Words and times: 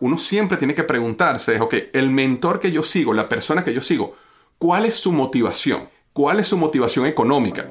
Uno 0.00 0.18
siempre 0.18 0.56
tiene 0.56 0.74
que 0.74 0.82
preguntarse, 0.82 1.60
ok, 1.60 1.74
el 1.92 2.10
mentor 2.10 2.58
que 2.58 2.72
yo 2.72 2.82
sigo, 2.82 3.14
la 3.14 3.28
persona 3.28 3.62
que 3.62 3.72
yo 3.72 3.80
sigo, 3.80 4.16
¿cuál 4.58 4.86
es 4.86 4.96
su 4.96 5.12
motivación? 5.12 5.88
¿Cuál 6.12 6.40
es 6.40 6.48
su 6.48 6.56
motivación 6.56 7.06
económica? 7.06 7.70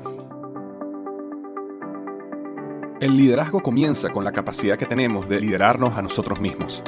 El 3.02 3.18
liderazgo 3.18 3.62
comienza 3.62 4.10
con 4.12 4.24
la 4.24 4.32
capacidad 4.32 4.78
que 4.78 4.86
tenemos 4.86 5.28
de 5.28 5.42
liderarnos 5.42 5.98
a 5.98 6.02
nosotros 6.02 6.40
mismos. 6.40 6.82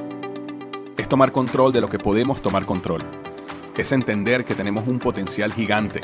Es 0.96 1.10
tomar 1.10 1.34
control 1.34 1.74
de 1.74 1.82
lo 1.82 1.90
que 1.90 2.00
podemos 2.00 2.42
tomar 2.42 2.66
control. 2.66 3.04
Es 3.76 3.92
entender 3.92 4.46
que 4.46 4.56
tenemos 4.56 4.88
un 4.88 5.00
potencial 5.00 5.52
gigante. 5.52 6.00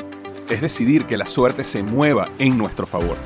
Es 0.50 0.60
decidir 0.60 1.06
que 1.06 1.16
la 1.16 1.24
suerte 1.24 1.64
se 1.64 1.82
mueva 1.82 2.28
en 2.38 2.58
nuestro 2.58 2.86
favor. 2.86 3.16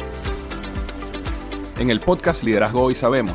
En 1.80 1.90
el 1.90 1.98
podcast 1.98 2.44
Liderazgo 2.44 2.82
Hoy 2.82 2.94
sabemos 2.94 3.34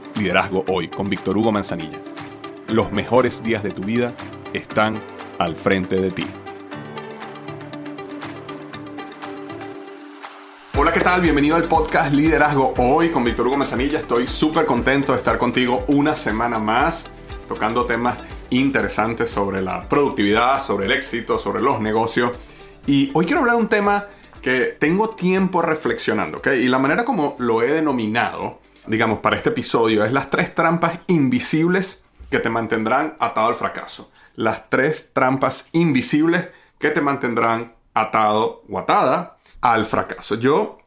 Liderazgo 0.15 0.63
Hoy 0.67 0.87
con 0.87 1.09
Víctor 1.09 1.37
Hugo 1.37 1.51
Manzanilla. 1.51 1.99
Los 2.67 2.91
mejores 2.91 3.43
días 3.43 3.63
de 3.63 3.71
tu 3.71 3.81
vida 3.81 4.13
están 4.53 4.99
al 5.39 5.55
frente 5.55 5.99
de 5.99 6.11
ti. 6.11 6.25
Hola, 10.77 10.93
¿qué 10.93 10.99
tal? 10.99 11.21
Bienvenido 11.21 11.55
al 11.55 11.63
podcast 11.63 12.13
Liderazgo 12.13 12.73
Hoy 12.77 13.09
con 13.09 13.23
Víctor 13.23 13.47
Hugo 13.47 13.57
Manzanilla. 13.57 13.99
Estoy 13.99 14.27
súper 14.27 14.65
contento 14.65 15.11
de 15.11 15.17
estar 15.17 15.37
contigo 15.37 15.83
una 15.87 16.15
semana 16.15 16.59
más 16.59 17.09
tocando 17.47 17.85
temas 17.85 18.17
interesantes 18.49 19.29
sobre 19.29 19.61
la 19.61 19.87
productividad, 19.87 20.61
sobre 20.61 20.85
el 20.85 20.91
éxito, 20.93 21.37
sobre 21.37 21.61
los 21.61 21.81
negocios. 21.81 22.31
Y 22.87 23.11
hoy 23.13 23.25
quiero 23.25 23.41
hablar 23.41 23.57
de 23.57 23.61
un 23.61 23.69
tema 23.69 24.07
que 24.41 24.77
tengo 24.79 25.09
tiempo 25.11 25.61
reflexionando, 25.61 26.39
¿ok? 26.39 26.47
Y 26.47 26.67
la 26.67 26.79
manera 26.79 27.03
como 27.03 27.35
lo 27.39 27.61
he 27.61 27.71
denominado, 27.73 28.60
digamos, 28.87 29.19
para 29.19 29.37
este 29.37 29.49
episodio 29.49 30.03
es 30.03 30.11
las 30.11 30.29
tres 30.29 30.53
trampas 30.55 30.99
invisibles 31.07 32.03
que 32.29 32.39
te 32.39 32.49
mantendrán 32.49 33.15
atado 33.19 33.47
al 33.47 33.55
fracaso. 33.55 34.11
Las 34.35 34.69
tres 34.69 35.11
trampas 35.13 35.67
invisibles 35.73 36.49
que 36.79 36.89
te 36.89 37.01
mantendrán 37.01 37.73
atado 37.93 38.63
o 38.69 38.79
atada 38.79 39.37
al 39.61 39.85
fracaso. 39.85 40.35
Yo 40.35 40.79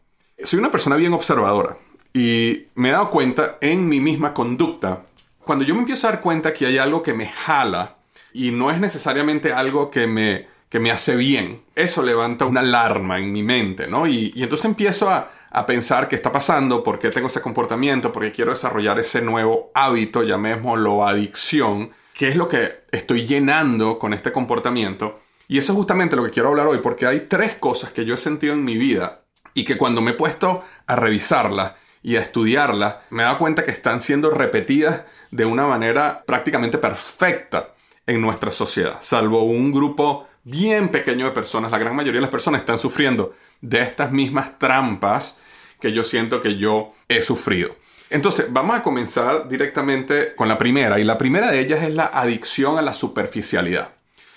soy 0.42 0.58
una 0.58 0.70
persona 0.70 0.96
bien 0.96 1.12
observadora 1.12 1.76
y 2.12 2.66
me 2.74 2.88
he 2.88 2.92
dado 2.92 3.10
cuenta 3.10 3.58
en 3.60 3.88
mi 3.88 4.00
misma 4.00 4.32
conducta, 4.32 5.02
cuando 5.40 5.64
yo 5.64 5.74
me 5.74 5.80
empiezo 5.80 6.06
a 6.06 6.12
dar 6.12 6.20
cuenta 6.20 6.52
que 6.52 6.66
hay 6.66 6.78
algo 6.78 7.02
que 7.02 7.12
me 7.12 7.26
jala 7.26 7.96
y 8.32 8.50
no 8.50 8.70
es 8.70 8.80
necesariamente 8.80 9.52
algo 9.52 9.90
que 9.90 10.06
me, 10.06 10.48
que 10.68 10.80
me 10.80 10.90
hace 10.90 11.16
bien, 11.16 11.62
eso 11.74 12.02
levanta 12.02 12.46
una 12.46 12.60
alarma 12.60 13.18
en 13.18 13.32
mi 13.32 13.42
mente, 13.42 13.86
¿no? 13.86 14.06
Y, 14.06 14.32
entonces 14.36 14.64
empiezo 14.64 15.10
a, 15.10 15.30
a, 15.54 15.66
pensar 15.66 16.08
qué 16.08 16.16
está 16.16 16.32
pasando, 16.32 16.82
por 16.82 16.98
qué 16.98 17.10
tengo 17.10 17.28
ese 17.28 17.40
comportamiento, 17.40 18.12
por 18.12 18.22
qué 18.22 18.32
quiero 18.32 18.50
desarrollar 18.50 18.98
ese 18.98 19.22
nuevo 19.22 19.70
hábito, 19.74 20.22
llamémoslo 20.22 21.06
adicción, 21.06 21.90
qué 22.12 22.28
es 22.28 22.36
lo 22.36 22.48
que 22.48 22.84
estoy 22.90 23.26
llenando 23.26 23.98
con 23.98 24.12
este 24.12 24.32
comportamiento. 24.32 25.20
Y 25.48 25.58
eso 25.58 25.72
es 25.72 25.76
justamente 25.76 26.16
lo 26.16 26.24
que 26.24 26.30
quiero 26.30 26.48
hablar 26.48 26.66
hoy, 26.66 26.78
porque 26.78 27.06
hay 27.06 27.26
tres 27.28 27.54
cosas 27.54 27.92
que 27.92 28.04
yo 28.04 28.14
he 28.14 28.18
sentido 28.18 28.54
en 28.54 28.64
mi 28.64 28.76
vida 28.76 29.22
y 29.52 29.64
que 29.64 29.76
cuando 29.76 30.00
me 30.00 30.12
he 30.12 30.14
puesto 30.14 30.62
a 30.86 30.96
revisarlas 30.96 31.74
y 32.02 32.16
a 32.16 32.20
estudiarlas, 32.20 32.96
me 33.10 33.22
he 33.22 33.26
dado 33.26 33.38
cuenta 33.38 33.64
que 33.64 33.70
están 33.70 34.00
siendo 34.00 34.30
repetidas 34.30 35.04
de 35.30 35.44
una 35.44 35.66
manera 35.66 36.22
prácticamente 36.26 36.78
perfecta 36.78 37.74
en 38.06 38.20
nuestra 38.20 38.50
sociedad, 38.50 38.98
salvo 39.00 39.44
un 39.44 39.72
grupo 39.72 40.28
bien 40.44 40.90
pequeño 40.90 41.24
de 41.24 41.30
personas. 41.32 41.70
La 41.70 41.78
gran 41.78 41.96
mayoría 41.96 42.18
de 42.18 42.22
las 42.22 42.30
personas 42.30 42.60
están 42.60 42.78
sufriendo 42.78 43.34
de 43.60 43.80
estas 43.80 44.12
mismas 44.12 44.58
trampas 44.58 45.40
que 45.80 45.92
yo 45.92 46.04
siento 46.04 46.40
que 46.40 46.56
yo 46.56 46.92
he 47.08 47.22
sufrido. 47.22 47.76
Entonces, 48.10 48.52
vamos 48.52 48.76
a 48.76 48.82
comenzar 48.82 49.48
directamente 49.48 50.34
con 50.34 50.48
la 50.48 50.58
primera, 50.58 50.98
y 51.00 51.04
la 51.04 51.18
primera 51.18 51.50
de 51.50 51.60
ellas 51.60 51.82
es 51.82 51.94
la 51.94 52.06
adicción 52.06 52.78
a 52.78 52.82
la 52.82 52.92
superficialidad. 52.92 53.92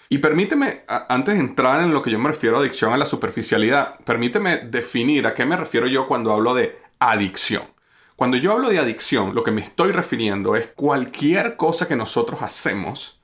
Y 0.10 0.20
permíteme, 0.20 0.84
antes 0.88 1.36
de 1.36 1.42
entrar 1.42 1.84
en 1.84 1.94
lo 1.94 2.02
que 2.02 2.12
yo 2.12 2.18
me 2.18 2.30
refiero 2.30 2.58
a 2.58 2.60
adicción 2.62 2.94
a 2.94 2.98
la 2.98 3.06
superficialidad, 3.06 4.00
permíteme 4.06 4.58
definir 4.58 5.28
a 5.28 5.34
qué 5.34 5.46
me 5.46 5.58
refiero 5.58 5.86
yo 5.88 6.08
cuando 6.08 6.32
hablo 6.32 6.54
de 6.54 6.80
adicción. 7.00 7.64
Cuando 8.16 8.38
yo 8.38 8.54
hablo 8.54 8.70
de 8.70 8.80
adicción, 8.80 9.36
lo 9.36 9.44
que 9.44 9.52
me 9.52 9.62
estoy 9.62 9.92
refiriendo 9.92 10.56
es 10.56 10.68
cualquier 10.68 11.58
cosa 11.58 11.88
que 11.88 11.96
nosotros 11.96 12.42
hacemos 12.42 13.22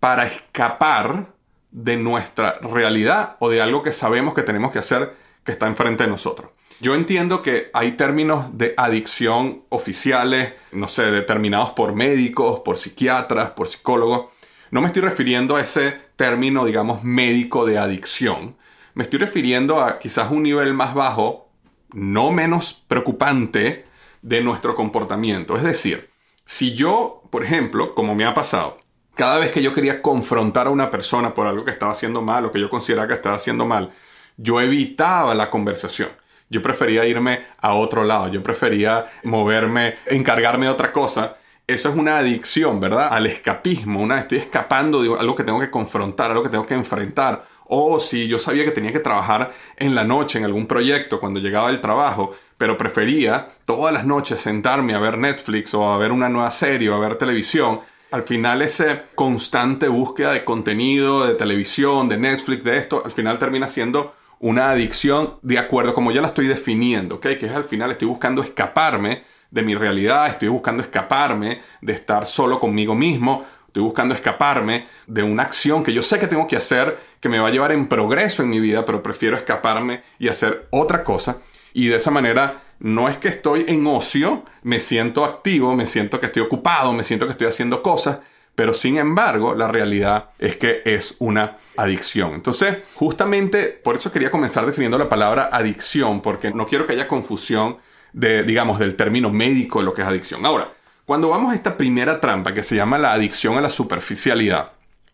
para 0.00 0.26
escapar 0.26 1.34
de 1.70 1.96
nuestra 1.96 2.58
realidad 2.60 3.36
o 3.38 3.50
de 3.50 3.60
algo 3.60 3.82
que 3.82 3.92
sabemos 3.92 4.34
que 4.34 4.42
tenemos 4.42 4.72
que 4.72 4.78
hacer 4.78 5.14
que 5.44 5.52
está 5.52 5.66
enfrente 5.66 6.04
de 6.04 6.10
nosotros. 6.10 6.50
Yo 6.80 6.94
entiendo 6.94 7.40
que 7.40 7.70
hay 7.72 7.92
términos 7.92 8.58
de 8.58 8.74
adicción 8.76 9.62
oficiales, 9.70 10.52
no 10.72 10.88
sé, 10.88 11.04
determinados 11.06 11.70
por 11.70 11.94
médicos, 11.94 12.60
por 12.60 12.76
psiquiatras, 12.76 13.50
por 13.50 13.68
psicólogos, 13.68 14.32
no 14.70 14.80
me 14.80 14.88
estoy 14.88 15.02
refiriendo 15.02 15.56
a 15.56 15.62
ese 15.62 15.98
término, 16.16 16.64
digamos, 16.64 17.02
médico 17.02 17.64
de 17.64 17.78
adicción. 17.78 18.56
Me 18.94 19.04
estoy 19.04 19.20
refiriendo 19.20 19.80
a 19.80 19.98
quizás 19.98 20.30
un 20.30 20.42
nivel 20.42 20.74
más 20.74 20.94
bajo, 20.94 21.48
no 21.92 22.30
menos 22.30 22.84
preocupante, 22.86 23.86
de 24.22 24.40
nuestro 24.40 24.74
comportamiento. 24.74 25.56
Es 25.56 25.62
decir, 25.62 26.10
si 26.44 26.74
yo, 26.74 27.22
por 27.30 27.44
ejemplo, 27.44 27.94
como 27.94 28.14
me 28.14 28.24
ha 28.24 28.34
pasado, 28.34 28.78
cada 29.14 29.38
vez 29.38 29.52
que 29.52 29.62
yo 29.62 29.72
quería 29.72 30.02
confrontar 30.02 30.66
a 30.66 30.70
una 30.70 30.90
persona 30.90 31.32
por 31.32 31.46
algo 31.46 31.64
que 31.64 31.70
estaba 31.70 31.92
haciendo 31.92 32.20
mal 32.22 32.44
o 32.44 32.50
que 32.50 32.60
yo 32.60 32.68
consideraba 32.68 33.08
que 33.08 33.14
estaba 33.14 33.36
haciendo 33.36 33.64
mal, 33.64 33.92
yo 34.36 34.60
evitaba 34.60 35.34
la 35.34 35.48
conversación. 35.48 36.08
Yo 36.48 36.62
prefería 36.62 37.04
irme 37.06 37.46
a 37.58 37.74
otro 37.74 38.04
lado, 38.04 38.28
yo 38.28 38.42
prefería 38.42 39.06
moverme, 39.24 39.96
encargarme 40.06 40.66
de 40.66 40.72
otra 40.72 40.92
cosa 40.92 41.36
eso 41.68 41.88
es 41.88 41.96
una 41.96 42.18
adicción, 42.18 42.78
¿verdad? 42.78 43.08
Al 43.10 43.26
escapismo, 43.26 44.00
una 44.00 44.20
estoy 44.20 44.38
escapando 44.38 45.02
de 45.02 45.18
algo 45.18 45.34
que 45.34 45.42
tengo 45.42 45.58
que 45.58 45.70
confrontar, 45.70 46.30
algo 46.30 46.44
que 46.44 46.48
tengo 46.48 46.64
que 46.64 46.74
enfrentar. 46.74 47.44
O 47.64 47.98
si 47.98 48.28
yo 48.28 48.38
sabía 48.38 48.64
que 48.64 48.70
tenía 48.70 48.92
que 48.92 49.00
trabajar 49.00 49.50
en 49.76 49.96
la 49.96 50.04
noche 50.04 50.38
en 50.38 50.44
algún 50.44 50.68
proyecto 50.68 51.18
cuando 51.18 51.40
llegaba 51.40 51.70
el 51.70 51.80
trabajo, 51.80 52.36
pero 52.56 52.78
prefería 52.78 53.48
todas 53.64 53.92
las 53.92 54.06
noches 54.06 54.38
sentarme 54.38 54.94
a 54.94 55.00
ver 55.00 55.18
Netflix 55.18 55.74
o 55.74 55.90
a 55.90 55.98
ver 55.98 56.12
una 56.12 56.28
nueva 56.28 56.52
serie 56.52 56.88
o 56.88 56.94
a 56.94 57.00
ver 57.00 57.16
televisión, 57.16 57.80
al 58.12 58.22
final 58.22 58.62
esa 58.62 59.02
constante 59.16 59.88
búsqueda 59.88 60.32
de 60.32 60.44
contenido, 60.44 61.26
de 61.26 61.34
televisión, 61.34 62.08
de 62.08 62.18
Netflix, 62.18 62.62
de 62.62 62.78
esto, 62.78 63.02
al 63.04 63.10
final 63.10 63.40
termina 63.40 63.66
siendo 63.66 64.14
una 64.38 64.70
adicción 64.70 65.38
de 65.42 65.58
acuerdo 65.58 65.94
como 65.94 66.12
ya 66.12 66.20
la 66.20 66.28
estoy 66.28 66.46
definiendo. 66.46 67.20
Que 67.20 67.32
es 67.32 67.44
al 67.50 67.64
final 67.64 67.90
estoy 67.90 68.08
buscando 68.08 68.42
escaparme 68.42 69.24
de 69.50 69.62
mi 69.62 69.74
realidad, 69.74 70.28
estoy 70.28 70.48
buscando 70.48 70.82
escaparme 70.82 71.60
de 71.80 71.92
estar 71.92 72.26
solo 72.26 72.58
conmigo 72.58 72.94
mismo, 72.94 73.46
estoy 73.66 73.82
buscando 73.82 74.14
escaparme 74.14 74.86
de 75.06 75.22
una 75.22 75.44
acción 75.44 75.82
que 75.82 75.92
yo 75.92 76.02
sé 76.02 76.18
que 76.18 76.26
tengo 76.26 76.46
que 76.46 76.56
hacer, 76.56 76.98
que 77.20 77.28
me 77.28 77.38
va 77.38 77.48
a 77.48 77.50
llevar 77.50 77.72
en 77.72 77.86
progreso 77.88 78.42
en 78.42 78.50
mi 78.50 78.60
vida, 78.60 78.84
pero 78.84 79.02
prefiero 79.02 79.36
escaparme 79.36 80.02
y 80.18 80.28
hacer 80.28 80.66
otra 80.70 81.04
cosa. 81.04 81.38
Y 81.72 81.88
de 81.88 81.96
esa 81.96 82.10
manera 82.10 82.62
no 82.78 83.08
es 83.08 83.16
que 83.16 83.28
estoy 83.28 83.64
en 83.68 83.86
ocio, 83.86 84.44
me 84.62 84.80
siento 84.80 85.24
activo, 85.24 85.74
me 85.74 85.86
siento 85.86 86.20
que 86.20 86.26
estoy 86.26 86.42
ocupado, 86.42 86.92
me 86.92 87.04
siento 87.04 87.26
que 87.26 87.32
estoy 87.32 87.46
haciendo 87.46 87.82
cosas, 87.82 88.20
pero 88.56 88.74
sin 88.74 88.98
embargo 88.98 89.54
la 89.54 89.68
realidad 89.68 90.30
es 90.40 90.56
que 90.56 90.82
es 90.84 91.14
una 91.20 91.56
adicción. 91.76 92.32
Entonces, 92.32 92.78
justamente 92.94 93.66
por 93.68 93.94
eso 93.94 94.10
quería 94.10 94.32
comenzar 94.32 94.66
definiendo 94.66 94.98
la 94.98 95.08
palabra 95.08 95.50
adicción, 95.52 96.20
porque 96.22 96.50
no 96.50 96.66
quiero 96.66 96.86
que 96.86 96.94
haya 96.94 97.06
confusión 97.06 97.76
de, 98.12 98.42
digamos, 98.42 98.80
del 98.80 98.96
término 98.96 99.30
médico 99.30 99.78
de 99.78 99.84
lo 99.84 99.94
que 99.94 100.02
es 100.02 100.08
adicción. 100.08 100.44
Ahora, 100.44 100.72
Cuando 101.06 101.28
vamos 101.28 101.52
a 101.52 101.54
esta 101.54 101.76
primera 101.76 102.20
trampa 102.20 102.52
que 102.52 102.64
se 102.64 102.74
llama 102.74 102.98
la 102.98 103.12
adicción 103.12 103.56
a 103.56 103.60
la 103.60 103.70
superficialidad, 103.70 104.72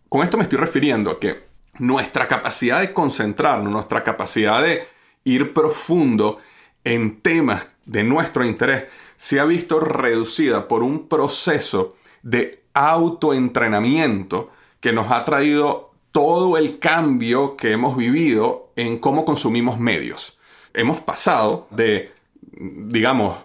con 0.08 0.22
esto 0.22 0.38
me 0.38 0.44
estoy 0.44 0.58
refiriendo 0.58 1.10
a 1.10 1.20
que 1.20 1.44
nuestra 1.80 2.26
capacidad 2.26 2.80
de 2.80 2.94
concentrarnos, 2.94 3.70
nuestra 3.70 4.02
capacidad 4.02 4.62
de 4.62 4.88
ir 5.24 5.52
profundo 5.52 6.38
en 6.82 7.20
temas 7.20 7.66
de 7.84 8.04
nuestro 8.04 8.42
interés, 8.42 8.86
se 9.18 9.38
ha 9.38 9.44
visto 9.44 9.80
reducida 9.80 10.66
por 10.66 10.82
un 10.82 11.08
proceso 11.08 11.94
de 12.22 12.62
autoentrenamiento 12.74 14.50
que 14.80 14.92
nos 14.92 15.10
ha 15.10 15.24
traído 15.24 15.92
todo 16.10 16.56
el 16.56 16.78
cambio 16.78 17.56
que 17.56 17.72
hemos 17.72 17.96
vivido 17.96 18.72
en 18.76 18.98
cómo 18.98 19.24
consumimos 19.24 19.78
medios. 19.78 20.38
Hemos 20.74 21.00
pasado 21.00 21.66
de, 21.70 22.12
digamos, 22.40 23.38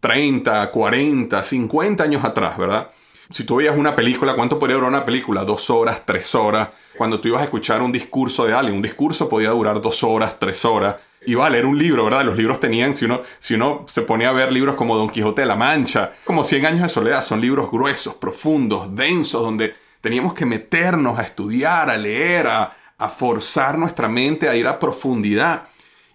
30, 0.00 0.70
40, 0.70 1.42
50 1.42 2.04
años 2.04 2.24
atrás, 2.24 2.58
¿verdad? 2.58 2.90
Si 3.30 3.44
tú 3.44 3.56
veías 3.56 3.76
una 3.76 3.94
película, 3.94 4.34
¿cuánto 4.34 4.58
podría 4.58 4.76
durar 4.76 4.90
una 4.90 5.04
película? 5.04 5.44
Dos 5.44 5.70
horas, 5.70 6.02
tres 6.04 6.34
horas. 6.34 6.70
Cuando 6.98 7.20
tú 7.20 7.28
ibas 7.28 7.42
a 7.42 7.44
escuchar 7.44 7.80
un 7.80 7.92
discurso 7.92 8.44
de 8.44 8.52
alguien, 8.52 8.76
un 8.76 8.82
discurso 8.82 9.28
podía 9.28 9.50
durar 9.50 9.80
dos 9.80 10.02
horas, 10.02 10.38
tres 10.38 10.64
horas. 10.64 10.96
Iba 11.26 11.46
a 11.46 11.50
leer 11.50 11.66
un 11.66 11.78
libro, 11.78 12.04
¿verdad? 12.04 12.24
Los 12.24 12.36
libros 12.36 12.60
tenían, 12.60 12.94
si 12.94 13.04
uno, 13.04 13.22
si 13.38 13.54
uno 13.54 13.84
se 13.88 14.02
ponía 14.02 14.30
a 14.30 14.32
ver 14.32 14.50
libros 14.50 14.74
como 14.74 14.96
Don 14.96 15.10
Quijote 15.10 15.42
de 15.42 15.46
la 15.46 15.56
Mancha, 15.56 16.12
como 16.24 16.44
Cien 16.44 16.64
años 16.64 16.82
de 16.82 16.88
soledad, 16.88 17.22
son 17.22 17.40
libros 17.40 17.70
gruesos, 17.70 18.14
profundos, 18.14 18.94
densos, 18.94 19.42
donde 19.42 19.74
teníamos 20.00 20.32
que 20.32 20.46
meternos 20.46 21.18
a 21.18 21.22
estudiar, 21.22 21.90
a 21.90 21.96
leer, 21.98 22.46
a, 22.46 22.76
a 22.96 23.08
forzar 23.08 23.76
nuestra 23.78 24.08
mente 24.08 24.48
a 24.48 24.56
ir 24.56 24.66
a 24.66 24.78
profundidad. 24.78 25.64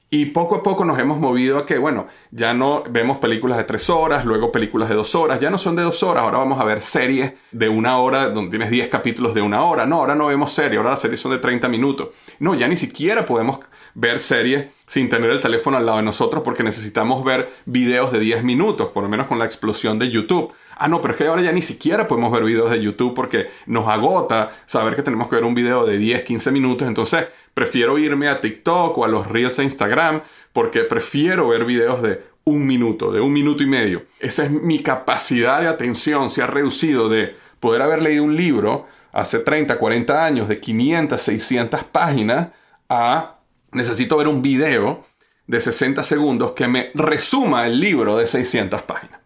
Y 0.10 0.28
poco 0.28 0.56
a 0.56 0.63
poco 0.63 0.86
nos 0.86 1.00
hemos 1.00 1.18
movido 1.18 1.57
a 1.57 1.66
que, 1.66 1.80
bueno, 1.80 2.07
ya 2.30 2.54
no 2.54 2.84
vemos 2.90 3.18
películas 3.18 3.57
de 3.57 3.63
tres 3.63 3.90
horas, 3.90 4.24
luego 4.24 4.52
películas 4.52 4.88
de 4.88 4.96
dos 4.96 5.16
horas, 5.16 5.40
ya 5.40 5.50
no 5.50 5.57
son 5.57 5.75
de 5.75 5.81
dos 5.81 6.04
horas, 6.04 6.24
ahora 6.24 6.38
vamos 6.38 6.62
a 6.62 6.63
ver 6.63 6.81
series 6.81 7.34
de 7.52 7.69
una 7.69 7.98
hora 7.98 8.30
donde 8.30 8.52
tienes 8.52 8.69
10 8.69 8.90
capítulos 8.90 9.34
de 9.34 9.42
una 9.42 9.63
hora. 9.63 9.86
No, 9.86 9.98
ahora 9.98 10.13
no 10.16 10.28
vemos 10.28 10.54
series, 10.54 10.78
ahora 10.78 10.92
las 10.92 11.02
series 11.02 11.19
son 11.19 11.31
de 11.31 11.40
30 11.40 11.68
minutos. 11.68 12.10
No, 12.40 12.54
ya 12.54 12.68
ni 12.68 12.75
siquiera 12.75 13.25
podemos 13.25 13.60
ver 13.96 14.19
series 14.19 14.68
sin 14.88 15.10
tener 15.10 15.31
el 15.31 15.42
teléfono 15.42 15.78
al 15.78 15.86
lado 15.86 15.98
de 15.98 16.04
nosotros 16.04 16.44
porque 16.44 16.63
necesitamos 16.63 17.24
ver 17.24 17.50
videos 17.66 18.12
de 18.12 18.19
10 18.19 18.44
minutos, 18.44 18.90
por 18.90 19.04
lo 19.04 19.10
menos 19.10 19.25
con 19.25 19.40
la 19.40 19.46
explosión 19.46 19.98
de 19.98 20.12
YouTube. 20.12 20.54
Ah, 20.78 20.88
no, 20.88 21.01
pero 21.01 21.13
es 21.13 21.18
que 21.18 21.28
ahora 21.28 21.42
ya 21.42 21.54
ni 21.54 21.62
siquiera 21.62 22.08
podemos 22.08 22.31
ver 22.31 22.44
videos 22.44 22.69
de 22.69 22.81
YouTube 22.81 23.13
porque 23.13 23.50
nos 23.66 23.88
agota 23.88 24.51
saber 24.66 24.96
que 24.96 25.04
tenemos 25.04 25.30
que 25.30 25.36
ver 25.36 25.46
un 25.46 25.56
video 25.56 25.86
de 25.86 25.98
10, 25.98 26.24
15 26.24 26.51
minutos. 26.51 26.88
Entonces, 26.88 27.28
prefiero 27.56 27.98
irme 27.98 28.28
a 28.28 28.42
TikTok 28.42 28.96
o 28.96 29.06
a 29.06 29.07
los 29.07 29.28
Reels 29.28 29.57
de 29.57 29.63
Instagram 29.63 30.22
porque 30.54 30.81
prefiero 30.81 31.48
ver 31.48 31.66
videos 31.66 32.04
de 32.04 32.22
un 32.44 32.68
minuto, 32.68 33.12
de 33.12 33.22
un 33.22 33.34
minuto 33.34 33.63
y 33.63 33.66
medio. 33.66 34.06
Esa 34.19 34.44
es 34.44 34.52
mi 34.52 34.84
capacidad 34.84 35.62
de 35.62 35.68
atención. 35.68 36.30
Se 36.30 36.44
ha 36.44 36.48
reducido 36.48 37.10
de 37.10 37.36
poder 37.60 37.81
haber 37.81 38.04
leído 38.04 38.24
un 38.24 38.36
libro 38.36 38.86
hace 39.12 39.40
30, 39.40 39.80
40 39.80 40.25
años 40.25 40.48
de 40.48 40.60
500, 40.60 41.19
600 41.19 41.84
páginas 41.86 42.50
a 42.90 43.40
necesito 43.72 44.18
ver 44.18 44.28
un 44.28 44.42
video 44.42 45.06
de 45.48 45.60
60 45.60 46.04
segundos 46.04 46.51
que 46.51 46.68
me 46.68 46.92
resuma 46.94 47.66
el 47.68 47.80
libro 47.80 48.18
de 48.18 48.28
600 48.28 48.81
páginas. 48.84 49.22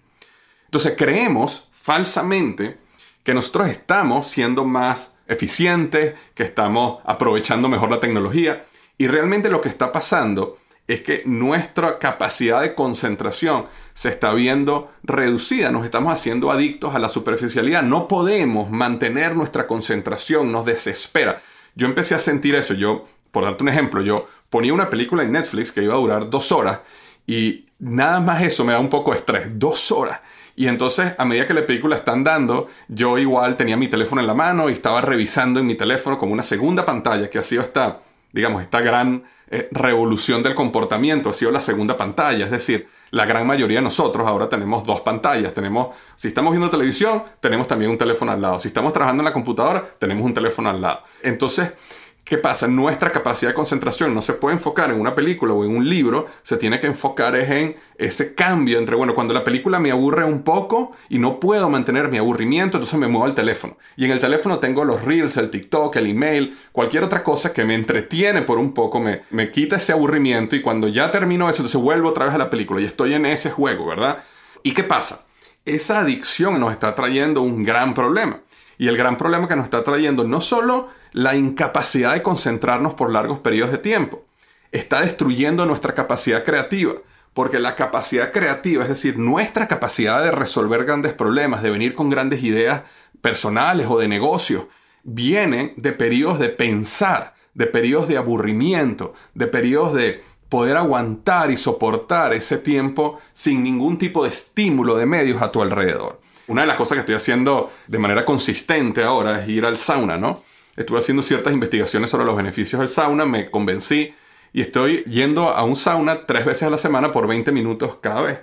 Entonces 0.65 0.93
creemos 0.97 1.67
falsamente 1.71 2.77
que 3.23 3.33
nosotros 3.33 3.69
estamos 3.69 4.27
siendo 4.27 4.63
más 4.63 5.18
eficientes, 5.29 6.15
que 6.33 6.43
estamos 6.43 7.01
aprovechando 7.05 7.69
mejor 7.69 7.89
la 7.89 8.01
tecnología. 8.01 8.65
Y 8.97 9.07
realmente 9.07 9.49
lo 9.49 9.61
que 9.61 9.69
está 9.69 9.91
pasando 9.93 10.57
es 10.89 11.01
que 11.01 11.21
nuestra 11.25 11.99
capacidad 11.99 12.61
de 12.61 12.73
concentración 12.73 13.65
se 13.93 14.09
está 14.09 14.33
viendo 14.33 14.91
reducida, 15.03 15.71
nos 15.71 15.85
estamos 15.85 16.11
haciendo 16.11 16.51
adictos 16.51 16.95
a 16.95 16.99
la 16.99 17.09
superficialidad, 17.09 17.83
no 17.83 18.07
podemos 18.07 18.71
mantener 18.71 19.35
nuestra 19.35 19.67
concentración, 19.67 20.51
nos 20.51 20.65
desespera. 20.65 21.43
Yo 21.75 21.85
empecé 21.85 22.15
a 22.15 22.19
sentir 22.19 22.55
eso, 22.55 22.73
yo, 22.73 23.05
por 23.29 23.43
darte 23.43 23.61
un 23.61 23.69
ejemplo, 23.69 24.01
yo 24.01 24.27
ponía 24.49 24.73
una 24.73 24.89
película 24.89 25.21
en 25.21 25.31
Netflix 25.31 25.71
que 25.71 25.83
iba 25.83 25.93
a 25.93 25.97
durar 25.97 26.29
dos 26.29 26.51
horas 26.51 26.79
y 27.27 27.67
nada 27.77 28.19
más 28.19 28.41
eso 28.41 28.65
me 28.65 28.73
da 28.73 28.79
un 28.79 28.89
poco 28.89 29.11
de 29.11 29.17
estrés, 29.17 29.47
dos 29.59 29.91
horas. 29.91 30.21
Y 30.59 30.67
entonces, 30.67 31.13
a 31.17 31.23
medida 31.23 31.47
que 31.47 31.53
la 31.53 31.65
película 31.65 31.95
está 31.95 32.11
andando, 32.11 32.67
yo 32.89 33.17
igual 33.17 33.55
tenía 33.55 33.77
mi 33.77 33.87
teléfono 33.87 34.19
en 34.19 34.27
la 34.27 34.33
mano 34.33 34.69
y 34.69 34.73
estaba 34.73 34.99
revisando 34.99 35.61
en 35.61 35.65
mi 35.65 35.75
teléfono 35.75 36.17
como 36.17 36.33
una 36.33 36.43
segunda 36.43 36.83
pantalla, 36.83 37.29
que 37.29 37.39
ha 37.39 37.43
sido 37.43 37.61
esta, 37.61 38.01
digamos, 38.33 38.61
esta 38.61 38.81
gran 38.81 39.23
eh, 39.49 39.69
revolución 39.71 40.43
del 40.43 40.55
comportamiento, 40.55 41.29
ha 41.29 41.33
sido 41.33 41.49
la 41.49 41.61
segunda 41.61 41.95
pantalla. 41.95 42.43
Es 42.43 42.51
decir, 42.51 42.89
la 43.11 43.25
gran 43.25 43.47
mayoría 43.47 43.77
de 43.77 43.83
nosotros 43.83 44.27
ahora 44.27 44.49
tenemos 44.49 44.83
dos 44.83 44.99
pantallas. 44.99 45.53
Tenemos, 45.53 45.95
si 46.17 46.27
estamos 46.27 46.51
viendo 46.51 46.69
televisión, 46.69 47.23
tenemos 47.39 47.65
también 47.65 47.91
un 47.91 47.97
teléfono 47.97 48.33
al 48.33 48.41
lado. 48.41 48.59
Si 48.59 48.67
estamos 48.67 48.91
trabajando 48.91 49.21
en 49.21 49.25
la 49.27 49.33
computadora, 49.33 49.87
tenemos 49.97 50.25
un 50.25 50.33
teléfono 50.33 50.69
al 50.69 50.81
lado. 50.81 51.03
Entonces, 51.23 51.71
¿Qué 52.29 52.37
pasa? 52.37 52.67
Nuestra 52.67 53.09
capacidad 53.09 53.49
de 53.49 53.55
concentración 53.55 54.13
no 54.13 54.21
se 54.21 54.33
puede 54.33 54.53
enfocar 54.55 54.91
en 54.91 55.01
una 55.01 55.15
película 55.15 55.51
o 55.51 55.65
en 55.65 55.75
un 55.75 55.89
libro, 55.89 56.27
se 56.43 56.57
tiene 56.57 56.79
que 56.79 56.85
enfocar 56.85 57.35
en 57.35 57.75
ese 57.97 58.35
cambio 58.35 58.77
entre, 58.77 58.95
bueno, 58.95 59.15
cuando 59.15 59.33
la 59.33 59.43
película 59.43 59.79
me 59.79 59.89
aburre 59.89 60.23
un 60.25 60.43
poco 60.43 60.91
y 61.09 61.17
no 61.17 61.39
puedo 61.39 61.67
mantener 61.71 62.09
mi 62.09 62.19
aburrimiento, 62.19 62.77
entonces 62.77 62.99
me 62.99 63.07
muevo 63.07 63.25
al 63.25 63.33
teléfono. 63.33 63.77
Y 63.97 64.05
en 64.05 64.11
el 64.11 64.19
teléfono 64.19 64.59
tengo 64.59 64.85
los 64.85 65.03
reels, 65.03 65.37
el 65.37 65.49
TikTok, 65.49 65.95
el 65.95 66.05
email, 66.05 66.55
cualquier 66.71 67.03
otra 67.03 67.23
cosa 67.23 67.51
que 67.51 67.65
me 67.65 67.73
entretiene 67.73 68.43
por 68.43 68.59
un 68.59 68.75
poco, 68.75 68.99
me, 68.99 69.23
me 69.31 69.49
quita 69.49 69.77
ese 69.77 69.93
aburrimiento 69.93 70.55
y 70.55 70.61
cuando 70.61 70.87
ya 70.87 71.09
termino 71.09 71.49
eso, 71.49 71.63
entonces 71.63 71.81
vuelvo 71.81 72.09
otra 72.09 72.25
vez 72.25 72.35
a 72.35 72.37
la 72.37 72.51
película 72.51 72.79
y 72.79 72.85
estoy 72.85 73.15
en 73.15 73.25
ese 73.25 73.49
juego, 73.49 73.87
¿verdad? 73.87 74.19
¿Y 74.61 74.75
qué 74.75 74.83
pasa? 74.83 75.25
Esa 75.65 76.01
adicción 76.01 76.59
nos 76.59 76.73
está 76.73 76.93
trayendo 76.93 77.41
un 77.41 77.63
gran 77.63 77.95
problema. 77.95 78.41
Y 78.77 78.87
el 78.87 78.97
gran 78.97 79.17
problema 79.17 79.47
que 79.47 79.55
nos 79.55 79.65
está 79.65 79.83
trayendo 79.83 80.25
no 80.25 80.41
solo 80.41 80.98
la 81.11 81.35
incapacidad 81.35 82.13
de 82.13 82.21
concentrarnos 82.21 82.93
por 82.93 83.11
largos 83.11 83.39
periodos 83.39 83.71
de 83.71 83.77
tiempo. 83.77 84.25
Está 84.71 85.01
destruyendo 85.01 85.65
nuestra 85.65 85.93
capacidad 85.93 86.43
creativa, 86.43 86.93
porque 87.33 87.59
la 87.59 87.75
capacidad 87.75 88.31
creativa, 88.31 88.83
es 88.83 88.89
decir, 88.89 89.17
nuestra 89.17 89.67
capacidad 89.67 90.23
de 90.23 90.31
resolver 90.31 90.85
grandes 90.85 91.13
problemas, 91.13 91.63
de 91.63 91.69
venir 91.69 91.93
con 91.93 92.09
grandes 92.09 92.43
ideas 92.43 92.83
personales 93.21 93.87
o 93.89 93.97
de 93.99 94.07
negocios, 94.07 94.65
viene 95.03 95.73
de 95.77 95.91
periodos 95.91 96.39
de 96.39 96.49
pensar, 96.49 97.35
de 97.53 97.65
periodos 97.65 98.07
de 98.07 98.17
aburrimiento, 98.17 99.13
de 99.33 99.47
periodos 99.47 99.93
de 99.93 100.21
poder 100.49 100.77
aguantar 100.77 101.51
y 101.51 101.57
soportar 101.57 102.33
ese 102.33 102.57
tiempo 102.57 103.19
sin 103.31 103.63
ningún 103.63 103.97
tipo 103.97 104.23
de 104.23 104.29
estímulo 104.29 104.97
de 104.97 105.05
medios 105.05 105.41
a 105.41 105.51
tu 105.51 105.61
alrededor. 105.61 106.19
Una 106.47 106.61
de 106.61 106.67
las 106.67 106.77
cosas 106.77 106.95
que 106.95 106.99
estoy 107.01 107.15
haciendo 107.15 107.71
de 107.87 107.99
manera 107.99 108.25
consistente 108.25 109.03
ahora 109.03 109.43
es 109.43 109.49
ir 109.49 109.65
al 109.65 109.77
sauna, 109.77 110.17
¿no? 110.17 110.41
Estuve 110.75 110.99
haciendo 110.99 111.21
ciertas 111.21 111.53
investigaciones 111.53 112.09
sobre 112.09 112.25
los 112.25 112.35
beneficios 112.35 112.79
del 112.79 112.89
sauna, 112.89 113.25
me 113.25 113.49
convencí 113.49 114.13
y 114.53 114.61
estoy 114.61 115.03
yendo 115.03 115.49
a 115.49 115.63
un 115.63 115.75
sauna 115.75 116.25
tres 116.25 116.45
veces 116.45 116.63
a 116.63 116.69
la 116.69 116.77
semana 116.77 117.11
por 117.11 117.27
20 117.27 117.51
minutos 117.51 117.97
cada 118.01 118.21
vez. 118.21 118.39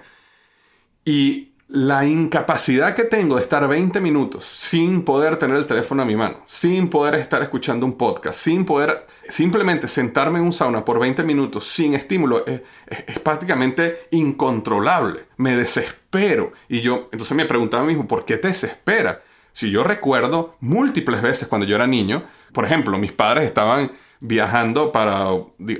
Y 1.05 1.53
la 1.69 2.05
incapacidad 2.05 2.95
que 2.95 3.05
tengo 3.05 3.37
de 3.37 3.43
estar 3.43 3.67
20 3.67 4.01
minutos 4.01 4.45
sin 4.45 5.03
poder 5.03 5.37
tener 5.37 5.57
el 5.57 5.67
teléfono 5.67 6.03
a 6.03 6.05
mi 6.05 6.15
mano, 6.15 6.45
sin 6.47 6.89
poder 6.89 7.17
estar 7.17 7.43
escuchando 7.43 7.85
un 7.85 7.95
podcast, 7.95 8.39
sin 8.39 8.65
poder 8.65 9.07
simplemente 9.29 9.89
sentarme 9.89 10.39
en 10.39 10.45
un 10.45 10.53
sauna 10.53 10.85
por 10.85 11.01
20 11.01 11.25
minutos 11.25 11.67
sin 11.67 11.95
estímulo, 11.95 12.47
es, 12.47 12.63
prácticamente 13.21 14.07
incontrolable. 14.13 15.25
Me 15.39 15.57
desespero. 15.57 16.53
Y 16.69 16.83
yo 16.83 17.09
entonces 17.11 17.37
me 17.37 17.47
preguntaba 17.47 17.83
a 17.83 17.87
mí 17.87 17.95
mismo, 17.95 18.07
¿por 18.07 18.25
qué 18.25 18.37
te 18.37 18.49
desespera? 18.49 19.23
Si 19.57 19.71
yo 19.71 19.83
recuerdo 19.85 20.55
múltiples 20.61 21.23
veces 21.23 21.49
cuando 21.49 21.67
yo 21.67 21.77
era 21.77 21.87
niño, 21.87 22.25
por 22.53 22.67
ejemplo, 22.67 22.99
mis 22.99 23.13
padres 23.13 23.45
estaban 23.45 23.91
viajando 24.21 24.93
para 24.93 25.29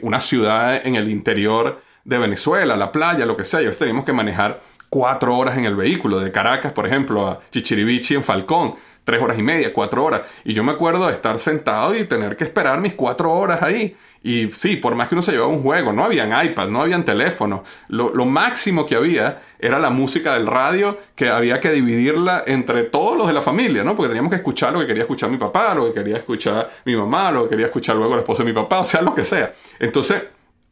una 0.01 0.19
ciudad 0.19 0.81
en 0.87 0.95
el 0.95 1.11
interior 1.11 1.83
de 2.03 2.17
Venezuela, 2.17 2.75
la 2.75 2.91
playa, 2.91 3.27
lo 3.27 3.37
que 3.37 3.45
sea, 3.45 3.61
y 3.61 3.65
a 3.65 3.67
veces 3.67 3.81
teníamos 3.81 4.07
que 4.07 4.15
manejar 4.15 4.63
cuatro 4.89 5.37
horas 5.37 5.59
en 5.59 5.67
el 5.67 5.77
vehículo, 5.77 6.21
de 6.21 6.33
Caracas, 6.33 6.73
por 6.73 6.87
ejemplo, 6.87 7.27
a 7.27 7.41
Chichiribichi 7.51 8.15
en 8.15 8.25
Falcón, 8.25 8.77
tres 9.05 9.21
horas 9.21 9.39
y 9.39 9.43
media, 9.43 9.75
cuatro 9.75 10.05
horas. 10.05 10.23
Y 10.43 10.55
yo 10.55 10.65
me 10.65 10.73
acuerdo 10.73 11.09
de 11.09 11.13
estar 11.13 11.39
sentado 11.39 11.95
y 11.95 12.05
tener 12.05 12.35
que 12.35 12.45
esperar 12.45 12.81
mis 12.81 12.95
cuatro 12.95 13.31
horas 13.31 13.63
ahí. 13.63 13.95
Y 14.27 14.51
sí, 14.51 14.77
por 14.77 14.97
más 14.97 15.07
que 15.07 15.15
uno 15.15 15.23
se 15.23 15.31
llevaba 15.31 15.53
un 15.53 15.63
juego, 15.63 15.93
no 15.93 16.05
habían 16.05 16.33
iPad, 16.45 16.67
no 16.67 16.81
habían 16.81 17.05
teléfono. 17.05 17.63
Lo, 17.87 18.25
máximo 18.25 18.85
que 18.85 18.97
había 18.97 19.41
era 19.57 19.79
la 19.79 19.89
música 19.89 20.35
del 20.35 20.49
radio 20.49 20.99
que 21.15 21.29
había 21.29 21.61
que 21.61 21.71
dividirla 21.71 22.43
entre 22.45 22.83
todos 22.83 23.17
los 23.17 23.29
de 23.29 23.33
la 23.33 23.41
familia, 23.41 23.85
¿no? 23.85 23.95
Porque 23.95 24.09
teníamos 24.09 24.31
que 24.31 24.39
escuchar 24.39 24.73
lo 24.73 24.81
que 24.81 24.89
quería 24.89 25.05
escuchar 25.05 25.31
mi 25.31 25.37
papá, 25.37 25.77
lo 25.77 25.87
que 25.87 26.01
quería 26.01 26.17
escuchar 26.17 26.69
mi 26.85 26.97
mamá, 26.97 27.31
lo 27.31 27.45
que 27.45 27.51
quería 27.51 27.67
escuchar 27.67 27.95
luego 27.95 28.15
el 28.15 28.19
esposo 28.19 28.43
de 28.43 28.51
mi 28.51 28.53
papá, 28.53 28.81
o 28.81 28.85
sea, 28.85 29.01
lo 29.01 29.15
que 29.15 29.23
sea. 29.23 29.53
Entonces, 29.79 30.25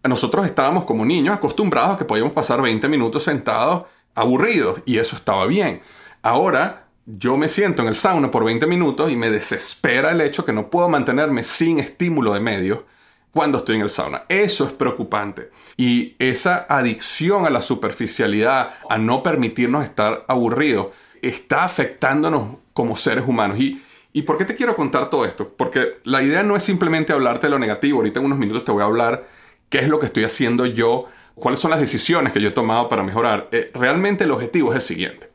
nosotros 0.03 0.45
estábamos 0.47 0.83
como 0.85 1.05
niños 1.05 1.37
acostumbrados 1.37 1.95
a 1.95 1.99
que 1.99 2.05
podíamos 2.05 2.33
pasar 2.33 2.61
20 2.61 2.89
minutos 2.89 3.23
sentados 3.23 3.85
aburridos 4.17 4.81
y 4.85 4.99
eso 4.99 5.15
estaba 5.15 5.47
bien. 5.47 5.81
Ahora 6.23 6.89
yo 7.07 7.37
me 7.37 7.49
siento 7.49 7.83
en 7.83 7.89
el 7.89 7.95
sauna 7.95 8.33
por 8.33 8.45
20 8.45 8.67
minutos 8.67 9.13
y 9.13 9.17
me 9.17 9.31
desespera 9.31 10.11
el 10.11 10.21
hecho 10.23 10.45
que 10.45 10.53
no 10.53 10.71
puedo 10.71 10.89
mantenerme 10.89 11.45
sin 11.45 11.79
estímulo 11.79 12.35
de 12.35 12.41
medios 12.41 12.81
cuando 13.35 13.59
estoy 13.59 13.77
en 13.77 13.83
el 13.83 13.91
sauna. 13.91 14.23
Eso 14.29 14.65
es 14.65 14.73
preocupante. 14.73 15.51
Y 15.77 16.15
esa 16.21 16.67
adicción 16.69 17.45
a 17.45 17.51
la 17.51 17.61
superficialidad, 17.61 18.75
a 18.89 18.97
no 18.97 19.25
permitirnos 19.25 19.85
estar 19.85 20.25
aburridos, 20.29 20.89
está 21.21 21.65
afectándonos 21.65 22.59
como 22.73 22.97
seres 22.97 23.27
humanos. 23.27 23.59
Y, 23.59 23.83
¿Y 24.13 24.23
por 24.23 24.39
qué 24.39 24.45
te 24.45 24.55
quiero 24.55 24.77
contar 24.77 25.11
todo 25.11 25.25
esto? 25.25 25.53
Porque 25.57 25.99
la 26.05 26.23
idea 26.23 26.45
no 26.45 26.55
es 26.55 26.63
simplemente 26.63 27.13
hablarte 27.13 27.49
de 27.49 27.51
lo 27.51 27.59
negativo. 27.59 27.99
Ahorita 27.99 28.21
en 28.21 28.27
unos 28.27 28.39
minutos 28.39 28.65
te 28.65 28.71
voy 28.71 28.83
a 28.83 28.87
hablar 28.87 29.27
qué 29.69 29.79
es 29.81 29.89
lo 29.89 29.99
que 29.99 30.07
estoy 30.07 30.23
haciendo 30.23 30.65
yo, 30.65 31.07
cuáles 31.35 31.59
son 31.59 31.73
las 31.73 31.81
decisiones 31.81 32.33
que 32.33 32.41
yo 32.41 32.51
he 32.51 32.53
tomado 32.53 32.89
para 32.89 33.03
mejorar. 33.03 33.49
Eh, 33.51 33.73
realmente 33.75 34.23
el 34.23 34.31
objetivo 34.31 34.71
es 34.71 34.77
el 34.77 34.83
siguiente. 34.83 35.33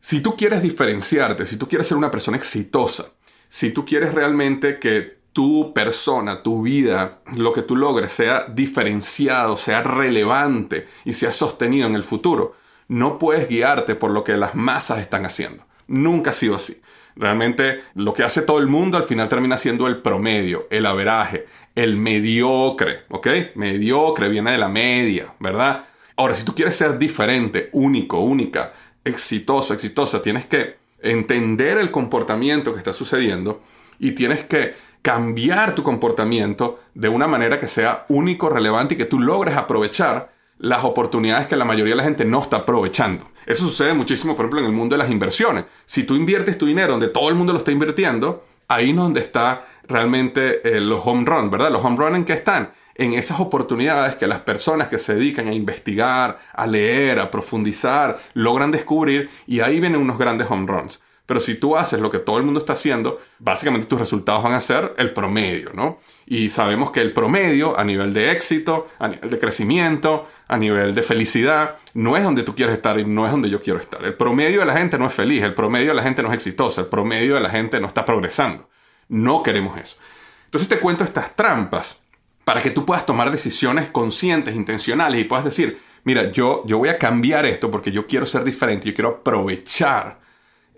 Si 0.00 0.20
tú 0.20 0.36
quieres 0.36 0.62
diferenciarte, 0.62 1.46
si 1.46 1.56
tú 1.56 1.68
quieres 1.68 1.86
ser 1.86 1.96
una 1.96 2.10
persona 2.10 2.36
exitosa, 2.36 3.06
si 3.48 3.70
tú 3.70 3.84
quieres 3.86 4.12
realmente 4.12 4.80
que 4.80 5.15
tu 5.36 5.74
persona, 5.74 6.42
tu 6.42 6.62
vida, 6.62 7.18
lo 7.36 7.52
que 7.52 7.60
tú 7.60 7.76
logres 7.76 8.10
sea 8.10 8.46
diferenciado, 8.48 9.58
sea 9.58 9.82
relevante 9.82 10.88
y 11.04 11.12
sea 11.12 11.30
sostenido 11.30 11.86
en 11.86 11.94
el 11.94 12.04
futuro, 12.04 12.54
no 12.88 13.18
puedes 13.18 13.46
guiarte 13.46 13.96
por 13.96 14.12
lo 14.12 14.24
que 14.24 14.38
las 14.38 14.54
masas 14.54 15.00
están 15.00 15.26
haciendo. 15.26 15.62
Nunca 15.88 16.30
ha 16.30 16.32
sido 16.32 16.56
así. 16.56 16.80
Realmente 17.16 17.82
lo 17.92 18.14
que 18.14 18.22
hace 18.22 18.40
todo 18.40 18.60
el 18.60 18.66
mundo 18.66 18.96
al 18.96 19.04
final 19.04 19.28
termina 19.28 19.58
siendo 19.58 19.86
el 19.88 20.00
promedio, 20.00 20.68
el 20.70 20.86
averaje, 20.86 21.44
el 21.74 21.98
mediocre, 21.98 23.00
¿ok? 23.10 23.28
Mediocre 23.56 24.30
viene 24.30 24.52
de 24.52 24.58
la 24.58 24.70
media, 24.70 25.34
¿verdad? 25.38 25.84
Ahora, 26.16 26.34
si 26.34 26.46
tú 26.46 26.54
quieres 26.54 26.76
ser 26.76 26.98
diferente, 26.98 27.68
único, 27.72 28.20
única, 28.20 28.72
exitoso, 29.04 29.74
exitosa, 29.74 30.22
tienes 30.22 30.46
que 30.46 30.76
entender 31.02 31.76
el 31.76 31.90
comportamiento 31.90 32.72
que 32.72 32.78
está 32.78 32.94
sucediendo 32.94 33.60
y 33.98 34.12
tienes 34.12 34.46
que 34.46 34.85
cambiar 35.02 35.74
tu 35.74 35.82
comportamiento 35.82 36.80
de 36.94 37.08
una 37.08 37.26
manera 37.26 37.58
que 37.58 37.68
sea 37.68 38.06
único, 38.08 38.48
relevante 38.48 38.94
y 38.94 38.96
que 38.96 39.04
tú 39.04 39.20
logres 39.20 39.56
aprovechar 39.56 40.34
las 40.58 40.84
oportunidades 40.84 41.46
que 41.46 41.56
la 41.56 41.64
mayoría 41.64 41.92
de 41.92 41.98
la 41.98 42.04
gente 42.04 42.24
no 42.24 42.42
está 42.42 42.58
aprovechando. 42.58 43.30
Eso 43.44 43.64
sucede 43.68 43.94
muchísimo, 43.94 44.34
por 44.34 44.46
ejemplo, 44.46 44.60
en 44.60 44.66
el 44.66 44.72
mundo 44.72 44.94
de 44.94 45.02
las 45.02 45.10
inversiones. 45.10 45.64
Si 45.84 46.04
tú 46.04 46.16
inviertes 46.16 46.58
tu 46.58 46.66
dinero 46.66 46.92
donde 46.92 47.08
todo 47.08 47.28
el 47.28 47.34
mundo 47.34 47.52
lo 47.52 47.58
está 47.58 47.70
invirtiendo, 47.70 48.44
ahí 48.68 48.90
es 48.90 48.96
donde 48.96 49.20
está 49.20 49.66
realmente 49.86 50.68
eh, 50.68 50.80
los 50.80 51.00
home 51.04 51.24
run, 51.24 51.50
¿verdad? 51.50 51.70
Los 51.70 51.84
home 51.84 51.96
run 51.96 52.16
en 52.16 52.24
qué 52.24 52.32
están? 52.32 52.72
En 52.94 53.12
esas 53.12 53.38
oportunidades 53.38 54.16
que 54.16 54.26
las 54.26 54.40
personas 54.40 54.88
que 54.88 54.98
se 54.98 55.14
dedican 55.14 55.48
a 55.48 55.52
investigar, 55.52 56.38
a 56.52 56.66
leer, 56.66 57.20
a 57.20 57.30
profundizar, 57.30 58.18
logran 58.32 58.72
descubrir 58.72 59.30
y 59.46 59.60
ahí 59.60 59.78
vienen 59.80 60.00
unos 60.00 60.18
grandes 60.18 60.50
home 60.50 60.66
runs. 60.66 61.00
Pero 61.26 61.40
si 61.40 61.56
tú 61.56 61.76
haces 61.76 62.00
lo 62.00 62.08
que 62.08 62.20
todo 62.20 62.38
el 62.38 62.44
mundo 62.44 62.60
está 62.60 62.74
haciendo, 62.74 63.20
básicamente 63.40 63.88
tus 63.88 63.98
resultados 63.98 64.44
van 64.44 64.52
a 64.52 64.60
ser 64.60 64.94
el 64.96 65.12
promedio, 65.12 65.72
¿no? 65.74 65.98
Y 66.24 66.50
sabemos 66.50 66.92
que 66.92 67.00
el 67.00 67.12
promedio 67.12 67.78
a 67.78 67.82
nivel 67.82 68.14
de 68.14 68.30
éxito, 68.30 68.86
a 69.00 69.08
nivel 69.08 69.28
de 69.30 69.38
crecimiento, 69.38 70.28
a 70.46 70.56
nivel 70.56 70.94
de 70.94 71.02
felicidad, 71.02 71.76
no 71.94 72.16
es 72.16 72.22
donde 72.22 72.44
tú 72.44 72.54
quieres 72.54 72.76
estar 72.76 72.98
y 73.00 73.04
no 73.04 73.26
es 73.26 73.32
donde 73.32 73.50
yo 73.50 73.60
quiero 73.60 73.80
estar. 73.80 74.04
El 74.04 74.14
promedio 74.14 74.60
de 74.60 74.66
la 74.66 74.76
gente 74.76 74.98
no 74.98 75.06
es 75.06 75.14
feliz, 75.14 75.42
el 75.42 75.54
promedio 75.54 75.88
de 75.88 75.94
la 75.94 76.02
gente 76.04 76.22
no 76.22 76.28
es 76.28 76.34
exitosa, 76.34 76.82
el 76.82 76.86
promedio 76.86 77.34
de 77.34 77.40
la 77.40 77.50
gente 77.50 77.80
no 77.80 77.88
está 77.88 78.04
progresando. 78.04 78.68
No 79.08 79.42
queremos 79.42 79.76
eso. 79.78 79.96
Entonces 80.44 80.68
te 80.68 80.78
cuento 80.78 81.02
estas 81.02 81.34
trampas 81.34 82.00
para 82.44 82.62
que 82.62 82.70
tú 82.70 82.86
puedas 82.86 83.04
tomar 83.04 83.32
decisiones 83.32 83.90
conscientes, 83.90 84.54
intencionales 84.54 85.20
y 85.20 85.24
puedas 85.24 85.44
decir, 85.44 85.80
mira, 86.04 86.30
yo, 86.30 86.62
yo 86.66 86.78
voy 86.78 86.88
a 86.88 86.98
cambiar 86.98 87.44
esto 87.46 87.68
porque 87.68 87.90
yo 87.90 88.06
quiero 88.06 88.26
ser 88.26 88.44
diferente, 88.44 88.86
yo 88.86 88.94
quiero 88.94 89.08
aprovechar 89.08 90.24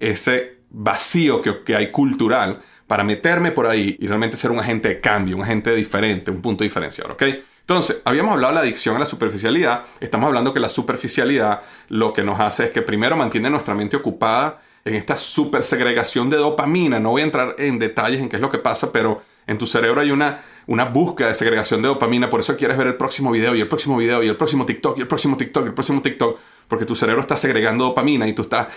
ese 0.00 0.58
vacío 0.70 1.42
que, 1.42 1.74
hay 1.74 1.90
cultural 1.90 2.60
para 2.86 3.04
meterme 3.04 3.52
por 3.52 3.66
ahí 3.66 3.96
y 4.00 4.06
realmente 4.06 4.36
ser 4.36 4.50
un 4.50 4.58
agente 4.58 4.88
de 4.88 5.00
cambio, 5.00 5.36
un 5.36 5.42
agente 5.42 5.74
diferente, 5.74 6.30
un 6.30 6.40
punto 6.40 6.64
diferenciador, 6.64 7.12
¿ok? 7.12 7.22
Entonces, 7.60 8.00
habíamos 8.04 8.32
hablado 8.32 8.54
de 8.54 8.54
la 8.54 8.60
adicción 8.62 8.96
a 8.96 8.98
la 8.98 9.06
superficialidad, 9.06 9.82
estamos 10.00 10.28
hablando 10.28 10.54
que 10.54 10.60
la 10.60 10.70
superficialidad 10.70 11.62
lo 11.88 12.14
que 12.14 12.22
nos 12.22 12.40
hace 12.40 12.64
es 12.64 12.70
que 12.70 12.80
primero 12.80 13.14
mantiene 13.14 13.50
nuestra 13.50 13.74
mente 13.74 13.96
ocupada 13.96 14.62
en 14.86 14.94
esta 14.94 15.18
super 15.18 15.62
segregación 15.62 16.30
de 16.30 16.38
dopamina, 16.38 16.98
no 16.98 17.10
voy 17.10 17.22
a 17.22 17.26
entrar 17.26 17.56
en 17.58 17.78
detalles 17.78 18.20
en 18.20 18.30
qué 18.30 18.36
es 18.36 18.42
lo 18.42 18.48
que 18.48 18.58
pasa, 18.58 18.90
pero 18.90 19.22
en 19.46 19.58
tu 19.58 19.66
cerebro 19.66 20.00
hay 20.00 20.10
una, 20.10 20.40
una 20.66 20.86
búsqueda 20.86 21.28
de 21.28 21.34
segregación 21.34 21.82
de 21.82 21.88
dopamina, 21.88 22.30
por 22.30 22.40
eso 22.40 22.56
quieres 22.56 22.78
ver 22.78 22.86
el 22.86 22.96
próximo 22.96 23.30
video 23.30 23.54
y 23.54 23.60
el 23.60 23.68
próximo 23.68 23.98
video 23.98 24.22
y 24.22 24.28
el 24.28 24.36
próximo 24.36 24.64
TikTok 24.64 24.96
y 24.96 25.02
el 25.02 25.08
próximo 25.08 25.36
TikTok 25.36 25.64
y 25.64 25.68
el 25.68 25.74
próximo 25.74 26.00
TikTok 26.00 26.38
porque 26.68 26.84
tu 26.84 26.94
cerebro 26.94 27.22
está 27.22 27.36
segregando 27.36 27.84
dopamina 27.84 28.28
y 28.28 28.34
tú 28.34 28.42
estás 28.42 28.68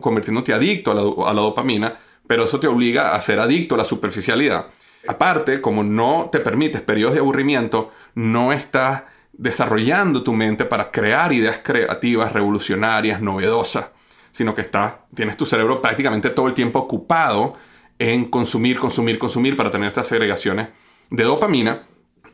convirtiéndote 0.00 0.54
adicto 0.54 0.92
a 0.92 1.34
la, 1.34 1.40
dopamina, 1.40 1.94
pero 2.26 2.44
eso 2.44 2.60
te 2.60 2.68
obliga 2.68 3.14
a 3.14 3.20
ser 3.20 3.40
adicto 3.40 3.74
a 3.74 3.78
la 3.78 3.84
superficialidad. 3.84 4.66
Aparte, 5.08 5.60
como 5.60 5.82
no 5.82 6.28
te 6.30 6.40
permites 6.40 6.80
periodos 6.80 7.14
de 7.14 7.20
aburrimiento, 7.20 7.90
no 8.14 8.52
estás 8.52 9.02
desarrollando 9.32 10.22
tu 10.22 10.32
mente 10.32 10.64
para 10.64 10.90
crear 10.90 11.32
ideas 11.32 11.60
creativas, 11.62 12.32
revolucionarias, 12.32 13.20
novedosas, 13.20 13.90
sino 14.30 14.54
que 14.54 14.60
estás, 14.60 14.94
tienes 15.14 15.36
tu 15.36 15.44
cerebro 15.44 15.82
prácticamente 15.82 16.30
todo 16.30 16.46
el 16.46 16.54
tiempo 16.54 16.78
ocupado 16.78 17.54
en 17.98 18.26
consumir, 18.26 18.78
consumir, 18.78 19.18
consumir 19.18 19.56
para 19.56 19.70
tener 19.70 19.88
estas 19.88 20.06
segregaciones 20.06 20.68
de 21.10 21.24
dopamina. 21.24 21.82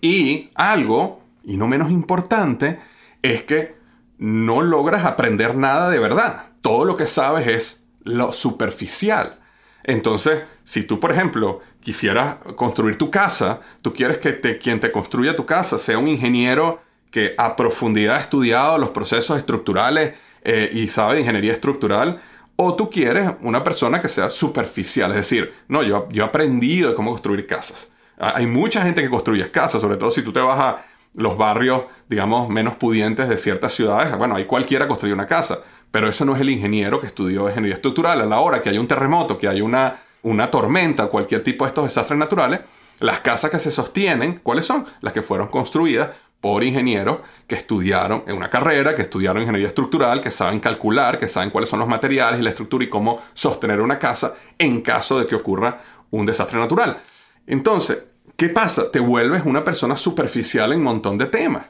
Y 0.00 0.50
algo, 0.54 1.22
y 1.42 1.56
no 1.56 1.66
menos 1.68 1.90
importante, 1.90 2.78
es 3.22 3.42
que 3.44 3.76
no 4.18 4.62
logras 4.62 5.04
aprender 5.04 5.56
nada 5.56 5.90
de 5.90 5.98
verdad. 5.98 6.50
Todo 6.62 6.84
lo 6.84 6.96
que 6.96 7.06
sabes 7.06 7.46
es 7.46 7.86
lo 8.02 8.32
superficial. 8.32 9.38
Entonces, 9.84 10.42
si 10.64 10.82
tú, 10.82 10.98
por 10.98 11.12
ejemplo, 11.12 11.60
quisieras 11.80 12.36
construir 12.56 12.96
tu 12.96 13.10
casa, 13.10 13.60
tú 13.82 13.92
quieres 13.92 14.18
que 14.18 14.58
quien 14.58 14.80
te 14.80 14.90
construya 14.90 15.36
tu 15.36 15.46
casa 15.46 15.78
sea 15.78 15.98
un 15.98 16.08
ingeniero 16.08 16.80
que 17.10 17.34
a 17.38 17.54
profundidad 17.54 18.16
ha 18.16 18.20
estudiado 18.20 18.78
los 18.78 18.90
procesos 18.90 19.38
estructurales 19.38 20.14
eh, 20.42 20.70
y 20.72 20.88
sabe 20.88 21.14
de 21.14 21.20
ingeniería 21.20 21.52
estructural, 21.52 22.20
o 22.56 22.74
tú 22.74 22.90
quieres 22.90 23.32
una 23.40 23.62
persona 23.62 24.00
que 24.00 24.08
sea 24.08 24.28
superficial, 24.30 25.10
es 25.10 25.16
decir, 25.16 25.52
no, 25.68 25.82
yo, 25.82 26.08
yo 26.10 26.24
he 26.24 26.26
aprendido 26.26 26.90
de 26.90 26.96
cómo 26.96 27.10
construir 27.12 27.46
casas. 27.46 27.92
Hay 28.18 28.46
mucha 28.46 28.82
gente 28.82 29.02
que 29.02 29.10
construye 29.10 29.50
casas, 29.50 29.80
sobre 29.80 29.96
todo 29.96 30.10
si 30.10 30.22
tú 30.22 30.32
te 30.32 30.40
vas 30.40 30.58
a 30.58 30.84
los 31.16 31.36
barrios, 31.36 31.84
digamos, 32.08 32.48
menos 32.48 32.76
pudientes 32.76 33.28
de 33.28 33.38
ciertas 33.38 33.72
ciudades, 33.72 34.16
bueno, 34.16 34.36
ahí 34.36 34.44
cualquiera 34.44 34.86
construye 34.86 35.14
una 35.14 35.26
casa, 35.26 35.58
pero 35.90 36.08
eso 36.08 36.24
no 36.24 36.34
es 36.34 36.40
el 36.40 36.50
ingeniero 36.50 37.00
que 37.00 37.06
estudió 37.06 37.48
ingeniería 37.48 37.74
estructural. 37.74 38.20
A 38.20 38.26
la 38.26 38.40
hora 38.40 38.60
que 38.60 38.68
hay 38.68 38.78
un 38.78 38.86
terremoto, 38.86 39.38
que 39.38 39.48
hay 39.48 39.60
una, 39.60 39.96
una 40.22 40.50
tormenta, 40.50 41.06
cualquier 41.06 41.42
tipo 41.42 41.64
de 41.64 41.68
estos 41.70 41.84
desastres 41.84 42.18
naturales, 42.18 42.60
las 43.00 43.20
casas 43.20 43.50
que 43.50 43.58
se 43.58 43.70
sostienen, 43.70 44.40
¿cuáles 44.42 44.66
son? 44.66 44.86
Las 45.00 45.12
que 45.12 45.22
fueron 45.22 45.48
construidas 45.48 46.10
por 46.40 46.62
ingenieros 46.62 47.18
que 47.46 47.54
estudiaron 47.54 48.24
en 48.26 48.36
una 48.36 48.50
carrera, 48.50 48.94
que 48.94 49.02
estudiaron 49.02 49.42
ingeniería 49.42 49.68
estructural, 49.68 50.20
que 50.20 50.30
saben 50.30 50.60
calcular, 50.60 51.18
que 51.18 51.28
saben 51.28 51.50
cuáles 51.50 51.70
son 51.70 51.80
los 51.80 51.88
materiales 51.88 52.40
y 52.40 52.42
la 52.42 52.50
estructura 52.50 52.84
y 52.84 52.88
cómo 52.88 53.22
sostener 53.32 53.80
una 53.80 53.98
casa 53.98 54.34
en 54.58 54.82
caso 54.82 55.18
de 55.18 55.26
que 55.26 55.34
ocurra 55.34 55.80
un 56.10 56.26
desastre 56.26 56.58
natural. 56.58 56.98
Entonces, 57.46 58.04
¿Qué 58.36 58.50
pasa? 58.50 58.92
Te 58.92 59.00
vuelves 59.00 59.42
una 59.46 59.64
persona 59.64 59.96
superficial 59.96 60.70
en 60.72 60.78
un 60.78 60.84
montón 60.84 61.16
de 61.16 61.24
temas. 61.24 61.68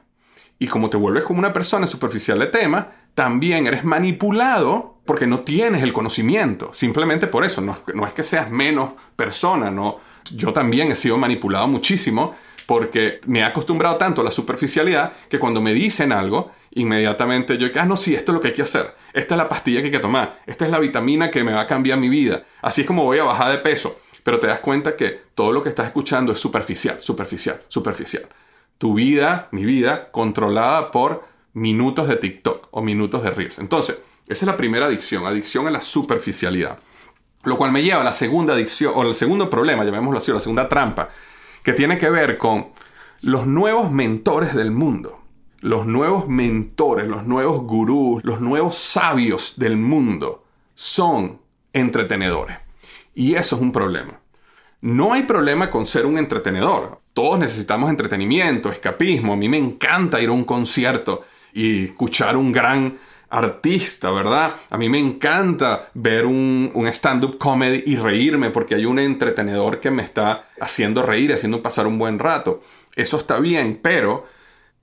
Y 0.59 0.67
como 0.67 0.91
te 0.91 0.97
vuelves 0.97 1.23
como 1.23 1.39
una 1.39 1.53
persona 1.53 1.87
superficial 1.87 2.41
de 2.41 2.47
temas, 2.47 2.87
también 3.15 3.69
eres 3.69 3.85
manipulado 3.85 4.99
porque 5.05 5.29
no 5.29 5.41
tienes 5.41 5.85
el 5.85 5.93
conocimiento. 5.93 6.73
Simplemente 6.73 7.29
por 7.29 7.45
eso. 7.45 7.61
No, 7.61 7.77
es 8.05 8.13
que 8.13 8.25
seas 8.25 8.51
menos 8.51 8.91
persona. 9.15 9.71
No. 9.71 10.01
Yo 10.35 10.53
también 10.53 10.91
he 10.91 10.97
sido 10.97 11.17
manipulado 11.17 11.69
muchísimo 11.69 12.35
porque 12.67 13.21
me 13.27 13.39
he 13.39 13.45
acostumbrado 13.45 13.97
tanto 13.97 14.23
a 14.23 14.25
la 14.25 14.33
superficialidad 14.33 15.13
que 15.29 15.39
cuando 15.39 15.61
me 15.61 15.73
dicen 15.73 16.11
algo, 16.11 16.51
inmediatamente 16.73 17.59
yo, 17.59 17.69
ah, 17.79 17.87
no, 17.87 17.97
sí, 17.97 18.17
esto 18.17 18.33
es 18.33 18.35
lo 18.35 18.41
que 18.41 18.49
hay 18.49 18.55
que 18.55 18.63
hacer. 18.63 18.93
Esta 19.13 19.35
es 19.37 19.39
la 19.39 19.49
pastilla 19.49 19.79
que 19.79 19.87
hay 19.87 19.93
que 19.93 20.01
tomar. 20.01 20.41
Esta 20.47 20.65
es 20.65 20.73
la 20.73 20.81
vitamina 20.81 21.31
que 21.31 21.45
me 21.45 21.53
va 21.53 21.61
a 21.61 21.67
cambiar 21.69 22.01
mi 22.01 22.09
vida. 22.09 22.43
Así 22.61 22.81
es 22.81 22.87
como 22.89 23.05
voy 23.05 23.19
a 23.19 23.25
bajar 23.25 23.53
de 23.53 23.59
peso 23.59 24.01
pero 24.27 24.41
te 24.41 24.49
das 24.49 24.59
cuenta 24.59 24.97
que 24.97 25.21
todo 25.37 25.53
lo 25.53 25.63
que 25.63 25.69
estás 25.69 25.87
escuchando 25.87 26.33
es 26.33 26.41
superficial, 26.41 26.97
superficial, 27.01 27.63
superficial. 27.69 28.27
Tu 28.77 28.93
vida, 28.93 29.47
mi 29.53 29.65
vida, 29.65 30.11
controlada 30.11 30.91
por 30.91 31.23
minutos 31.53 32.09
de 32.09 32.17
TikTok 32.17 32.67
o 32.73 32.83
minutos 32.83 33.23
de 33.23 33.31
Reels. 33.31 33.61
Entonces, 33.61 34.01
esa 34.27 34.45
es 34.45 34.47
la 34.49 34.57
primera 34.57 34.87
adicción, 34.87 35.25
adicción 35.27 35.69
a 35.69 35.71
la 35.71 35.81
superficialidad. 35.81 36.77
Lo 37.45 37.57
cual 37.57 37.71
me 37.71 37.85
lleva 37.85 38.01
a 38.01 38.05
la 38.05 38.13
segunda 38.13 38.55
adicción, 38.55 38.95
o 38.97 39.05
el 39.05 39.15
segundo 39.15 39.49
problema, 39.49 39.85
llamémoslo 39.85 40.19
así, 40.19 40.33
la 40.33 40.41
segunda 40.41 40.69
trampa, 40.69 41.09
que 41.63 41.73
tiene 41.73 41.97
que 41.97 42.11
ver 42.11 42.37
con 42.37 42.71
los 43.23 43.47
nuevos 43.47 43.93
mentores 43.93 44.57
del 44.57 44.73
mundo. 44.73 45.21
Los 45.61 45.87
nuevos 45.87 46.27
mentores, 46.27 47.07
los 47.07 47.25
nuevos 47.29 47.63
gurús, 47.63 48.25
los 48.25 48.41
nuevos 48.41 48.75
sabios 48.75 49.55
del 49.57 49.77
mundo 49.77 50.43
son 50.75 51.41
entretenedores. 51.73 52.66
Y 53.17 53.35
eso 53.35 53.57
es 53.57 53.63
un 53.63 53.73
problema. 53.73 54.21
No 54.83 55.15
hay 55.15 55.23
problema 55.23 55.71
con 55.71 55.87
ser 55.87 56.05
un 56.05 56.19
entretenedor. 56.19 57.01
Todos 57.15 57.39
necesitamos 57.39 57.89
entretenimiento, 57.89 58.71
escapismo. 58.71 59.33
A 59.33 59.37
mí 59.37 59.49
me 59.49 59.57
encanta 59.57 60.21
ir 60.21 60.29
a 60.29 60.33
un 60.33 60.45
concierto 60.45 61.25
y 61.55 61.85
escuchar 61.87 62.37
un 62.37 62.53
gran 62.53 62.99
artista, 63.31 64.11
¿verdad? 64.11 64.53
A 64.69 64.77
mí 64.77 64.91
me 64.91 64.99
encanta 64.99 65.89
ver 65.95 66.27
un, 66.27 66.71
stand-up 66.93 67.39
comedy 67.39 67.85
y 67.87 67.97
reírme 67.97 68.51
porque 68.51 68.75
hay 68.75 68.85
un 68.85 68.99
entretenedor 68.99 69.81
que 69.81 69.91
me 69.91 70.03
está 70.03 70.51
haciendo 70.61 71.03
reír, 71.03 71.33
haciendo 71.33 71.63
pasar 71.63 71.87
un 71.87 71.99
buen 71.99 72.19
rato. 72.19 72.61
Eso 72.95 73.17
está 73.17 73.41
bien, 73.41 73.81
pero 73.83 74.27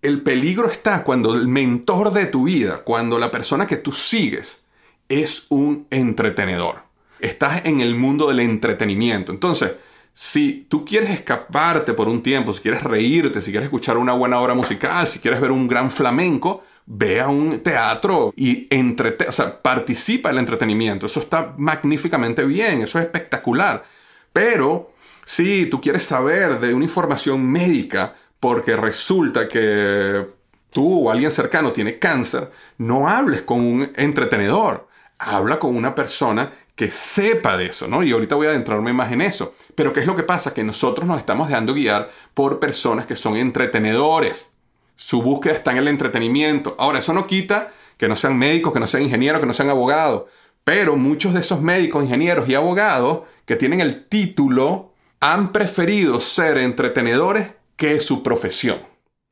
el 0.01 0.23
peligro 0.23 0.71
está 0.71 1.03
cuando 1.03 1.35
el 1.35 1.47
mentor 1.47 2.11
de 2.11 2.25
tu 2.25 2.45
vida, 2.45 2.79
cuando 2.83 3.19
la 3.19 3.29
persona 3.29 3.67
que 3.67 3.77
tú 3.77 3.91
sigues, 3.91 4.65
es 5.07 5.45
un 5.49 5.85
entretenedor. 5.91 6.92
Estás 7.23 7.65
en 7.65 7.79
el 7.79 7.95
mundo 7.95 8.27
del 8.27 8.41
entretenimiento. 8.41 9.31
Entonces, 9.31 9.71
si 10.11 10.67
tú 10.69 10.83
quieres 10.83 11.09
escaparte 11.09 11.93
por 11.93 12.09
un 12.09 12.21
tiempo, 12.21 12.51
si 12.51 12.61
quieres 12.61 12.83
reírte, 12.83 13.39
si 13.39 13.49
quieres 13.49 13.67
escuchar 13.67 13.97
una 13.97 14.11
buena 14.11 14.41
obra 14.41 14.53
musical, 14.53 15.07
si 15.07 15.19
quieres 15.19 15.39
ver 15.39 15.51
un 15.51 15.65
gran 15.67 15.89
flamenco, 15.89 16.63
ve 16.85 17.21
a 17.21 17.29
un 17.29 17.61
teatro 17.61 18.33
y 18.35 18.67
entrete 18.69 19.25
o 19.27 19.31
sea, 19.31 19.61
participa 19.61 20.29
en 20.29 20.35
el 20.35 20.39
entretenimiento. 20.39 21.05
Eso 21.05 21.21
está 21.21 21.53
magníficamente 21.57 22.43
bien, 22.43 22.81
eso 22.81 22.99
es 22.99 23.05
espectacular. 23.05 23.85
Pero 24.33 24.91
si 25.23 25.67
tú 25.67 25.79
quieres 25.79 26.03
saber 26.03 26.59
de 26.59 26.73
una 26.73 26.83
información 26.83 27.49
médica 27.49 28.13
porque 28.37 28.75
resulta 28.75 29.47
que 29.47 30.27
tú 30.71 31.07
o 31.07 31.09
alguien 31.09 31.31
cercano 31.31 31.71
tiene 31.71 31.99
cáncer, 31.99 32.51
no 32.79 33.07
hables 33.07 33.43
con 33.43 33.61
un 33.61 33.93
entretenedor, 33.95 34.89
habla 35.17 35.57
con 35.57 35.75
una 35.75 35.95
persona 35.95 36.51
que 36.75 36.89
sepa 36.89 37.55
de 37.57 37.67
eso, 37.67 37.87
¿no? 37.87 38.03
Y 38.03 38.11
ahorita 38.11 38.35
voy 38.35 38.47
a 38.47 38.49
adentrarme 38.49 38.93
más 38.93 39.11
en 39.11 39.21
eso. 39.21 39.53
Pero 39.75 39.93
¿qué 39.93 39.99
es 39.99 40.07
lo 40.07 40.15
que 40.15 40.23
pasa? 40.23 40.53
Que 40.53 40.63
nosotros 40.63 41.07
nos 41.07 41.19
estamos 41.19 41.47
dejando 41.47 41.73
guiar 41.73 42.09
por 42.33 42.59
personas 42.59 43.05
que 43.05 43.15
son 43.15 43.37
entretenedores. 43.37 44.49
Su 44.95 45.21
búsqueda 45.21 45.53
está 45.53 45.71
en 45.71 45.77
el 45.77 45.87
entretenimiento. 45.87 46.75
Ahora, 46.79 46.99
eso 46.99 47.13
no 47.13 47.27
quita 47.27 47.71
que 47.97 48.07
no 48.07 48.15
sean 48.15 48.37
médicos, 48.37 48.73
que 48.73 48.79
no 48.79 48.87
sean 48.87 49.03
ingenieros, 49.03 49.39
que 49.39 49.47
no 49.47 49.53
sean 49.53 49.69
abogados. 49.69 50.25
Pero 50.63 50.95
muchos 50.95 51.33
de 51.33 51.41
esos 51.41 51.61
médicos, 51.61 52.03
ingenieros 52.03 52.49
y 52.49 52.55
abogados 52.55 53.21
que 53.45 53.55
tienen 53.55 53.81
el 53.81 54.05
título 54.05 54.93
han 55.19 55.51
preferido 55.51 56.19
ser 56.19 56.57
entretenedores 56.57 57.49
que 57.75 57.99
su 57.99 58.23
profesión. 58.23 58.79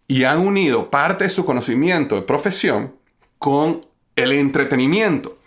Y 0.08 0.26
han 0.26 0.40
unido 0.40 0.90
parte 0.90 1.24
de 1.24 1.30
su 1.30 1.46
conocimiento 1.46 2.16
de 2.16 2.22
profesión 2.22 2.96
con 3.38 3.82
el 4.16 4.34
entretenimiento. 4.34 5.38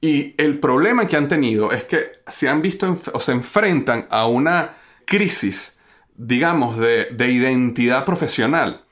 Y 0.00 0.34
el 0.38 0.58
problema 0.58 1.06
que 1.06 1.16
han 1.16 1.28
tenido 1.28 1.72
es 1.72 1.84
que 1.84 2.20
se 2.26 2.48
han 2.48 2.62
visto 2.62 2.96
o 3.12 3.20
se 3.20 3.32
enfrentan 3.32 4.06
a 4.10 4.26
una 4.26 4.76
crisis, 5.04 5.80
digamos, 6.16 6.78
de, 6.78 7.06
de 7.06 7.30
identidad 7.30 8.04
profesional 8.04 8.84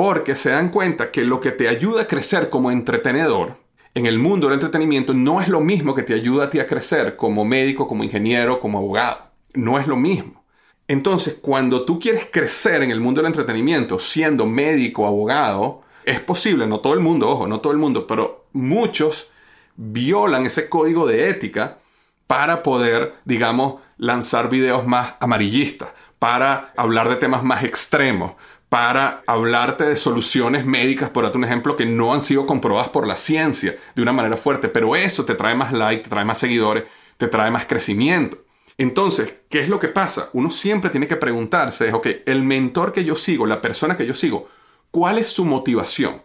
porque 0.00 0.34
se 0.34 0.48
dan 0.48 0.70
cuenta 0.70 1.10
que 1.10 1.24
lo 1.24 1.40
que 1.42 1.50
te 1.50 1.68
ayuda 1.68 2.02
a 2.02 2.06
crecer 2.06 2.48
como 2.48 2.70
entretenedor 2.70 3.58
en 3.94 4.06
el 4.06 4.18
mundo 4.18 4.46
del 4.46 4.54
entretenimiento 4.54 5.12
no 5.12 5.42
es 5.42 5.48
lo 5.48 5.60
mismo 5.60 5.94
que 5.94 6.02
te 6.02 6.14
ayuda 6.14 6.44
a 6.44 6.50
ti 6.50 6.58
a 6.58 6.66
crecer 6.66 7.16
como 7.16 7.44
médico, 7.44 7.86
como 7.86 8.02
ingeniero, 8.02 8.60
como 8.60 8.78
abogado. 8.78 9.18
No 9.52 9.78
es 9.78 9.86
lo 9.86 9.96
mismo. 9.96 10.42
Entonces, 10.88 11.38
cuando 11.42 11.84
tú 11.84 12.00
quieres 12.00 12.28
crecer 12.30 12.82
en 12.82 12.90
el 12.90 13.00
mundo 13.00 13.20
del 13.20 13.26
entretenimiento 13.26 13.98
siendo 13.98 14.46
médico, 14.46 15.06
abogado, 15.06 15.82
es 16.04 16.20
posible, 16.20 16.66
no 16.66 16.80
todo 16.80 16.94
el 16.94 17.00
mundo, 17.00 17.28
ojo, 17.28 17.46
no 17.46 17.60
todo 17.60 17.74
el 17.74 17.78
mundo, 17.78 18.06
pero 18.06 18.46
muchos 18.54 19.30
violan 19.80 20.44
ese 20.44 20.68
código 20.68 21.06
de 21.06 21.30
ética 21.30 21.78
para 22.26 22.62
poder, 22.62 23.14
digamos, 23.24 23.80
lanzar 23.96 24.50
videos 24.50 24.86
más 24.86 25.14
amarillistas, 25.20 25.88
para 26.18 26.72
hablar 26.76 27.08
de 27.08 27.16
temas 27.16 27.42
más 27.42 27.64
extremos, 27.64 28.34
para 28.68 29.22
hablarte 29.26 29.84
de 29.84 29.96
soluciones 29.96 30.66
médicas, 30.66 31.10
por 31.10 31.24
darte 31.24 31.38
un 31.38 31.44
ejemplo, 31.44 31.76
que 31.76 31.86
no 31.86 32.12
han 32.12 32.20
sido 32.20 32.46
comprobadas 32.46 32.90
por 32.90 33.06
la 33.06 33.16
ciencia 33.16 33.76
de 33.94 34.02
una 34.02 34.12
manera 34.12 34.36
fuerte, 34.36 34.68
pero 34.68 34.94
eso 34.94 35.24
te 35.24 35.34
trae 35.34 35.54
más 35.54 35.72
likes, 35.72 36.04
te 36.04 36.10
trae 36.10 36.24
más 36.26 36.38
seguidores, 36.38 36.84
te 37.16 37.26
trae 37.26 37.50
más 37.50 37.66
crecimiento. 37.66 38.38
Entonces, 38.76 39.34
¿qué 39.48 39.60
es 39.60 39.68
lo 39.68 39.80
que 39.80 39.88
pasa? 39.88 40.28
Uno 40.34 40.50
siempre 40.50 40.90
tiene 40.90 41.06
que 41.06 41.16
preguntarse, 41.16 41.88
es, 41.88 41.94
ok, 41.94 42.06
el 42.26 42.42
mentor 42.42 42.92
que 42.92 43.04
yo 43.04 43.16
sigo, 43.16 43.46
la 43.46 43.62
persona 43.62 43.96
que 43.96 44.06
yo 44.06 44.14
sigo, 44.14 44.48
¿cuál 44.90 45.18
es 45.18 45.28
su 45.32 45.44
motivación? 45.44 46.22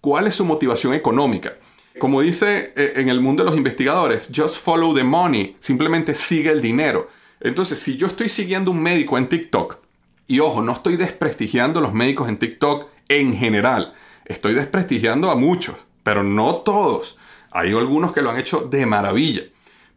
¿Cuál 0.00 0.26
es 0.26 0.34
su 0.34 0.44
motivación 0.44 0.94
económica? 0.94 1.54
Como 2.00 2.22
dice 2.22 2.72
eh, 2.74 2.94
en 2.96 3.10
el 3.10 3.20
mundo 3.20 3.44
de 3.44 3.50
los 3.50 3.58
investigadores, 3.58 4.30
just 4.34 4.56
follow 4.56 4.94
the 4.94 5.04
money, 5.04 5.56
simplemente 5.60 6.14
sigue 6.14 6.50
el 6.50 6.62
dinero. 6.62 7.08
Entonces, 7.40 7.78
si 7.78 7.96
yo 7.98 8.06
estoy 8.06 8.30
siguiendo 8.30 8.70
un 8.70 8.82
médico 8.82 9.18
en 9.18 9.28
TikTok, 9.28 9.76
y 10.26 10.40
ojo, 10.40 10.62
no 10.62 10.72
estoy 10.72 10.96
desprestigiando 10.96 11.78
a 11.78 11.82
los 11.82 11.92
médicos 11.92 12.28
en 12.28 12.38
TikTok 12.38 12.88
en 13.08 13.34
general. 13.34 13.92
Estoy 14.24 14.54
desprestigiando 14.54 15.30
a 15.30 15.34
muchos, 15.34 15.76
pero 16.02 16.22
no 16.22 16.56
todos. 16.56 17.18
Hay 17.50 17.70
algunos 17.72 18.12
que 18.12 18.22
lo 18.22 18.30
han 18.30 18.38
hecho 18.38 18.62
de 18.62 18.86
maravilla. 18.86 19.42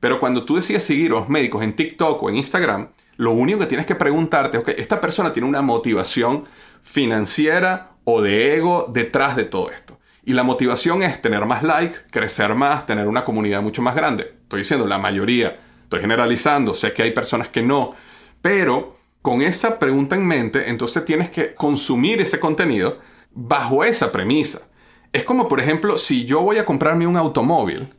Pero 0.01 0.19
cuando 0.19 0.43
tú 0.43 0.55
decides 0.55 0.83
seguir 0.83 1.11
a 1.11 1.15
los 1.15 1.29
médicos 1.29 1.63
en 1.63 1.73
TikTok 1.73 2.21
o 2.21 2.29
en 2.29 2.35
Instagram, 2.35 2.89
lo 3.15 3.31
único 3.31 3.59
que 3.59 3.67
tienes 3.67 3.85
que 3.85 3.95
preguntarte 3.95 4.57
es, 4.57 4.63
que 4.65 4.71
esta 4.71 4.99
persona 4.99 5.31
tiene 5.31 5.47
una 5.47 5.61
motivación 5.61 6.43
financiera 6.81 7.91
o 8.03 8.21
de 8.21 8.57
ego 8.57 8.89
detrás 8.91 9.37
de 9.37 9.45
todo 9.45 9.71
esto. 9.71 9.92
Y 10.25 10.33
la 10.33 10.43
motivación 10.43 11.03
es 11.03 11.21
tener 11.21 11.45
más 11.45 11.63
likes, 11.63 11.97
crecer 12.09 12.55
más, 12.55 12.85
tener 12.85 13.07
una 13.07 13.25
comunidad 13.25 13.61
mucho 13.61 13.81
más 13.81 13.95
grande. 13.95 14.35
Estoy 14.43 14.59
diciendo 14.59 14.87
la 14.87 14.97
mayoría, 14.97 15.59
estoy 15.83 15.99
generalizando, 15.99 16.73
sé 16.73 16.93
que 16.93 17.03
hay 17.03 17.11
personas 17.11 17.49
que 17.49 17.61
no, 17.61 17.93
pero 18.41 18.97
con 19.21 19.41
esa 19.41 19.79
pregunta 19.79 20.15
en 20.15 20.25
mente, 20.25 20.69
entonces 20.69 21.03
tienes 21.05 21.29
que 21.29 21.53
consumir 21.55 22.21
ese 22.21 22.39
contenido 22.39 22.99
bajo 23.31 23.83
esa 23.83 24.11
premisa. 24.11 24.69
Es 25.11 25.25
como, 25.25 25.47
por 25.47 25.59
ejemplo, 25.59 25.97
si 25.97 26.25
yo 26.25 26.41
voy 26.41 26.57
a 26.57 26.65
comprarme 26.65 27.05
un 27.05 27.17
automóvil, 27.17 27.93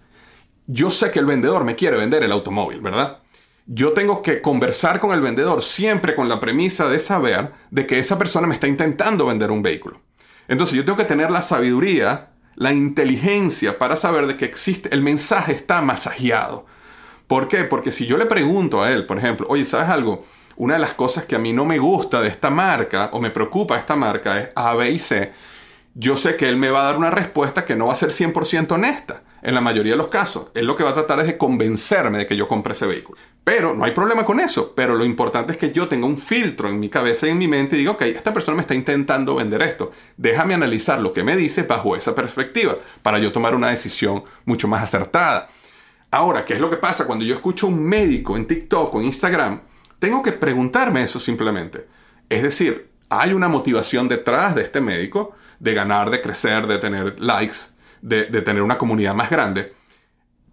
yo 0.67 0.91
sé 0.91 1.11
que 1.11 1.19
el 1.19 1.27
vendedor 1.27 1.65
me 1.65 1.77
quiere 1.77 1.97
vender 1.97 2.23
el 2.25 2.33
automóvil, 2.33 2.81
¿verdad? 2.81 3.19
Yo 3.67 3.93
tengo 3.93 4.23
que 4.23 4.41
conversar 4.41 4.99
con 4.99 5.13
el 5.13 5.21
vendedor 5.21 5.63
siempre 5.63 6.15
con 6.15 6.29
la 6.29 6.41
premisa 6.41 6.89
de 6.89 6.99
saber 6.99 7.53
de 7.71 7.87
que 7.87 7.99
esa 7.99 8.19
persona 8.19 8.47
me 8.47 8.55
está 8.55 8.67
intentando 8.67 9.27
vender 9.27 9.51
un 9.51 9.63
vehículo. 9.63 10.01
Entonces 10.49 10.77
yo 10.77 10.85
tengo 10.85 10.99
que 10.99 11.05
tener 11.05 11.31
la 11.31 11.43
sabiduría, 11.43 12.31
la 12.55 12.73
inteligencia 12.73 13.79
para 13.79 13.97
saber 13.97 14.27
de 14.27 14.37
que 14.37 14.45
existe, 14.45 14.95
el 14.95 15.03
mensaje 15.03 15.53
está 15.53 15.83
masajeado. 15.83 16.67
¿Por 17.27 17.49
qué? 17.49 17.65
Porque 17.65 17.91
si 17.91 18.07
yo 18.07 18.17
le 18.19 18.27
pregunto 18.27 18.83
a 18.83 18.93
él, 18.93 19.07
por 19.07 19.19
ejemplo, 19.19 19.47
oye, 19.49 19.65
¿sabes 19.65 19.89
algo? 19.89 20.23
una 20.57 20.75
de 20.75 20.81
las 20.81 20.95
cosas 20.95 21.27
que 21.27 21.37
a 21.37 21.39
mí 21.39 21.53
no 21.53 21.65
me 21.65 21.79
gusta 21.79 22.21
de 22.21 22.29
esta 22.29 22.51
marca 22.51 23.11
o 23.13 23.21
me 23.21 23.31
preocupa 23.31 23.77
esta 23.77 23.97
marca 23.97 24.39
es 24.39 24.49
A, 24.55 24.75
B 24.75 24.91
y 24.91 24.99
C. 24.99 25.33
Yo 25.95 26.17
sé 26.17 26.37
que 26.37 26.49
él 26.49 26.57
me 26.57 26.71
va 26.71 26.83
a 26.83 26.85
dar 26.85 26.97
una 26.97 27.11
respuesta 27.11 27.65
que 27.65 27.77
no 27.77 27.87
va 27.87 27.95
a 27.95 27.97
ser 27.97 28.11
100% 28.11 28.73
honesta 28.73 29.24
en 29.45 29.55
la 29.55 29.61
mayoría 29.61 29.93
de 29.93 29.99
los 29.99 30.09
casos. 30.09 30.47
Él 30.55 30.65
lo 30.65 30.75
que 30.75 30.83
va 30.83 30.91
a 30.91 30.95
tratar 30.95 31.21
es 31.21 31.27
de 31.27 31.37
convencerme 31.37 32.19
de 32.19 32.27
que 32.27 32.35
yo 32.35 32.49
compre 32.49 32.73
ese 32.73 32.87
vehículo. 32.87 33.19
Pero 33.45 33.75
no 33.75 33.85
hay 33.85 33.93
problema 33.93 34.25
con 34.25 34.41
eso. 34.41 34.73
Pero 34.75 34.95
lo 34.95 35.05
importante 35.05 35.53
es 35.53 35.59
que 35.59 35.71
yo 35.71 35.87
tenga 35.87 36.07
un 36.07 36.17
filtro 36.17 36.71
en 36.71 36.81
mi 36.81 36.89
cabeza 36.89 37.27
y 37.27 37.31
en 37.31 37.39
mi 37.39 37.47
mente 37.47 37.77
y 37.77 37.81
digo, 37.81 37.93
ok, 37.93 38.03
esta 38.03 38.33
persona 38.33 38.57
me 38.57 38.63
está 38.63 38.75
intentando 38.75 39.35
vender 39.35 39.61
esto. 39.61 39.93
Déjame 40.17 40.55
analizar 40.55 40.99
lo 40.99 41.13
que 41.13 41.23
me 41.23 41.37
dice 41.37 41.65
bajo 41.65 41.95
esa 41.95 42.15
perspectiva 42.15 42.77
para 43.03 43.19
yo 43.19 43.33
tomar 43.33 43.55
una 43.55 43.69
decisión 43.69 44.25
mucho 44.47 44.67
más 44.67 44.83
acertada. 44.83 45.49
Ahora, 46.11 46.47
¿qué 46.47 46.55
es 46.55 46.61
lo 46.61 46.71
que 46.71 46.79
pasa 46.79 47.07
cuando 47.07 47.27
yo 47.27 47.35
escucho 47.35 47.67
a 47.67 47.69
un 47.69 47.85
médico 47.85 48.39
en 48.39 48.47
TikTok 48.47 48.95
o 48.95 49.01
en 49.01 49.07
Instagram? 49.07 49.61
Tengo 49.99 50.23
que 50.23 50.33
preguntarme 50.33 51.03
eso 51.03 51.21
simplemente. 51.21 51.87
Es 52.31 52.43
decir, 52.43 52.89
hay 53.11 53.35
una 53.35 53.49
motivación 53.49 54.09
detrás 54.09 54.55
de 54.55 54.63
este 54.63 54.81
médico 54.81 55.37
de 55.59 55.75
ganar, 55.75 56.09
de 56.09 56.23
crecer, 56.23 56.67
de 56.67 56.79
tener 56.79 57.21
likes, 57.21 57.74
de, 58.05 58.43
tener 58.43 58.63
una 58.63 58.79
comunidad 58.79 59.15
más 59.15 59.31
grande. 59.31 59.73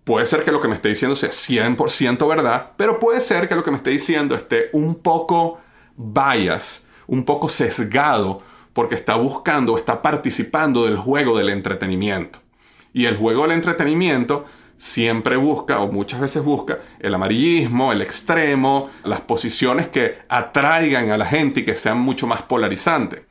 Puede 0.03 0.25
ser 0.25 0.43
que 0.43 0.51
lo 0.51 0.61
que 0.61 0.67
me 0.67 0.75
esté 0.75 0.89
diciendo 0.89 1.15
sea 1.15 1.29
100% 1.29 2.27
verdad, 2.27 2.71
pero 2.77 2.97
puede 2.97 3.19
ser 3.19 3.47
que 3.47 3.55
lo 3.55 3.63
que 3.63 3.71
me 3.71 3.77
esté 3.77 3.91
diciendo 3.91 4.35
esté 4.35 4.69
un 4.73 4.95
poco 4.95 5.59
bias, 5.95 6.87
un 7.07 7.23
poco 7.25 7.49
sesgado, 7.49 8.41
porque 8.73 8.95
está 8.95 9.15
buscando, 9.15 9.77
está 9.77 10.01
participando 10.01 10.85
del 10.85 10.97
juego 10.97 11.37
del 11.37 11.49
entretenimiento. 11.49 12.39
Y 12.93 13.05
el 13.05 13.17
juego 13.17 13.43
del 13.43 13.51
entretenimiento 13.51 14.45
siempre 14.77 15.35
busca, 15.35 15.81
o 15.81 15.91
muchas 15.91 16.21
veces 16.21 16.43
busca, 16.43 16.79
el 16.99 17.13
amarillismo, 17.13 17.91
el 17.91 18.01
extremo, 18.01 18.89
las 19.03 19.21
posiciones 19.21 19.89
que 19.89 20.19
atraigan 20.29 21.11
a 21.11 21.17
la 21.17 21.25
gente 21.25 21.59
y 21.59 21.65
que 21.65 21.75
sean 21.75 21.99
mucho 21.99 22.27
más 22.27 22.41
polarizantes. 22.43 23.21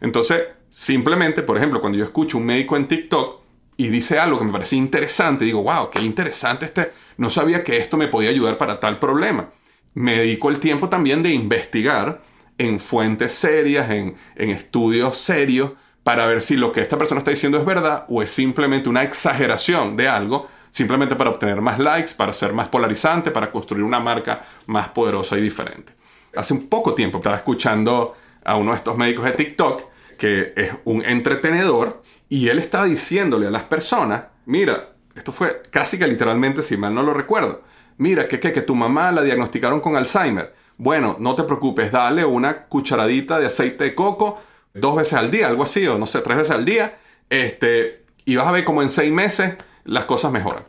Entonces, 0.00 0.42
simplemente, 0.68 1.42
por 1.42 1.56
ejemplo, 1.56 1.80
cuando 1.80 1.98
yo 1.98 2.04
escucho 2.04 2.38
un 2.38 2.44
médico 2.44 2.76
en 2.76 2.86
TikTok 2.86 3.39
y 3.80 3.88
dice 3.88 4.18
algo 4.18 4.38
que 4.38 4.44
me 4.44 4.52
parece 4.52 4.76
interesante, 4.76 5.46
digo, 5.46 5.62
wow, 5.62 5.88
qué 5.88 6.02
interesante 6.02 6.66
este, 6.66 6.92
no 7.16 7.30
sabía 7.30 7.64
que 7.64 7.78
esto 7.78 7.96
me 7.96 8.08
podía 8.08 8.28
ayudar 8.28 8.58
para 8.58 8.78
tal 8.78 8.98
problema. 8.98 9.48
Me 9.94 10.18
dedico 10.18 10.50
el 10.50 10.58
tiempo 10.58 10.90
también 10.90 11.22
de 11.22 11.30
investigar 11.30 12.20
en 12.58 12.78
fuentes 12.78 13.32
serias, 13.32 13.88
en, 13.88 14.16
en 14.36 14.50
estudios 14.50 15.16
serios, 15.16 15.70
para 16.04 16.26
ver 16.26 16.42
si 16.42 16.56
lo 16.56 16.72
que 16.72 16.82
esta 16.82 16.98
persona 16.98 17.20
está 17.20 17.30
diciendo 17.30 17.56
es 17.56 17.64
verdad 17.64 18.04
o 18.10 18.20
es 18.20 18.30
simplemente 18.30 18.90
una 18.90 19.02
exageración 19.02 19.96
de 19.96 20.08
algo 20.08 20.46
simplemente 20.68 21.16
para 21.16 21.30
obtener 21.30 21.62
más 21.62 21.78
likes, 21.78 22.12
para 22.14 22.34
ser 22.34 22.52
más 22.52 22.68
polarizante, 22.68 23.30
para 23.30 23.50
construir 23.50 23.82
una 23.82 23.98
marca 23.98 24.44
más 24.66 24.90
poderosa 24.90 25.38
y 25.38 25.40
diferente. 25.40 25.94
Hace 26.36 26.52
un 26.52 26.68
poco 26.68 26.92
tiempo 26.92 27.16
estaba 27.16 27.36
escuchando 27.36 28.14
a 28.44 28.56
uno 28.56 28.72
de 28.72 28.76
estos 28.76 28.98
médicos 28.98 29.24
de 29.24 29.32
TikTok 29.32 29.89
que 30.20 30.52
es 30.54 30.70
un 30.84 31.02
entretenedor 31.02 32.02
y 32.28 32.50
él 32.50 32.58
estaba 32.58 32.84
diciéndole 32.84 33.46
a 33.46 33.50
las 33.50 33.62
personas, 33.62 34.24
mira, 34.44 34.90
esto 35.14 35.32
fue 35.32 35.62
casi 35.70 35.98
que 35.98 36.06
literalmente, 36.06 36.60
si 36.60 36.76
mal 36.76 36.94
no 36.94 37.02
lo 37.02 37.14
recuerdo, 37.14 37.62
mira, 37.96 38.28
que, 38.28 38.38
que, 38.38 38.52
que 38.52 38.60
tu 38.60 38.74
mamá 38.74 39.10
la 39.12 39.22
diagnosticaron 39.22 39.80
con 39.80 39.96
Alzheimer. 39.96 40.54
Bueno, 40.76 41.16
no 41.18 41.34
te 41.34 41.44
preocupes, 41.44 41.90
dale 41.90 42.26
una 42.26 42.66
cucharadita 42.66 43.38
de 43.38 43.46
aceite 43.46 43.84
de 43.84 43.94
coco 43.94 44.42
dos 44.74 44.94
veces 44.94 45.14
al 45.14 45.30
día, 45.30 45.48
algo 45.48 45.62
así, 45.62 45.86
o 45.86 45.96
no 45.96 46.04
sé, 46.04 46.20
tres 46.20 46.36
veces 46.36 46.52
al 46.52 46.66
día, 46.66 46.98
este, 47.30 48.04
y 48.26 48.36
vas 48.36 48.46
a 48.46 48.52
ver 48.52 48.66
como 48.66 48.82
en 48.82 48.90
seis 48.90 49.10
meses 49.10 49.54
las 49.84 50.04
cosas 50.04 50.32
mejoran. 50.32 50.64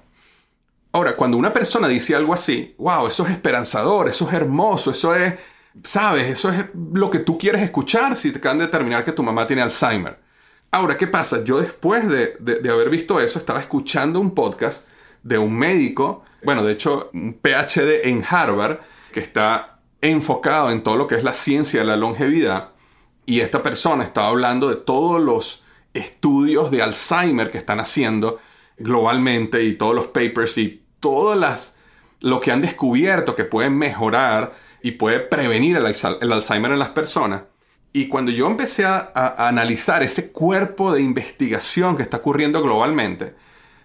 Ahora, 0.94 1.18
cuando 1.18 1.36
una 1.36 1.52
persona 1.52 1.90
dice 1.90 2.16
algo 2.16 2.34
así, 2.34 2.74
wow, 2.78 3.06
eso 3.06 3.26
es 3.26 3.32
esperanzador, 3.32 4.08
eso 4.08 4.30
es 4.30 4.34
hermoso, 4.34 4.92
eso 4.92 5.14
es, 5.14 5.36
sabes, 5.84 6.28
eso 6.28 6.50
es 6.50 6.66
lo 6.94 7.10
que 7.10 7.20
tú 7.20 7.38
quieres 7.38 7.62
escuchar 7.62 8.16
si 8.16 8.32
te 8.32 8.38
acaban 8.38 8.60
de 8.60 8.66
determinar 8.66 9.04
que 9.04 9.12
tu 9.12 9.24
mamá 9.24 9.48
tiene 9.48 9.62
Alzheimer. 9.62 10.20
Ahora, 10.72 10.98
¿qué 10.98 11.08
pasa? 11.08 11.44
Yo 11.44 11.60
después 11.60 12.08
de, 12.08 12.38
de 12.40 12.70
haber 12.70 12.90
visto 12.90 13.20
eso, 13.20 13.40
estaba 13.40 13.60
escuchando 13.60 14.20
un 14.20 14.34
podcast 14.34 14.88
de 15.24 15.38
un 15.38 15.58
médico, 15.58 16.24
bueno, 16.44 16.64
de 16.64 16.74
hecho, 16.74 17.10
un 17.14 17.34
PhD 17.34 18.08
en 18.08 18.24
Harvard, 18.28 18.80
que 19.12 19.20
está 19.20 19.80
enfocado 20.02 20.72
en 20.72 20.82
todo 20.82 20.98
lo 20.98 21.08
que 21.08 21.16
es 21.16 21.24
la 21.24 21.34
ciencia 21.34 21.82
de 21.82 21.86
la 21.86 21.98
longevidad. 21.98 22.70
Y 23.26 23.42
esta 23.42 23.62
persona 23.62 24.04
estaba 24.04 24.30
hablando 24.30 24.70
de 24.70 24.76
todos 24.76 25.22
los 25.22 25.64
estudios 25.94 26.72
de 26.72 26.82
Alzheimer 26.82 27.52
que 27.52 27.58
están 27.58 27.80
haciendo 27.80 28.40
globalmente 28.78 29.64
y 29.64 29.74
todos 29.74 29.94
los 29.94 30.08
papers 30.08 30.58
y 30.58 30.84
todas 31.00 31.38
las 31.38 31.78
lo 32.22 32.40
que 32.40 32.52
han 32.52 32.62
descubierto 32.62 33.34
que 33.36 33.46
pueden 33.46 33.78
mejorar 33.78 34.54
y 34.84 34.92
puede 34.92 35.20
prevenir 35.20 35.78
el, 35.78 35.86
Alzheimer 35.86 36.72
en 36.72 36.80
las 36.80 36.90
personas. 36.90 37.44
Y 37.94 38.08
cuando 38.08 38.32
yo 38.32 38.48
empecé 38.48 38.86
a, 38.86 39.12
a, 39.14 39.48
analizar 39.48 40.02
ese 40.04 40.32
cuerpo 40.32 40.94
de 40.94 41.02
investigación 41.02 41.98
que 41.98 42.04
está 42.04 42.18
ocurriendo 42.18 42.62
globalmente, 42.62 43.36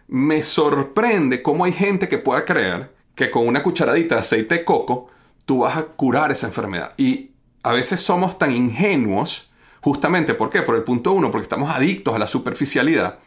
me 0.09 0.43
sorprende 0.43 1.43
cómo 1.43 1.65
hay 1.65 1.73
gente 1.73 2.09
que 2.09 2.19
pueda 2.19 2.45
creer 2.45 2.95
que 3.15 3.31
con 3.31 3.49
una 3.49 3.63
cucharadita 3.63 4.15
de 4.15 4.21
aceite 4.21 4.55
de 4.57 4.65
coco 4.65 5.11
tú 5.45 5.61
vas 5.61 5.77
a 5.77 5.85
curar 5.85 6.31
esa 6.31 6.47
enfermedad. 6.47 6.93
Y 6.97 7.31
a 7.63 7.73
veces 7.73 8.01
somos 8.01 8.39
tan 8.39 8.53
ingenuos, 8.53 9.51
justamente, 9.81 10.35
¿por 10.35 10.51
qué? 10.51 10.63
Por 10.63 10.77
el 10.77 10.85
punto 10.85 11.13
uno, 11.13 11.31
porque 11.31 11.45
estamos 11.45 11.75
adictos 11.75 12.15
a 12.15 12.19
la 12.19 12.27
superficialidad, 12.29 13.19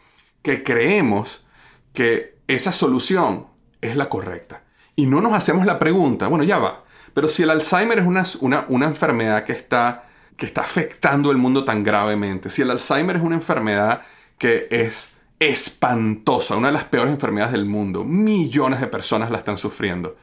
que 0.42 0.62
creemos 0.62 1.44
que 1.92 2.38
esa 2.46 2.72
solución 2.72 3.48
es 3.80 3.96
la 3.96 4.08
correcta. 4.08 4.62
Y 4.96 5.06
no 5.06 5.20
nos 5.20 5.32
hacemos 5.32 5.66
la 5.66 5.78
pregunta, 5.78 6.28
bueno, 6.28 6.44
ya 6.44 6.58
va, 6.58 6.84
pero 7.14 7.28
si 7.28 7.42
el 7.42 7.50
Alzheimer 7.50 7.98
es 7.98 8.36
una, 8.36 8.64
una, 8.68 8.86
enfermedad 8.86 9.44
que 9.44 9.52
está, 9.52 10.04
que 10.36 10.46
está 10.46 10.62
afectando 10.62 11.30
el 11.30 11.36
mundo 11.36 11.64
tan 11.64 11.82
gravemente, 11.82 12.50
si 12.50 12.62
el 12.62 12.70
Alzheimer 12.70 13.16
es 13.16 13.22
una 13.22 13.36
enfermedad 13.36 14.02
que 14.38 14.68
es 14.70 15.16
espantosa, 15.38 16.56
una 16.56 16.68
de 16.68 16.74
las 16.74 16.84
peores 16.84 17.12
enfermedades 17.12 17.52
del 17.52 17.64
mundo, 17.64 18.04
millones 18.04 18.80
de 18.80 18.86
personas 18.86 19.30
la 19.30 19.38
están 19.38 19.58
sufriendo, 19.58 20.16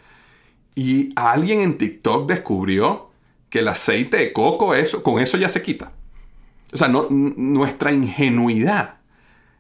y 0.76 1.12
alguien 1.16 1.62
en 1.62 1.78
TikTok 1.78 2.28
descubrió 2.28 3.10
que 3.50 3.60
el 3.60 3.68
aceite 3.68 4.18
de 4.18 4.34
coco, 4.34 4.76
eso, 4.76 5.02
con 5.02 5.20
eso 5.20 5.38
ya 5.38 5.50
se 5.50 5.62
quita. 5.62 5.92
O 6.72 6.78
sea, 6.78 6.88
nuestra 6.88 7.92
ingenuidad 7.92 8.98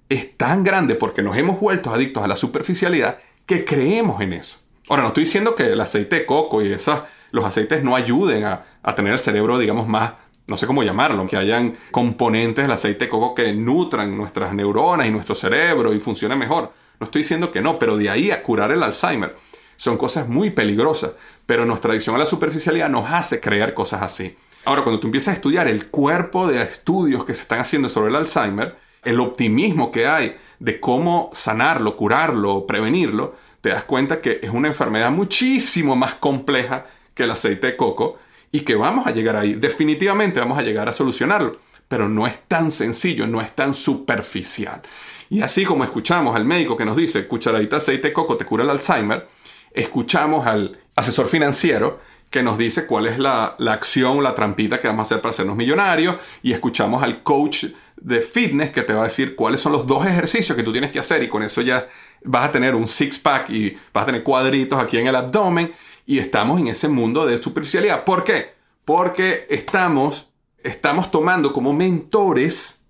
es 0.09 0.37
tan 0.37 0.63
grande 0.63 0.95
porque 0.95 1.21
nos 1.21 1.37
hemos 1.37 1.59
vuelto 1.59 1.91
adictos 1.91 2.23
a 2.23 2.27
la 2.27 2.35
superficialidad 2.35 3.17
que 3.45 3.65
creemos 3.65 4.21
en 4.21 4.33
eso. 4.33 4.59
Ahora, 4.89 5.03
no 5.03 5.09
estoy 5.09 5.23
diciendo 5.23 5.55
que 5.55 5.63
el 5.63 5.81
aceite 5.81 6.17
de 6.17 6.25
coco 6.25 6.61
y 6.61 6.71
esas, 6.71 7.03
los 7.38 7.45
aceites 7.45 7.84
no 7.84 7.95
ayuden 7.95 8.43
a, 8.43 8.65
tener 8.95 9.13
el 9.13 9.19
cerebro, 9.19 9.58
digamos, 9.58 9.88
más, 9.88 10.13
no 10.47 10.58
sé 10.58 10.65
cómo 10.65 10.84
llamarlo, 10.84 11.28
que 11.28 11.38
hayan 11.38 11.78
componentes 11.91 12.65
del 12.65 12.71
aceite 12.71 13.06
de 13.06 13.10
coco 13.10 13.36
que 13.36 13.54
nutran 13.54 14.17
nuestras 14.17 14.54
neuronas 14.54 15.08
y 15.08 15.12
nuestro 15.12 15.36
cerebro 15.36 15.93
y 15.93 16.00
funcione 16.00 16.36
mejor. 16.36 16.73
No 17.00 17.06
estoy 17.06 17.21
diciendo 17.21 17.52
que 17.52 17.62
no, 17.62 17.78
pero 17.78 17.95
de 17.95 18.10
ahí 18.10 18.32
a 18.32 18.41
curar 18.41 18.71
el 18.71 18.82
Alzheimer 18.82 19.36
son 19.76 19.97
cosas 19.97 20.28
muy 20.28 20.50
peligrosas, 20.50 21.12
pero 21.45 21.65
nuestra 21.65 21.91
adicción 21.91 22.15
a 22.15 22.19
la 22.19 22.26
superficialidad 22.26 22.89
nos 22.89 23.12
hace 23.12 23.39
creer 23.39 23.73
cosas 23.73 24.02
así. 24.02 24.36
Ahora, 24.65 24.84
cuando 24.84 25.00
tú 25.00 25.08
empiezas 25.08 25.34
a 25.34 25.36
estudiar 25.36 25.67
el 25.67 25.88
cuerpo 25.88 26.47
de 26.47 26.62
estudios 26.62 27.23
que 27.23 27.36
se 27.36 27.43
están 27.43 27.60
haciendo 27.60 27.88
sobre 27.88 28.10
el 28.10 28.15
Alzheimer, 28.15 28.76
el 29.04 29.19
optimismo 29.19 29.91
que 29.91 30.08
hay 30.08 30.38
de 30.60 30.80
cómo 30.80 31.30
sanarlo, 31.34 31.95
curarlo, 31.95 32.65
prevenirlo, 32.65 33.36
te 33.62 33.69
das 33.69 33.84
cuenta 33.84 34.21
que 34.21 34.39
es 34.41 34.50
una 34.50 34.67
enfermedad 34.67 35.12
muchísimo 35.12 35.95
más 35.95 36.15
compleja 36.15 36.86
que 37.17 37.23
el 37.23 37.32
aceite 37.32 37.67
de 37.67 37.75
coco 37.75 38.19
y 38.51 38.62
que 38.62 38.75
vamos 38.75 39.06
a 39.08 39.12
llegar 39.12 39.36
ahí. 39.36 39.56
Definitivamente 39.56 40.39
vamos 40.39 40.58
a 40.58 40.62
llegar 40.62 40.88
a 40.88 40.93
solucionarlo, 40.93 41.58
pero 41.88 42.08
no 42.08 42.27
es 42.27 42.39
tan 42.47 42.71
sencillo, 42.71 43.27
no 43.27 43.41
es 43.41 43.53
tan 43.53 43.73
superficial. 43.73 44.82
Y 45.30 45.41
así 45.41 45.65
como 45.65 45.84
escuchamos 45.84 46.36
al 46.36 46.45
médico 46.45 46.77
que 46.77 46.86
nos 46.86 46.95
dice 46.95 47.27
cucharadita 47.27 47.75
de 47.75 47.82
aceite 47.82 48.08
de 48.08 48.13
coco 48.13 48.38
te 48.38 48.45
cura 48.45 48.63
el 48.63 48.69
Alzheimer, 48.69 49.27
escuchamos 49.73 50.47
al 50.47 50.80
asesor 50.95 51.27
financiero 51.27 51.99
que 52.30 52.43
nos 52.43 52.58
dice 52.58 52.86
cuál 52.86 53.08
es 53.08 53.19
la, 53.19 53.56
la 53.58 53.73
acción, 53.73 54.21
la 54.21 54.36
trampita 54.36 54.80
que 54.80 54.88
vamos 54.88 55.06
a 55.06 55.08
hacer 55.08 55.21
para 55.21 55.30
hacernos 55.32 55.56
millonarios, 55.56 56.17
y 56.43 56.51
escuchamos 56.51 57.01
al 57.01 57.23
coach 57.23 57.65
de 57.95 58.21
fitness 58.21 58.71
que 58.71 58.84
te 58.84 58.93
va 58.93 59.01
a 59.01 59.03
decir 59.06 59.36
cuáles 59.36 59.62
son 59.62 59.71
los 59.71 59.88
dos 59.88 60.06
ejercicios 60.06 60.56
que 60.56 60.63
tú 60.63 60.71
tienes 60.71 60.91
que 60.91 60.99
hacer, 60.99 61.23
y 61.23 61.30
con 61.30 61.41
eso 61.41 61.62
ya 61.62 61.88
vas 62.23 62.49
a 62.49 62.51
tener 62.51 62.75
un 62.75 62.88
six-pack 62.88 63.49
y 63.49 63.77
vas 63.93 64.03
a 64.03 64.06
tener 64.08 64.23
cuadritos 64.23 64.77
aquí 64.77 64.97
en 64.97 65.08
el 65.08 65.15
abdomen, 65.15 65.71
y 66.08 66.20
estamos 66.20 66.60
en 66.60 66.70
ese 66.70 66.88
mundo 66.88 67.28
de 67.28 67.38
superficialidad. 67.38 68.06
¿Por 68.06 68.24
qué? 68.24 68.54
Porque 68.86 69.46
estamos, 69.50 70.30
estamos 70.63 71.12
tomando 71.12 71.52
como 71.54 71.74
mentores 71.74 72.86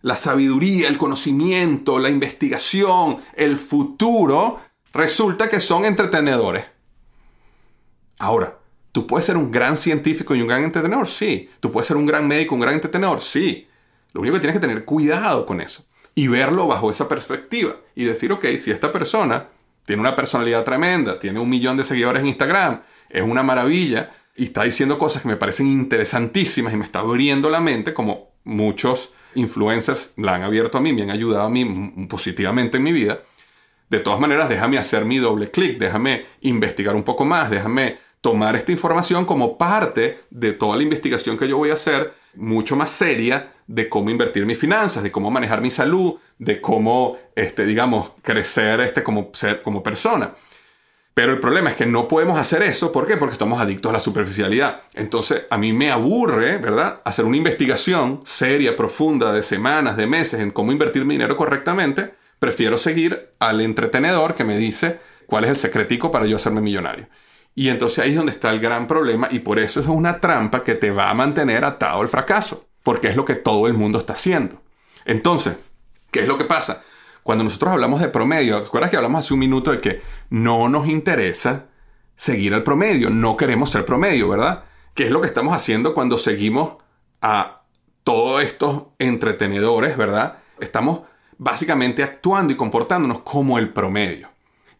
la 0.00 0.16
sabiduría, 0.16 0.88
el 0.88 0.98
conocimiento, 0.98 1.98
la 1.98 2.08
investigación, 2.08 3.22
el 3.34 3.58
futuro 3.58 4.58
resulta 4.92 5.48
que 5.48 5.60
son 5.60 5.84
entretenedores. 5.84 6.64
Ahora, 8.18 8.58
¿tú 8.90 9.06
puedes 9.06 9.26
ser 9.26 9.36
un 9.36 9.52
gran 9.52 9.76
científico 9.76 10.34
y 10.34 10.40
un 10.40 10.48
gran 10.48 10.64
entretenedor? 10.64 11.06
Sí. 11.06 11.50
¿Tú 11.60 11.70
puedes 11.70 11.86
ser 11.86 11.98
un 11.98 12.06
gran 12.06 12.26
médico, 12.26 12.54
un 12.54 12.62
gran 12.62 12.74
entretenedor? 12.74 13.20
Sí. 13.20 13.68
Lo 14.14 14.22
único 14.22 14.34
que 14.34 14.40
tienes 14.40 14.56
que 14.56 14.66
tener 14.66 14.84
cuidado 14.84 15.44
con 15.44 15.60
eso 15.60 15.84
y 16.14 16.26
verlo 16.26 16.66
bajo 16.66 16.90
esa 16.90 17.08
perspectiva 17.08 17.76
y 17.94 18.04
decir, 18.04 18.32
ok, 18.32 18.46
si 18.58 18.70
esta 18.70 18.90
persona 18.90 19.48
tiene 19.84 20.00
una 20.00 20.16
personalidad 20.16 20.64
tremenda, 20.64 21.18
tiene 21.18 21.40
un 21.40 21.48
millón 21.48 21.76
de 21.76 21.84
seguidores 21.84 22.22
en 22.22 22.28
Instagram, 22.28 22.82
es 23.08 23.22
una 23.22 23.42
maravilla 23.42 24.10
y 24.36 24.44
está 24.44 24.64
diciendo 24.64 24.98
cosas 24.98 25.22
que 25.22 25.28
me 25.28 25.36
parecen 25.36 25.66
interesantísimas 25.66 26.72
y 26.72 26.76
me 26.76 26.84
está 26.84 27.00
abriendo 27.00 27.50
la 27.50 27.60
mente, 27.60 27.92
como 27.92 28.32
muchos 28.44 29.12
influencers 29.34 30.14
la 30.16 30.34
han 30.34 30.42
abierto 30.42 30.78
a 30.78 30.80
mí, 30.80 30.92
me 30.92 31.02
han 31.02 31.10
ayudado 31.10 31.46
a 31.46 31.50
mí 31.50 32.06
positivamente 32.08 32.78
en 32.78 32.82
mi 32.82 32.92
vida, 32.92 33.20
de 33.88 33.98
todas 34.00 34.20
maneras, 34.20 34.48
déjame 34.48 34.78
hacer 34.78 35.04
mi 35.04 35.18
doble 35.18 35.50
clic, 35.50 35.78
déjame 35.78 36.24
investigar 36.40 36.96
un 36.96 37.02
poco 37.02 37.24
más, 37.24 37.50
déjame 37.50 37.98
tomar 38.22 38.56
esta 38.56 38.72
información 38.72 39.26
como 39.26 39.58
parte 39.58 40.20
de 40.30 40.52
toda 40.52 40.76
la 40.76 40.82
investigación 40.82 41.36
que 41.36 41.46
yo 41.46 41.58
voy 41.58 41.70
a 41.70 41.74
hacer, 41.74 42.14
mucho 42.34 42.74
más 42.74 42.90
seria, 42.90 43.51
de 43.66 43.88
cómo 43.88 44.10
invertir 44.10 44.46
mis 44.46 44.58
finanzas, 44.58 45.02
de 45.02 45.12
cómo 45.12 45.30
manejar 45.30 45.60
mi 45.60 45.70
salud, 45.70 46.14
de 46.38 46.60
cómo, 46.60 47.18
este, 47.34 47.64
digamos, 47.64 48.12
crecer 48.22 48.80
este, 48.80 49.02
como, 49.02 49.30
ser, 49.32 49.62
como 49.62 49.82
persona. 49.82 50.32
Pero 51.14 51.32
el 51.32 51.40
problema 51.40 51.70
es 51.70 51.76
que 51.76 51.84
no 51.84 52.08
podemos 52.08 52.38
hacer 52.38 52.62
eso. 52.62 52.90
¿Por 52.90 53.06
qué? 53.06 53.16
Porque 53.16 53.34
estamos 53.34 53.60
adictos 53.60 53.90
a 53.90 53.92
la 53.92 54.00
superficialidad. 54.00 54.80
Entonces, 54.94 55.44
a 55.50 55.58
mí 55.58 55.72
me 55.72 55.90
aburre, 55.90 56.56
¿verdad? 56.56 57.02
Hacer 57.04 57.26
una 57.26 57.36
investigación 57.36 58.20
seria, 58.24 58.76
profunda, 58.76 59.32
de 59.32 59.42
semanas, 59.42 59.96
de 59.96 60.06
meses, 60.06 60.40
en 60.40 60.50
cómo 60.50 60.72
invertir 60.72 61.04
mi 61.04 61.14
dinero 61.14 61.36
correctamente, 61.36 62.14
prefiero 62.38 62.76
seguir 62.78 63.34
al 63.38 63.60
entretenedor 63.60 64.34
que 64.34 64.44
me 64.44 64.56
dice 64.56 65.00
cuál 65.26 65.44
es 65.44 65.50
el 65.50 65.56
secretico 65.56 66.10
para 66.10 66.26
yo 66.26 66.36
hacerme 66.36 66.62
millonario. 66.62 67.08
Y 67.54 67.68
entonces 67.68 67.98
ahí 67.98 68.10
es 68.10 68.16
donde 68.16 68.32
está 68.32 68.50
el 68.50 68.60
gran 68.60 68.86
problema 68.86 69.28
y 69.30 69.40
por 69.40 69.58
eso 69.58 69.80
es 69.80 69.86
una 69.86 70.18
trampa 70.18 70.64
que 70.64 70.74
te 70.74 70.90
va 70.90 71.10
a 71.10 71.14
mantener 71.14 71.64
atado 71.64 72.00
al 72.00 72.08
fracaso, 72.08 72.66
porque 72.82 73.08
es 73.08 73.16
lo 73.16 73.24
que 73.24 73.34
todo 73.34 73.66
el 73.66 73.74
mundo 73.74 73.98
está 73.98 74.14
haciendo. 74.14 74.60
Entonces, 75.04 75.56
¿qué 76.10 76.20
es 76.20 76.28
lo 76.28 76.38
que 76.38 76.44
pasa? 76.44 76.82
Cuando 77.22 77.44
nosotros 77.44 77.72
hablamos 77.72 78.00
de 78.00 78.08
promedio, 78.08 78.60
¿recuerdas 78.60 78.90
que 78.90 78.96
hablamos 78.96 79.20
hace 79.20 79.34
un 79.34 79.40
minuto 79.40 79.70
de 79.70 79.80
que 79.80 80.02
no 80.30 80.68
nos 80.68 80.88
interesa 80.88 81.66
seguir 82.16 82.54
al 82.54 82.64
promedio? 82.64 83.10
No 83.10 83.36
queremos 83.36 83.70
ser 83.70 83.84
promedio, 83.84 84.28
¿verdad? 84.28 84.64
¿Qué 84.94 85.04
es 85.04 85.10
lo 85.10 85.20
que 85.20 85.28
estamos 85.28 85.54
haciendo 85.54 85.94
cuando 85.94 86.18
seguimos 86.18 86.74
a 87.20 87.62
todos 88.04 88.42
estos 88.42 88.84
entretenedores, 88.98 89.96
¿verdad? 89.96 90.38
Estamos 90.60 91.02
básicamente 91.38 92.02
actuando 92.02 92.52
y 92.52 92.56
comportándonos 92.56 93.20
como 93.20 93.58
el 93.58 93.70
promedio. 93.70 94.28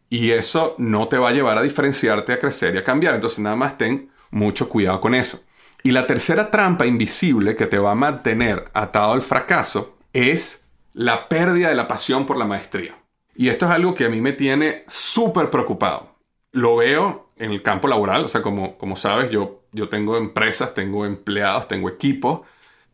Y 0.09 0.33
eso 0.33 0.75
no 0.79 1.09
te 1.09 1.19
va 1.19 1.31
a 1.31 1.33
llevar 1.33 1.57
a 1.57 1.63
diferenciarte, 1.63 2.33
a 2.33 2.39
crecer 2.39 2.75
y 2.75 2.79
a 2.79 2.85
cambiar. 2.85 3.15
Entonces 3.15 3.39
nada 3.39 3.57
más 3.57 3.79
ten 3.79 4.11
mucho 4.31 4.69
cuidado 4.69 5.01
con 5.01 5.15
eso. 5.15 5.43
Y 5.83 5.91
la 5.91 6.07
tercera 6.07 6.51
trampa 6.51 6.87
invisible 6.87 7.57
que 7.57 7.67
te 7.67 7.79
va 7.79 7.93
a 7.93 7.97
mantener 7.97 8.71
atado 8.73 9.13
al 9.13 9.23
fracaso 9.23 9.97
es 10.13 10.69
la 10.93 11.29
pérdida 11.29 11.69
de 11.69 11.75
la 11.75 11.89
pasión 11.89 12.27
por 12.27 12.37
la 12.37 12.45
maestría. 12.45 12.95
Y 13.35 13.49
esto 13.49 13.67
es 13.67 13.73
algo 13.73 13.95
que 13.95 14.05
a 14.05 14.09
mí 14.09 14.21
me 14.21 14.33
tiene 14.33 14.85
súper 14.87 15.51
preocupado. 15.51 16.15
Lo 16.53 16.77
veo 16.77 17.31
en 17.39 17.51
el 17.51 17.63
campo 17.63 17.89
laboral, 17.89 18.25
o 18.25 18.29
sea, 18.29 18.43
como, 18.43 18.77
como 18.77 18.95
sabes, 18.95 19.31
yo, 19.31 19.63
yo 19.73 19.89
tengo 19.89 20.17
empresas, 20.17 20.75
tengo 20.75 21.05
empleados, 21.07 21.67
tengo 21.67 21.89
equipos. 21.89 22.43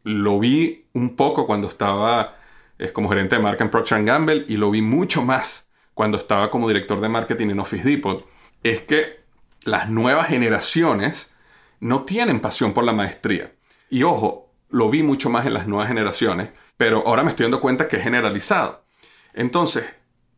Lo 0.04 0.38
vi 0.38 0.86
un 0.94 1.16
poco 1.16 1.46
cuando 1.46 1.68
estaba 1.68 2.36
es 2.78 2.92
como 2.92 3.08
gerente 3.08 3.36
de 3.36 3.42
marca 3.42 3.64
en 3.64 3.70
Procter 3.70 4.04
Gamble 4.04 4.44
y 4.48 4.56
lo 4.56 4.70
vi 4.70 4.82
mucho 4.82 5.22
más 5.22 5.68
cuando 5.94 6.16
estaba 6.16 6.50
como 6.50 6.68
director 6.68 7.00
de 7.00 7.08
marketing 7.08 7.50
en 7.50 7.60
Office 7.60 7.82
Depot, 7.82 8.24
es 8.62 8.82
que 8.82 9.20
las 9.64 9.90
nuevas 9.90 10.28
generaciones 10.28 11.34
no 11.80 12.04
tienen 12.04 12.40
pasión 12.40 12.72
por 12.72 12.84
la 12.84 12.92
maestría. 12.92 13.52
Y 13.90 14.02
ojo, 14.02 14.52
lo 14.70 14.90
vi 14.90 15.02
mucho 15.02 15.30
más 15.30 15.46
en 15.46 15.54
las 15.54 15.66
nuevas 15.66 15.88
generaciones, 15.88 16.50
pero 16.76 17.06
ahora 17.06 17.22
me 17.22 17.30
estoy 17.30 17.44
dando 17.44 17.60
cuenta 17.60 17.88
que 17.88 17.96
es 17.96 18.02
generalizado. 18.02 18.84
Entonces, 19.34 19.84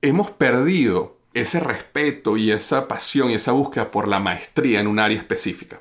hemos 0.02 0.30
perdido 0.30 1.18
ese 1.34 1.60
respeto 1.60 2.36
y 2.36 2.50
esa 2.50 2.88
pasión 2.88 3.30
y 3.30 3.34
esa 3.34 3.52
búsqueda 3.52 3.90
por 3.90 4.08
la 4.08 4.20
maestría 4.20 4.80
en 4.80 4.86
un 4.86 4.98
área 4.98 5.18
específica. 5.18 5.80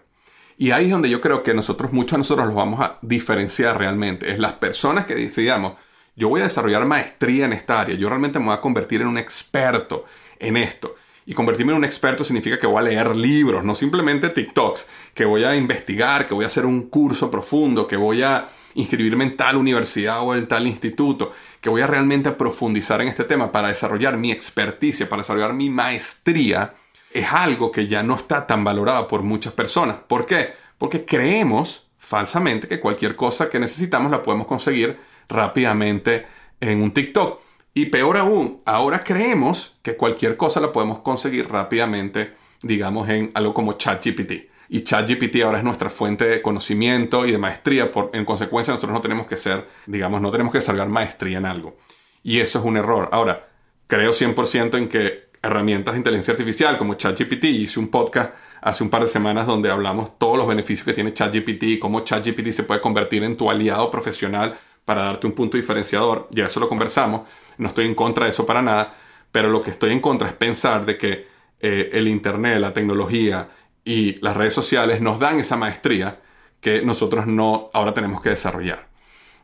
Y 0.58 0.72
ahí 0.72 0.86
es 0.86 0.92
donde 0.92 1.10
yo 1.10 1.22
creo 1.22 1.42
que 1.42 1.54
nosotros, 1.54 1.94
muchos 1.94 2.12
de 2.12 2.18
nosotros 2.20 2.48
los 2.48 2.56
vamos 2.56 2.82
a 2.82 3.00
diferenciar 3.02 3.78
realmente. 3.78 4.30
Es 4.30 4.40
las 4.40 4.54
personas 4.54 5.06
que 5.06 5.16
decidamos, 5.16 5.74
yo 6.16 6.28
voy 6.28 6.42
a 6.42 6.46
desarrollar 6.46 6.86
maestría 6.86 7.46
en 7.46 7.54
esta 7.54 7.80
área, 7.80 7.96
yo 7.96 8.10
realmente 8.10 8.40
me 8.40 8.46
voy 8.46 8.56
a 8.56 8.62
convertir 8.62 9.02
en 9.02 9.08
un 9.08 9.18
experto 9.18 10.06
en 10.38 10.58
esto. 10.58 10.96
Y 11.30 11.36
convertirme 11.36 11.74
en 11.74 11.78
un 11.78 11.86
experto 11.86 12.24
significa 12.24 12.58
que 12.58 12.66
voy 12.66 12.80
a 12.80 12.82
leer 12.82 13.16
libros, 13.16 13.64
no 13.64 13.76
simplemente 13.76 14.32
TikToks, 14.32 14.88
que 15.14 15.26
voy 15.26 15.44
a 15.44 15.56
investigar, 15.56 16.26
que 16.26 16.34
voy 16.34 16.44
a 16.44 16.48
hacer 16.48 16.66
un 16.66 16.90
curso 16.90 17.30
profundo, 17.30 17.86
que 17.86 17.98
voy 17.98 18.24
a 18.24 18.48
inscribirme 18.74 19.26
en 19.26 19.38
tal 19.38 19.56
universidad 19.56 20.22
o 20.22 20.34
en 20.34 20.48
tal 20.48 20.66
instituto, 20.66 21.32
que 21.62 21.70
voy 21.70 21.84
a 21.84 21.88
realmente 21.88 22.32
profundizar 22.32 23.00
en 23.02 23.10
este 23.10 23.26
tema 23.26 23.52
para 23.52 23.68
desarrollar 23.68 24.18
mi 24.18 24.32
experticia, 24.32 25.08
para 25.08 25.22
desarrollar 25.22 25.54
mi 25.54 25.70
maestría, 25.70 26.74
es 27.14 27.32
algo 27.32 27.70
que 27.70 27.86
ya 27.86 28.02
no 28.02 28.16
está 28.16 28.48
tan 28.48 28.64
valorado 28.64 29.08
por 29.08 29.22
muchas 29.22 29.54
personas. 29.54 29.98
¿Por 30.08 30.26
qué? 30.26 30.54
Porque 30.80 31.06
creemos 31.06 31.92
falsamente 32.00 32.68
que 32.68 32.80
cualquier 32.80 33.16
cosa 33.16 33.52
que 33.52 33.60
necesitamos 33.60 34.10
la 34.10 34.24
podemos 34.24 34.48
conseguir 34.48 34.98
rápidamente 35.28 36.26
en 36.60 36.82
un 36.82 36.92
TikTok. 36.92 37.40
Y 37.80 37.86
peor 37.86 38.18
aún, 38.18 38.62
ahora 38.66 39.06
creemos 39.06 39.78
que 39.82 39.96
cualquier 39.96 40.36
cosa 40.36 40.60
la 40.60 40.74
podemos 40.74 41.00
conseguir 41.00 41.48
rápidamente, 41.48 42.34
digamos, 42.62 43.08
en 43.08 43.32
algo 43.36 43.54
como 43.54 43.78
ChatGPT. 43.78 44.50
Y 44.68 44.84
ChatGPT 44.84 45.44
ahora 45.46 45.60
es 45.60 45.64
nuestra 45.64 45.90
fuente 45.90 46.26
de 46.26 46.42
conocimiento 46.42 47.26
y 47.26 47.32
de 47.32 47.38
maestría. 47.38 47.90
Por, 47.90 48.10
en 48.12 48.26
consecuencia, 48.26 48.74
nosotros 48.74 48.92
no 48.92 49.00
tenemos 49.00 49.28
que 49.28 49.38
ser, 49.38 49.66
digamos, 49.86 50.20
no 50.20 50.30
tenemos 50.30 50.52
que 50.52 50.58
desarrollar 50.58 50.90
maestría 50.90 51.38
en 51.38 51.46
algo. 51.46 51.78
Y 52.22 52.42
eso 52.42 52.60
es 52.60 52.66
un 52.66 52.76
error. 52.76 53.08
Ahora, 53.14 53.48
creo 53.88 54.12
100% 54.12 54.78
en 54.78 54.90
que 54.90 55.30
herramientas 55.42 55.94
de 55.94 56.00
inteligencia 56.00 56.34
artificial 56.34 56.78
como 56.78 56.96
ChatGPT, 56.96 57.46
hice 57.46 57.80
un 57.80 57.88
podcast 57.88 58.34
hace 58.60 58.84
un 58.84 58.90
par 58.90 59.04
de 59.04 59.08
semanas 59.08 59.48
donde 59.48 59.72
hablamos 59.72 60.20
todos 60.20 60.38
los 60.38 60.50
beneficios 60.50 60.84
que 60.86 60.92
tiene 60.92 61.14
ChatGPT 61.14 61.64
y 61.64 61.80
cómo 61.80 62.02
ChatGPT 62.02 62.50
se 62.52 62.64
puede 62.64 62.82
convertir 62.82 63.24
en 63.24 63.38
tu 63.38 63.50
aliado 63.50 63.90
profesional 63.90 64.60
para 64.84 65.04
darte 65.04 65.28
un 65.28 65.34
punto 65.34 65.56
diferenciador. 65.56 66.28
Ya 66.32 66.48
eso 66.48 66.60
lo 66.60 66.68
conversamos 66.68 67.22
no 67.60 67.68
estoy 67.68 67.86
en 67.86 67.96
contra 67.96 68.26
de 68.26 68.32
eso 68.32 68.46
para 68.46 68.62
nada, 68.62 68.96
pero 69.32 69.50
lo 69.50 69.62
que 69.62 69.72
estoy 69.72 69.92
en 69.92 70.00
contra 70.00 70.28
es 70.28 70.34
pensar 70.34 70.86
de 70.86 70.98
que 70.98 71.28
eh, 71.60 71.92
el 71.94 72.08
Internet, 72.08 72.60
la 72.60 72.74
tecnología 72.74 73.50
y 73.84 74.16
las 74.22 74.36
redes 74.36 74.54
sociales 74.54 75.02
nos 75.02 75.20
dan 75.20 75.40
esa 75.40 75.58
maestría 75.58 76.20
que 76.62 76.82
nosotros 76.82 77.28
no 77.28 77.70
ahora 77.74 77.94
tenemos 77.94 78.22
que 78.22 78.30
desarrollar. 78.30 78.88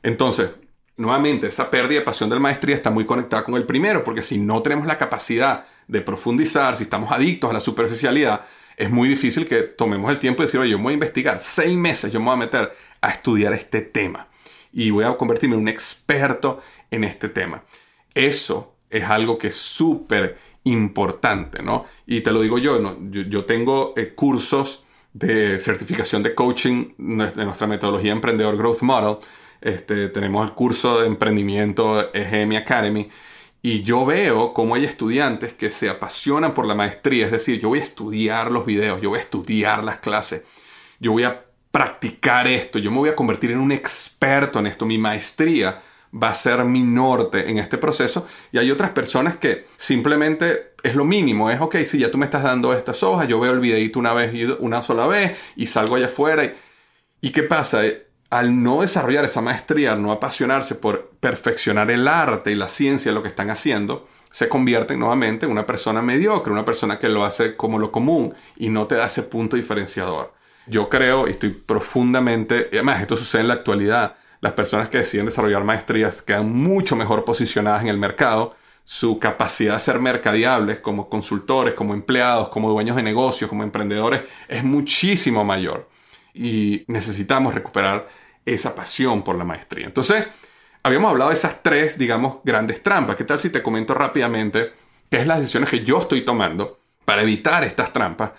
Entonces, 0.01 0.51
nuevamente, 0.97 1.47
esa 1.47 1.69
pérdida 1.69 1.99
de 1.99 2.05
pasión 2.05 2.29
de 2.29 2.35
la 2.35 2.41
maestría 2.41 2.75
está 2.75 2.89
muy 2.89 3.05
conectada 3.05 3.43
con 3.43 3.55
el 3.55 3.65
primero, 3.65 4.03
porque 4.03 4.23
si 4.23 4.37
no 4.37 4.61
tenemos 4.61 4.87
la 4.87 4.97
capacidad 4.97 5.65
de 5.87 6.01
profundizar, 6.01 6.77
si 6.77 6.83
estamos 6.83 7.11
adictos 7.11 7.49
a 7.49 7.53
la 7.53 7.59
superficialidad, 7.59 8.41
es 8.77 8.89
muy 8.89 9.07
difícil 9.07 9.45
que 9.45 9.61
tomemos 9.63 10.09
el 10.11 10.19
tiempo 10.19 10.41
de 10.41 10.47
decir, 10.47 10.59
oye, 10.59 10.71
yo 10.71 10.79
voy 10.79 10.91
a 10.91 10.95
investigar 10.95 11.39
seis 11.39 11.77
meses, 11.77 12.11
yo 12.11 12.19
me 12.19 12.25
voy 12.25 12.33
a 12.35 12.37
meter 12.37 12.71
a 13.01 13.09
estudiar 13.09 13.53
este 13.53 13.81
tema 13.81 14.27
y 14.73 14.91
voy 14.91 15.05
a 15.05 15.15
convertirme 15.15 15.55
en 15.55 15.61
un 15.61 15.67
experto 15.69 16.61
en 16.91 17.03
este 17.03 17.29
tema. 17.29 17.61
Eso 18.15 18.77
es 18.89 19.03
algo 19.03 19.37
que 19.37 19.47
es 19.47 19.57
súper 19.57 20.37
importante, 20.63 21.61
¿no? 21.61 21.85
Y 22.07 22.21
te 22.21 22.31
lo 22.31 22.41
digo 22.41 22.57
yo, 22.57 22.97
yo, 23.09 23.45
tengo 23.45 23.93
eh, 23.95 24.13
cursos 24.15 24.85
de 25.13 25.59
certificación 25.59 26.23
de 26.23 26.33
coaching 26.33 26.93
de 26.97 27.45
nuestra 27.45 27.67
metodología 27.67 28.11
Emprendedor 28.11 28.57
Growth 28.57 28.81
Model. 28.81 29.17
Este, 29.61 30.09
tenemos 30.09 30.47
el 30.47 30.53
curso 30.53 31.01
de 31.01 31.07
emprendimiento 31.07 32.13
EGM 32.13 32.55
Academy. 32.57 33.09
Y 33.61 33.81
yo 33.81 34.05
veo 34.05 34.53
cómo 34.53 34.75
hay 34.75 34.85
estudiantes 34.85 35.53
que 35.53 35.71
se 35.71 35.89
apasionan 35.89 36.53
por 36.53 36.65
la 36.67 36.75
maestría. 36.75 37.25
Es 37.25 37.31
decir, 37.31 37.59
yo 37.59 37.69
voy 37.69 37.79
a 37.79 37.83
estudiar 37.83 38.51
los 38.51 38.65
videos, 38.65 39.01
yo 39.01 39.09
voy 39.09 39.19
a 39.19 39.21
estudiar 39.21 39.83
las 39.83 39.99
clases, 39.99 40.43
yo 40.99 41.11
voy 41.13 41.23
a 41.23 41.45
practicar 41.71 42.47
esto, 42.47 42.79
yo 42.79 42.91
me 42.91 42.97
voy 42.97 43.09
a 43.09 43.15
convertir 43.15 43.51
en 43.51 43.59
un 43.59 43.71
experto 43.71 44.59
en 44.59 44.67
esto. 44.67 44.85
Mi 44.85 44.97
maestría 44.97 45.81
va 46.21 46.29
a 46.29 46.35
ser 46.35 46.63
mi 46.63 46.81
norte 46.81 47.49
en 47.49 47.57
este 47.57 47.77
proceso. 47.77 48.27
Y 48.51 48.57
hay 48.57 48.71
otras 48.71 48.91
personas 48.91 49.37
que 49.37 49.65
simplemente 49.77 50.73
es 50.83 50.95
lo 50.95 51.03
mínimo, 51.03 51.49
es, 51.49 51.59
ok, 51.59 51.77
si 51.85 51.99
ya 51.99 52.11
tú 52.11 52.17
me 52.17 52.25
estás 52.25 52.43
dando 52.43 52.73
estas 52.73 53.01
hojas, 53.03 53.27
yo 53.27 53.39
veo 53.39 53.51
el 53.51 53.59
videito 53.59 53.99
una 53.99 54.13
vez, 54.13 54.31
una 54.59 54.83
sola 54.83 55.07
vez 55.07 55.37
y 55.55 55.67
salgo 55.67 55.95
allá 55.95 56.05
afuera. 56.05 56.45
Y, 56.45 56.53
¿Y 57.21 57.31
qué 57.31 57.43
pasa? 57.43 57.85
Eh, 57.85 58.05
al 58.29 58.61
no 58.61 58.81
desarrollar 58.81 59.23
esa 59.23 59.41
maestría, 59.41 59.93
al 59.93 60.01
no 60.01 60.11
apasionarse 60.11 60.75
por 60.75 61.09
perfeccionar 61.19 61.89
el 61.89 62.07
arte 62.07 62.51
y 62.51 62.55
la 62.55 62.67
ciencia 62.67 63.11
lo 63.11 63.23
que 63.23 63.29
están 63.29 63.49
haciendo, 63.49 64.07
se 64.31 64.49
convierten 64.49 64.99
nuevamente 64.99 65.45
en 65.45 65.51
una 65.51 65.65
persona 65.65 66.01
mediocre, 66.01 66.51
una 66.51 66.65
persona 66.65 66.99
que 66.99 67.07
lo 67.07 67.23
hace 67.23 67.55
como 67.55 67.79
lo 67.79 67.91
común 67.91 68.33
y 68.57 68.69
no 68.69 68.87
te 68.87 68.95
da 68.95 69.05
ese 69.05 69.23
punto 69.23 69.55
diferenciador. 69.55 70.33
Yo 70.67 70.89
creo 70.89 71.27
y 71.27 71.31
estoy 71.31 71.49
profundamente, 71.49 72.67
además 72.71 73.01
esto 73.01 73.15
sucede 73.15 73.41
en 73.41 73.47
la 73.47 73.53
actualidad, 73.53 74.17
las 74.45 74.53
personas 74.53 74.91
que 74.91 74.99
deciden 74.99 75.25
desarrollar 75.25 75.63
maestrías 75.63 76.21
quedan 76.21 76.53
mucho 76.53 76.95
mejor 76.95 77.25
posicionadas 77.25 77.81
en 77.81 77.87
el 77.87 77.97
mercado. 77.97 78.55
Su 78.83 79.17
capacidad 79.17 79.73
de 79.73 79.79
ser 79.79 79.97
mercadiables 79.97 80.81
como 80.81 81.09
consultores, 81.09 81.73
como 81.73 81.95
empleados, 81.95 82.49
como 82.49 82.69
dueños 82.69 82.95
de 82.95 83.01
negocios, 83.01 83.49
como 83.49 83.63
emprendedores, 83.63 84.21
es 84.47 84.63
muchísimo 84.63 85.43
mayor. 85.43 85.89
Y 86.35 86.85
necesitamos 86.87 87.55
recuperar 87.55 88.07
esa 88.45 88.75
pasión 88.75 89.23
por 89.23 89.35
la 89.35 89.45
maestría. 89.45 89.87
Entonces, 89.87 90.27
habíamos 90.83 91.09
hablado 91.09 91.31
de 91.31 91.37
esas 91.37 91.63
tres, 91.63 91.97
digamos, 91.97 92.37
grandes 92.43 92.83
trampas. 92.83 93.15
¿Qué 93.15 93.23
tal 93.23 93.39
si 93.39 93.49
te 93.49 93.63
comento 93.63 93.95
rápidamente 93.95 94.73
qué 95.09 95.21
es 95.21 95.25
las 95.25 95.39
decisiones 95.39 95.71
que 95.71 95.83
yo 95.83 96.01
estoy 96.01 96.23
tomando 96.23 96.81
para 97.03 97.23
evitar 97.23 97.63
estas 97.63 97.91
trampas 97.91 98.33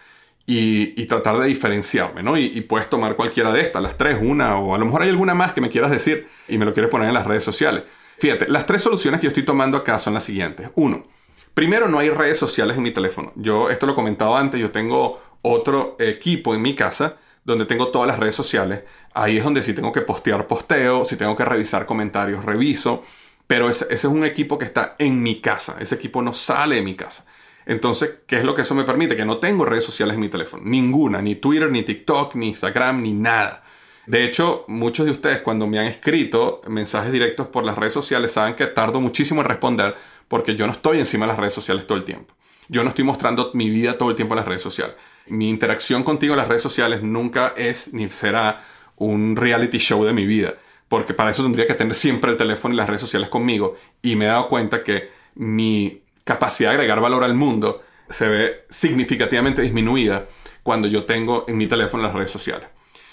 y, 0.47 1.07
tratar 1.07 1.39
de 1.39 1.49
diferenciarme, 1.49 2.23
¿no? 2.23 2.37
Y, 2.39 2.61
puedes 2.63 2.89
tomar 2.89 3.17
cualquiera 3.17 3.53
de 3.53 3.61
estas, 3.61 3.83
las 3.83 3.99
tres, 3.99 4.19
una, 4.21 4.59
o 4.59 4.75
a 4.75 4.79
lo 4.79 4.87
mejor 4.87 5.03
hay 5.03 5.09
alguna 5.09 5.35
más 5.35 5.53
que 5.53 5.61
me 5.61 5.69
quieras 5.69 5.91
decir 5.91 6.29
y 6.49 6.57
me 6.57 6.65
lo 6.65 6.73
quieres 6.73 6.91
poner 6.91 7.09
en 7.09 7.15
las 7.15 7.27
redes 7.27 7.45
sociales. 7.45 7.83
Fíjate, 8.19 8.49
las 8.49 8.65
tres 8.65 8.83
soluciones 8.83 9.21
que 9.21 9.25
yo 9.27 9.29
estoy 9.29 9.45
tomando 9.45 9.77
acá 9.77 9.99
son 9.99 10.15
las 10.15 10.25
siguientes. 10.25 10.71
Uno, 10.77 11.05
primero 11.53 11.89
no 11.89 11.99
hay 11.99 12.11
redes 12.11 12.39
sociales 12.39 12.77
en 12.77 12.83
mi 12.83 12.93
teléfono. 12.93 13.33
Yo, 13.35 13.71
esto 13.71 13.87
lo 13.87 13.93
he 13.93 13.95
comentado 13.95 14.37
antes, 14.37 14.61
yo 14.61 14.71
tengo 14.71 15.21
otro 15.43 15.97
equipo 15.99 16.55
en 16.55 16.63
mi 16.63 16.75
casa 16.75 17.17
donde 17.45 17.67
tengo 17.67 17.89
todas 17.89 18.09
las 18.09 18.19
redes 18.19 18.35
sociales. 18.35 18.83
Ahí 19.15 19.39
es 19.39 19.45
donde 19.45 19.63
si 19.63 19.73
tengo 19.73 19.93
que 19.93 20.01
postear, 20.01 20.47
posteo, 20.47 21.05
si 21.05 21.17
tengo 21.17 21.37
que 21.37 21.45
revisar 21.45 21.87
comentarios, 21.87 22.45
reviso. 22.45 23.03
Pero 23.47 23.69
ese 23.69 23.87
es 23.93 24.05
un 24.05 24.25
equipo 24.25 24.59
que 24.59 24.65
está 24.65 24.97
en 24.99 25.23
mi 25.23 25.41
casa. 25.41 25.77
Ese 25.79 25.95
equipo 25.95 26.23
no 26.23 26.33
sale 26.33 26.77
de 26.77 26.83
mi 26.83 26.95
casa. 26.95 27.25
Entonces, 27.67 28.21
¿qué 28.27 28.39
es 28.39 28.45
lo 28.45 28.55
que 28.55 28.63
eso 28.63 28.75
me 28.75 28.85
permite? 28.85 29.17
Que 29.17 29.25
no 29.25 29.39
tengo 29.39 29.65
redes 29.65 29.85
sociales 29.85 30.15
en 30.15 30.21
mi 30.21 30.29
teléfono. 30.29 30.63
Ninguna, 30.65 31.21
ni 31.21 31.35
Twitter, 31.35 31.71
ni 31.71 31.83
TikTok, 31.83 32.37
ni 32.37 32.49
Instagram, 32.49 33.03
ni 33.03 33.13
nada. 33.13 33.65
De 34.07 34.25
hecho, 34.25 34.65
muchos 34.69 35.05
de 35.05 35.13
ustedes 35.13 35.41
cuando 35.41 35.67
me 35.67 35.81
han 35.81 35.87
escrito 35.87 36.61
mensajes 36.69 37.11
directos 37.11 37.49
por 37.49 37.65
las 37.65 37.77
redes 37.77 37.93
sociales 37.93 38.31
saben 38.31 38.55
que 38.55 38.67
tardo 38.67 39.01
muchísimo 39.01 39.41
en 39.41 39.49
responder 39.49 39.97
porque 40.29 40.55
yo 40.55 40.67
no 40.67 40.73
estoy 40.73 40.99
encima 40.99 41.27
de 41.27 41.33
las 41.33 41.39
redes 41.39 41.55
sociales 41.55 41.87
todo 41.87 41.99
el 41.99 42.05
tiempo. 42.05 42.35
Yo 42.69 42.85
no 42.85 42.91
estoy 42.91 43.05
mostrando 43.05 43.51
mi 43.55 43.69
vida 43.69 43.99
todo 43.99 44.11
el 44.11 44.17
tiempo 44.17 44.35
en 44.35 44.39
las 44.39 44.47
redes 44.47 44.63
sociales. 44.63 44.95
Mi 45.27 45.51
interacción 45.51 46.05
contigo 46.05 46.35
en 46.35 46.39
las 46.39 46.49
redes 46.49 46.63
sociales 46.63 47.03
nunca 47.03 47.53
es 47.57 47.93
ni 47.93 48.09
será 48.11 48.65
un 48.97 49.35
reality 49.35 49.79
show 49.79 50.05
de 50.05 50.13
mi 50.13 50.25
vida, 50.25 50.55
porque 50.89 51.15
para 51.15 51.31
eso 51.31 51.43
tendría 51.43 51.67
que 51.67 51.75
tener 51.75 51.95
siempre 51.95 52.31
el 52.31 52.37
teléfono 52.37 52.75
y 52.75 52.77
las 52.77 52.87
redes 52.89 53.01
sociales 53.01 53.29
conmigo. 53.29 53.75
Y 54.03 54.15
me 54.15 54.27
he 54.27 54.29
dado 54.29 54.49
cuenta 54.49 54.85
que 54.85 55.11
mi 55.35 56.03
capacidad 56.27 56.71
de 56.71 56.75
agregar 56.75 57.01
valor 57.01 57.23
al 57.23 57.35
mundo 57.35 57.83
se 58.11 58.29
ve 58.29 58.67
significativamente 58.69 59.63
disminuida 59.63 60.27
cuando 60.65 60.89
yo 60.89 61.05
tengo 61.05 61.45
en 61.47 61.57
mi 61.57 61.69
teléfono 61.69 62.03
las 62.03 62.13
redes 62.13 62.33
sociales. 62.33 62.69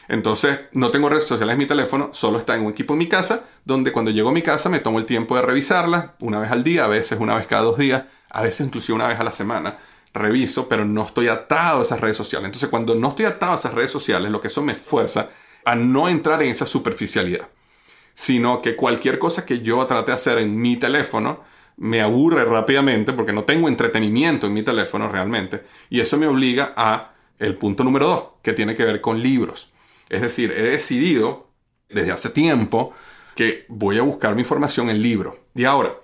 Entonces, 0.07 0.61
no 0.73 0.89
tengo 0.89 1.09
redes 1.09 1.25
sociales 1.25 1.53
en 1.53 1.59
mi 1.59 1.67
teléfono, 1.67 2.09
solo 2.11 2.39
está 2.39 2.55
en 2.55 2.65
un 2.65 2.71
equipo 2.71 2.93
en 2.93 2.99
mi 2.99 3.07
casa, 3.07 3.45
donde 3.63 3.91
cuando 3.91 4.09
llego 4.09 4.29
a 4.29 4.33
mi 4.33 4.41
casa 4.41 4.67
me 4.67 4.79
tomo 4.79 4.97
el 4.97 5.05
tiempo 5.05 5.35
de 5.35 5.43
revisarlas 5.43 6.07
una 6.19 6.39
vez 6.39 6.51
al 6.51 6.63
día, 6.63 6.85
a 6.85 6.87
veces 6.87 7.19
una 7.19 7.35
vez 7.35 7.45
cada 7.45 7.61
dos 7.61 7.77
días, 7.77 8.03
a 8.31 8.41
veces 8.41 8.65
inclusive 8.65 8.95
una 8.95 9.07
vez 9.07 9.19
a 9.19 9.23
la 9.23 9.31
semana. 9.31 9.77
Reviso, 10.11 10.67
pero 10.67 10.83
no 10.83 11.05
estoy 11.05 11.27
atado 11.27 11.79
a 11.79 11.83
esas 11.83 12.01
redes 12.01 12.17
sociales. 12.17 12.47
Entonces, 12.47 12.69
cuando 12.69 12.95
no 12.95 13.09
estoy 13.09 13.25
atado 13.25 13.53
a 13.53 13.55
esas 13.55 13.75
redes 13.75 13.91
sociales, 13.91 14.31
lo 14.31 14.41
que 14.41 14.47
eso 14.47 14.63
me 14.63 14.73
fuerza 14.73 15.29
a 15.63 15.75
no 15.75 16.09
entrar 16.09 16.41
en 16.41 16.49
esa 16.49 16.65
superficialidad, 16.65 17.47
sino 18.15 18.59
que 18.59 18.75
cualquier 18.75 19.19
cosa 19.19 19.45
que 19.45 19.61
yo 19.61 19.85
trate 19.85 20.11
de 20.11 20.15
hacer 20.15 20.39
en 20.39 20.59
mi 20.59 20.77
teléfono, 20.77 21.43
me 21.77 22.01
aburre 22.01 22.45
rápidamente 22.45 23.13
porque 23.13 23.33
no 23.33 23.43
tengo 23.43 23.67
entretenimiento 23.67 24.47
en 24.47 24.53
mi 24.53 24.63
teléfono 24.63 25.09
realmente. 25.09 25.63
Y 25.89 25.99
eso 25.99 26.17
me 26.17 26.27
obliga 26.27 26.73
a 26.75 27.13
el 27.39 27.55
punto 27.55 27.83
número 27.83 28.07
dos, 28.07 28.25
que 28.41 28.53
tiene 28.53 28.75
que 28.75 28.85
ver 28.85 29.01
con 29.01 29.21
libros. 29.21 29.71
Es 30.09 30.21
decir, 30.21 30.53
he 30.55 30.63
decidido 30.63 31.49
desde 31.89 32.11
hace 32.11 32.29
tiempo 32.29 32.93
que 33.35 33.65
voy 33.67 33.97
a 33.97 34.03
buscar 34.03 34.35
mi 34.35 34.41
información 34.41 34.89
en 34.89 35.01
libros. 35.01 35.35
Y 35.55 35.65
ahora, 35.65 35.95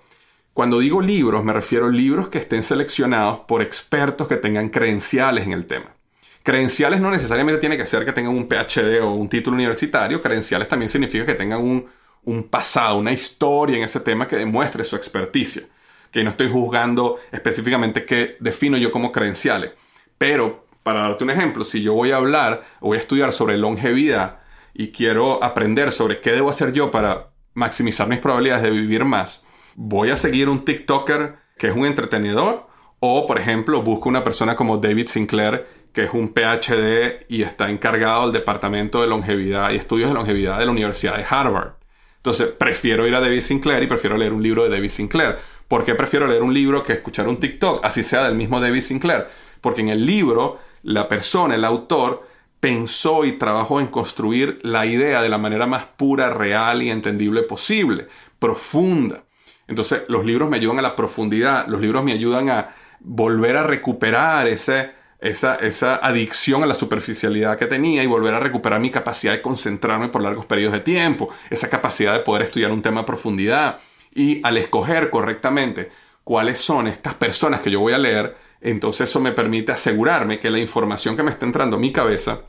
cuando 0.53 0.79
digo 0.79 1.01
libros, 1.01 1.43
me 1.43 1.53
refiero 1.53 1.86
a 1.86 1.89
libros 1.91 2.29
que 2.29 2.39
estén 2.39 2.63
seleccionados 2.63 3.41
por 3.41 3.62
expertos 3.62 4.27
que 4.27 4.38
tengan 4.38 4.69
credenciales 4.69 5.45
en 5.45 5.53
el 5.53 5.65
tema. 5.65 5.95
Credenciales 6.43 6.99
no 6.99 7.12
necesariamente 7.12 7.60
tiene 7.60 7.77
que 7.77 7.86
ser 7.86 8.05
que 8.05 8.13
tengan 8.13 8.36
un 8.36 8.47
PhD 8.47 9.01
o 9.01 9.12
un 9.12 9.29
título 9.29 9.55
universitario, 9.55 10.21
credenciales 10.21 10.67
también 10.67 10.89
significa 10.89 11.25
que 11.25 11.36
tengan 11.36 11.62
un 11.62 11.88
un 12.23 12.43
pasado, 12.43 12.97
una 12.97 13.12
historia 13.12 13.77
en 13.77 13.84
ese 13.84 13.99
tema 13.99 14.27
que 14.27 14.36
demuestre 14.36 14.84
su 14.84 14.95
experticia. 14.95 15.63
que 16.12 16.23
no 16.23 16.32
estoy 16.32 16.49
juzgando 16.49 17.19
específicamente 17.32 18.03
qué 18.03 18.36
defino 18.39 18.77
yo 18.77 18.91
como 18.91 19.12
credenciales. 19.12 19.73
Pero, 20.17 20.65
para 20.82 21.01
darte 21.01 21.23
un 21.23 21.29
ejemplo, 21.29 21.63
si 21.63 21.84
yo 21.84 21.93
voy 21.93 22.12
a 22.12 22.15
hablar 22.15 22.63
o 22.79 22.88
voy 22.88 22.97
a 22.97 23.01
estudiar 23.01 23.32
sobre 23.32 23.58
longevidad 23.58 24.39
y 24.73 24.88
quiero 24.88 25.43
aprender 25.43 25.91
sobre 25.91 26.19
qué 26.19 26.32
debo 26.32 26.49
hacer 26.49 26.73
yo 26.73 26.89
para 26.89 27.29
maximizar 27.53 28.08
mis 28.08 28.17
probabilidades 28.17 28.63
de 28.63 28.71
vivir 28.71 29.05
más, 29.05 29.43
voy 29.75 30.10
a 30.10 30.15
seguir 30.15 30.49
un 30.49 30.65
TikToker 30.65 31.36
que 31.60 31.67
es 31.67 31.75
un 31.75 31.86
entretenedor 31.86 32.67
o, 32.99 33.27
por 33.27 33.38
ejemplo, 33.38 33.84
busco 33.84 34.10
una 34.10 34.23
persona 34.23 34.55
como 34.55 34.77
David 34.77 35.10
Sinclair 35.10 35.67
que 35.93 36.03
es 36.03 36.13
un 36.13 36.34
PhD 36.34 37.25
y 37.29 37.41
está 37.41 37.69
encargado 37.69 38.23
del 38.23 38.34
Departamento 38.34 39.01
de 39.01 39.08
Longevidad 39.08 39.71
y 39.71 39.75
Estudios 39.75 40.10
de 40.10 40.15
Longevidad 40.15 40.60
de 40.60 40.65
la 40.65 40.71
Universidad 40.71 41.17
de 41.17 41.25
Harvard. 41.27 41.79
Entonces, 42.19 42.49
prefiero 42.49 43.08
ir 43.08 43.15
a 43.15 43.21
David 43.21 43.39
Sinclair 43.39 43.82
y 43.84 43.88
prefiero 43.88 44.17
leer 44.17 44.34
un 44.34 44.43
libro 44.43 44.63
de 44.63 44.69
David 44.69 44.89
Sinclair. 44.89 45.38
¿Por 45.69 45.86
qué 45.86 45.95
prefiero 45.95 46.27
leer 46.27 46.43
un 46.43 46.53
libro 46.53 46.84
que 46.84 46.93
escuchar 46.93 47.27
un 47.27 47.39
TikTok, 47.39 47.86
así 47.86 48.03
sea 48.03 48.23
del 48.23 48.36
mismo 48.36 48.60
David 48.60 48.82
Sinclair? 48.82 49.27
Porque 49.62 49.82
en 49.82 49.89
el 49.89 50.05
libro, 50.05 50.60
la 50.84 51.08
persona, 51.08 51.55
el 51.55 51.63
autor, 51.63 52.27
pensó 52.60 53.23
y 53.23 53.34
trabajó 53.34 53.79
en 53.79 53.88
construir 53.88 54.60
la 54.63 54.86
idea 54.86 55.21
de 55.21 55.29
la 55.29 55.38
manera 55.38 55.65
más 55.65 55.86
pura, 55.86 56.29
real 56.29 56.84
y 56.84 56.89
entendible 56.89 57.43
posible, 57.43 58.08
profunda. 58.38 59.23
Entonces, 59.67 60.03
los 60.10 60.25
libros 60.25 60.49
me 60.49 60.58
ayudan 60.58 60.79
a 60.79 60.82
la 60.82 60.95
profundidad, 60.95 61.67
los 61.67 61.79
libros 61.79 62.03
me 62.03 62.12
ayudan 62.12 62.49
a 62.49 62.75
volver 62.99 63.55
a 63.55 63.63
recuperar 63.63 64.47
ese, 64.47 64.91
esa, 65.19 65.55
esa 65.55 65.97
adicción 65.97 66.63
a 66.63 66.65
la 66.65 66.73
superficialidad 66.73 67.58
que 67.58 67.65
tenía 67.65 68.03
y 68.03 68.08
volver 68.08 68.34
a 68.34 68.39
recuperar 68.39 68.79
mi 68.79 68.89
capacidad 68.89 69.34
de 69.34 69.41
concentrarme 69.41 70.08
por 70.08 70.21
largos 70.21 70.45
periodos 70.45 70.73
de 70.73 70.79
tiempo, 70.79 71.34
esa 71.49 71.69
capacidad 71.69 72.13
de 72.13 72.19
poder 72.21 72.43
estudiar 72.43 72.71
un 72.71 72.82
tema 72.82 73.01
a 73.01 73.05
profundidad 73.05 73.79
y 74.13 74.41
al 74.45 74.58
escoger 74.58 75.10
correctamente 75.10 75.91
cuáles 76.23 76.60
son 76.60 76.88
estas 76.88 77.15
personas 77.15 77.62
que 77.62 77.71
yo 77.71 77.79
voy 77.79 77.93
a 77.93 77.97
leer, 77.97 78.38
entonces 78.62 79.10
eso 79.10 79.19
me 79.19 79.32
permite 79.32 79.71
asegurarme 79.71 80.39
que 80.39 80.49
la 80.49 80.60
información 80.60 81.15
que 81.15 81.23
me 81.23 81.32
está 81.32 81.45
entrando 81.45 81.75
a 81.75 81.79
mi 81.79 81.91
cabeza 81.91 82.41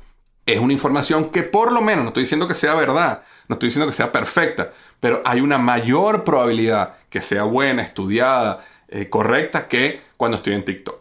es 0.46 0.58
una 0.58 0.72
información 0.72 1.30
que 1.30 1.42
por 1.42 1.72
lo 1.72 1.80
menos, 1.80 2.04
no 2.04 2.08
estoy 2.08 2.24
diciendo 2.24 2.48
que 2.48 2.54
sea 2.54 2.74
verdad, 2.74 3.22
no 3.48 3.54
estoy 3.54 3.68
diciendo 3.68 3.86
que 3.86 3.96
sea 3.96 4.10
perfecta, 4.12 4.72
pero 4.98 5.22
hay 5.24 5.40
una 5.40 5.58
mayor 5.58 6.24
probabilidad 6.24 6.94
que 7.08 7.22
sea 7.22 7.44
buena, 7.44 7.82
estudiada, 7.82 8.64
eh, 8.88 9.08
correcta 9.08 9.68
que 9.68 10.00
cuando 10.16 10.36
estoy 10.36 10.54
en 10.54 10.64
TikTok. 10.64 11.00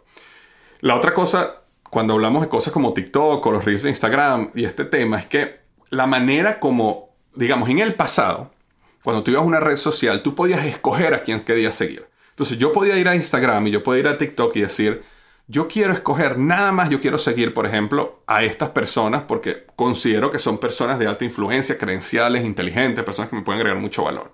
La 0.81 0.95
otra 0.95 1.13
cosa 1.13 1.58
cuando 1.89 2.13
hablamos 2.13 2.41
de 2.41 2.49
cosas 2.49 2.73
como 2.73 2.93
TikTok 2.93 3.45
o 3.45 3.51
los 3.51 3.65
reels 3.65 3.83
de 3.83 3.89
Instagram 3.89 4.51
y 4.55 4.65
este 4.65 4.85
tema 4.85 5.19
es 5.19 5.25
que 5.25 5.59
la 5.89 6.05
manera 6.05 6.59
como, 6.59 7.09
digamos, 7.35 7.69
en 7.69 7.79
el 7.79 7.95
pasado, 7.95 8.51
cuando 9.03 9.23
tú 9.23 9.31
ibas 9.31 9.43
a 9.43 9.47
una 9.47 9.59
red 9.59 9.77
social, 9.77 10.21
tú 10.21 10.35
podías 10.35 10.65
escoger 10.65 11.13
a 11.13 11.23
quién 11.23 11.39
querías 11.39 11.75
seguir. 11.75 12.07
Entonces 12.29 12.57
yo 12.57 12.71
podía 12.71 12.97
ir 12.97 13.07
a 13.07 13.15
Instagram 13.15 13.67
y 13.67 13.71
yo 13.71 13.83
podía 13.83 14.01
ir 14.01 14.07
a 14.07 14.17
TikTok 14.17 14.55
y 14.55 14.61
decir, 14.61 15.03
yo 15.47 15.67
quiero 15.67 15.93
escoger 15.93 16.37
nada 16.37 16.71
más, 16.71 16.91
yo 16.91 17.01
quiero 17.01 17.17
seguir, 17.17 17.55
por 17.55 17.65
ejemplo, 17.65 18.21
a 18.27 18.43
estas 18.43 18.69
personas 18.69 19.23
porque 19.23 19.65
considero 19.75 20.29
que 20.29 20.37
son 20.37 20.59
personas 20.59 20.99
de 20.99 21.07
alta 21.07 21.25
influencia, 21.25 21.77
credenciales, 21.77 22.45
inteligentes, 22.45 23.03
personas 23.03 23.29
que 23.29 23.35
me 23.35 23.41
pueden 23.41 23.59
agregar 23.59 23.81
mucho 23.81 24.03
valor. 24.03 24.31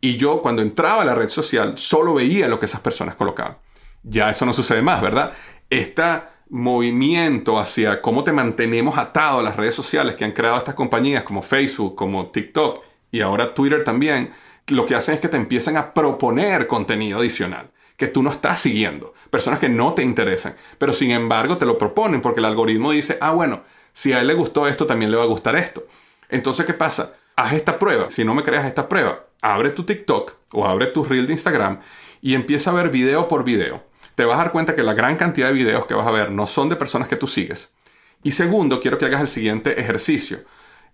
Y 0.00 0.16
yo 0.16 0.40
cuando 0.40 0.62
entraba 0.62 1.02
a 1.02 1.04
la 1.04 1.14
red 1.14 1.28
social 1.28 1.76
solo 1.76 2.14
veía 2.14 2.48
lo 2.48 2.58
que 2.58 2.64
esas 2.64 2.80
personas 2.80 3.16
colocaban. 3.16 3.58
Ya 4.02 4.30
eso 4.30 4.46
no 4.46 4.54
sucede 4.54 4.80
más, 4.80 5.02
¿verdad? 5.02 5.32
Esta 5.68 6.29
movimiento 6.50 7.58
hacia 7.58 8.02
cómo 8.02 8.24
te 8.24 8.32
mantenemos 8.32 8.98
atado 8.98 9.38
a 9.38 9.42
las 9.42 9.56
redes 9.56 9.74
sociales 9.74 10.16
que 10.16 10.24
han 10.24 10.32
creado 10.32 10.58
estas 10.58 10.74
compañías 10.74 11.22
como 11.22 11.42
Facebook, 11.42 11.94
como 11.94 12.26
TikTok 12.26 12.82
y 13.12 13.20
ahora 13.20 13.54
Twitter 13.54 13.84
también, 13.84 14.32
lo 14.66 14.84
que 14.84 14.94
hacen 14.94 15.14
es 15.14 15.20
que 15.20 15.28
te 15.28 15.36
empiezan 15.36 15.76
a 15.76 15.94
proponer 15.94 16.66
contenido 16.66 17.20
adicional 17.20 17.70
que 17.96 18.08
tú 18.08 18.22
no 18.22 18.30
estás 18.30 18.60
siguiendo, 18.60 19.12
personas 19.28 19.60
que 19.60 19.68
no 19.68 19.92
te 19.92 20.02
interesan, 20.02 20.56
pero 20.78 20.92
sin 20.92 21.10
embargo 21.10 21.58
te 21.58 21.66
lo 21.66 21.76
proponen 21.76 22.22
porque 22.22 22.40
el 22.40 22.46
algoritmo 22.46 22.92
dice, 22.92 23.18
ah, 23.20 23.32
bueno, 23.32 23.62
si 23.92 24.12
a 24.12 24.20
él 24.20 24.26
le 24.26 24.34
gustó 24.34 24.66
esto, 24.66 24.86
también 24.86 25.10
le 25.10 25.18
va 25.18 25.24
a 25.24 25.26
gustar 25.26 25.54
esto. 25.54 25.86
Entonces, 26.30 26.64
¿qué 26.64 26.72
pasa? 26.72 27.14
Haz 27.36 27.52
esta 27.52 27.78
prueba. 27.78 28.08
Si 28.08 28.24
no 28.24 28.32
me 28.32 28.42
creas 28.42 28.64
esta 28.64 28.88
prueba, 28.88 29.26
abre 29.42 29.68
tu 29.68 29.84
TikTok 29.84 30.32
o 30.52 30.66
abre 30.66 30.86
tu 30.86 31.04
reel 31.04 31.26
de 31.26 31.34
Instagram 31.34 31.80
y 32.22 32.34
empieza 32.34 32.70
a 32.70 32.74
ver 32.74 32.88
video 32.88 33.28
por 33.28 33.44
video 33.44 33.89
te 34.20 34.26
vas 34.26 34.38
a 34.38 34.42
dar 34.42 34.52
cuenta 34.52 34.76
que 34.76 34.82
la 34.82 34.92
gran 34.92 35.16
cantidad 35.16 35.46
de 35.46 35.54
videos 35.54 35.86
que 35.86 35.94
vas 35.94 36.06
a 36.06 36.10
ver 36.10 36.30
no 36.30 36.46
son 36.46 36.68
de 36.68 36.76
personas 36.76 37.08
que 37.08 37.16
tú 37.16 37.26
sigues. 37.26 37.74
Y 38.22 38.32
segundo, 38.32 38.78
quiero 38.78 38.98
que 38.98 39.06
hagas 39.06 39.22
el 39.22 39.30
siguiente 39.30 39.80
ejercicio. 39.80 40.40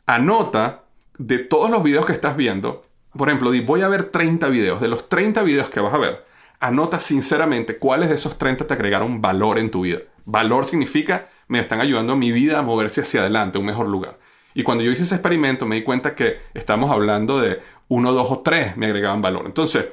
Anota 0.07 0.85
de 1.19 1.39
todos 1.39 1.69
los 1.69 1.83
videos 1.83 2.07
que 2.07 2.13
estás 2.13 2.37
viendo, 2.37 2.87
por 3.17 3.29
ejemplo, 3.29 3.51
di, 3.51 3.63
voy 3.63 3.83
a 3.83 3.89
ver 3.89 4.11
30 4.11 4.49
videos. 4.49 4.81
De 4.81 4.87
los 4.87 5.09
30 5.09 5.43
videos 5.43 5.69
que 5.71 5.81
vas 5.81 5.93
a 5.93 5.99
ver, 5.99 6.25
anota 6.61 7.01
sinceramente 7.01 7.79
cuáles 7.79 8.11
de 8.11 8.15
esos 8.15 8.39
30 8.39 8.65
te 8.69 8.75
agregaron 8.75 9.21
valor 9.21 9.59
en 9.59 9.73
tu 9.73 9.81
vida. 9.81 10.03
Valor 10.25 10.65
significa 10.65 11.29
me 11.49 11.59
están 11.59 11.81
ayudando 11.81 12.13
a 12.13 12.17
mi 12.17 12.31
vida 12.31 12.61
a 12.61 12.63
moverse 12.63 13.01
hacia 13.01 13.23
adelante, 13.23 13.59
a 13.59 13.61
un 13.61 13.67
mejor 13.67 13.89
lugar. 13.89 14.21
Y 14.55 14.63
cuando 14.63 14.85
yo 14.85 14.93
hice 14.93 15.03
ese 15.03 15.17
experimento 15.17 15.67
me 15.67 15.75
di 15.75 15.83
cuenta 15.83 16.15
que 16.15 16.43
estamos 16.55 16.93
hablando 16.93 17.41
de 17.41 17.59
uno, 17.89 18.13
dos 18.13 18.31
o 18.31 18.39
tres 18.39 18.77
me 18.77 18.87
agregaban 18.87 19.21
valor. 19.21 19.47
Entonces, 19.47 19.87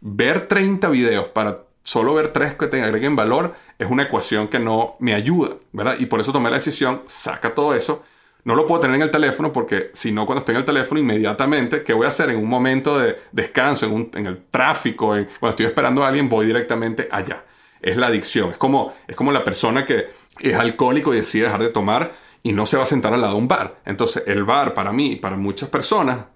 ver 0.00 0.48
30 0.48 0.90
videos 0.90 1.28
para 1.28 1.69
solo 1.90 2.14
ver 2.14 2.32
tres 2.32 2.54
que 2.54 2.68
te 2.68 2.80
agreguen 2.80 3.16
valor 3.16 3.56
es 3.76 3.90
una 3.90 4.04
ecuación 4.04 4.46
que 4.46 4.60
no 4.60 4.94
me 5.00 5.12
ayuda, 5.12 5.56
¿verdad? 5.72 5.96
Y 5.98 6.06
por 6.06 6.20
eso 6.20 6.32
tomé 6.32 6.48
la 6.48 6.54
decisión, 6.54 7.02
saca 7.06 7.52
todo 7.52 7.74
eso. 7.74 8.04
No 8.44 8.54
lo 8.54 8.64
puedo 8.64 8.82
tener 8.82 8.94
en 8.94 9.02
el 9.02 9.10
teléfono 9.10 9.52
porque 9.52 9.90
si 9.92 10.12
no, 10.12 10.24
cuando 10.24 10.38
esté 10.38 10.52
en 10.52 10.58
el 10.58 10.64
teléfono, 10.64 11.00
inmediatamente, 11.00 11.82
¿qué 11.82 11.92
voy 11.92 12.06
a 12.06 12.10
hacer 12.10 12.30
en 12.30 12.36
un 12.36 12.48
momento 12.48 12.96
de 12.96 13.18
descanso, 13.32 13.86
en, 13.86 14.24
el 14.24 14.40
tráfico, 14.52 15.08
cuando 15.08 15.50
estoy 15.50 15.66
esperando 15.66 16.04
a 16.04 16.08
alguien, 16.08 16.28
voy 16.28 16.46
directamente 16.46 17.08
allá? 17.10 17.42
Es 17.82 17.96
la 17.96 18.06
adicción. 18.06 18.52
Es 18.52 18.56
como, 18.56 18.94
es 19.08 19.16
como 19.16 19.32
la 19.32 19.42
persona 19.42 19.84
que 19.84 20.10
es 20.38 20.54
alcohólico 20.54 21.12
y 21.12 21.16
decide 21.16 21.44
dejar 21.46 21.60
de 21.60 21.70
tomar 21.70 22.12
y 22.44 22.52
no 22.52 22.66
se 22.66 22.76
va 22.76 22.84
a 22.84 22.86
sentar 22.86 23.12
al 23.12 23.20
lado 23.20 23.32
de 23.34 23.40
un 23.40 23.48
bar. 23.48 23.80
Entonces, 23.84 24.22
el 24.28 24.44
bar 24.44 24.74
para 24.74 24.92
mí 24.92 25.12
y 25.12 25.16
para 25.16 25.36
muchas 25.36 25.68
personas 25.68 26.26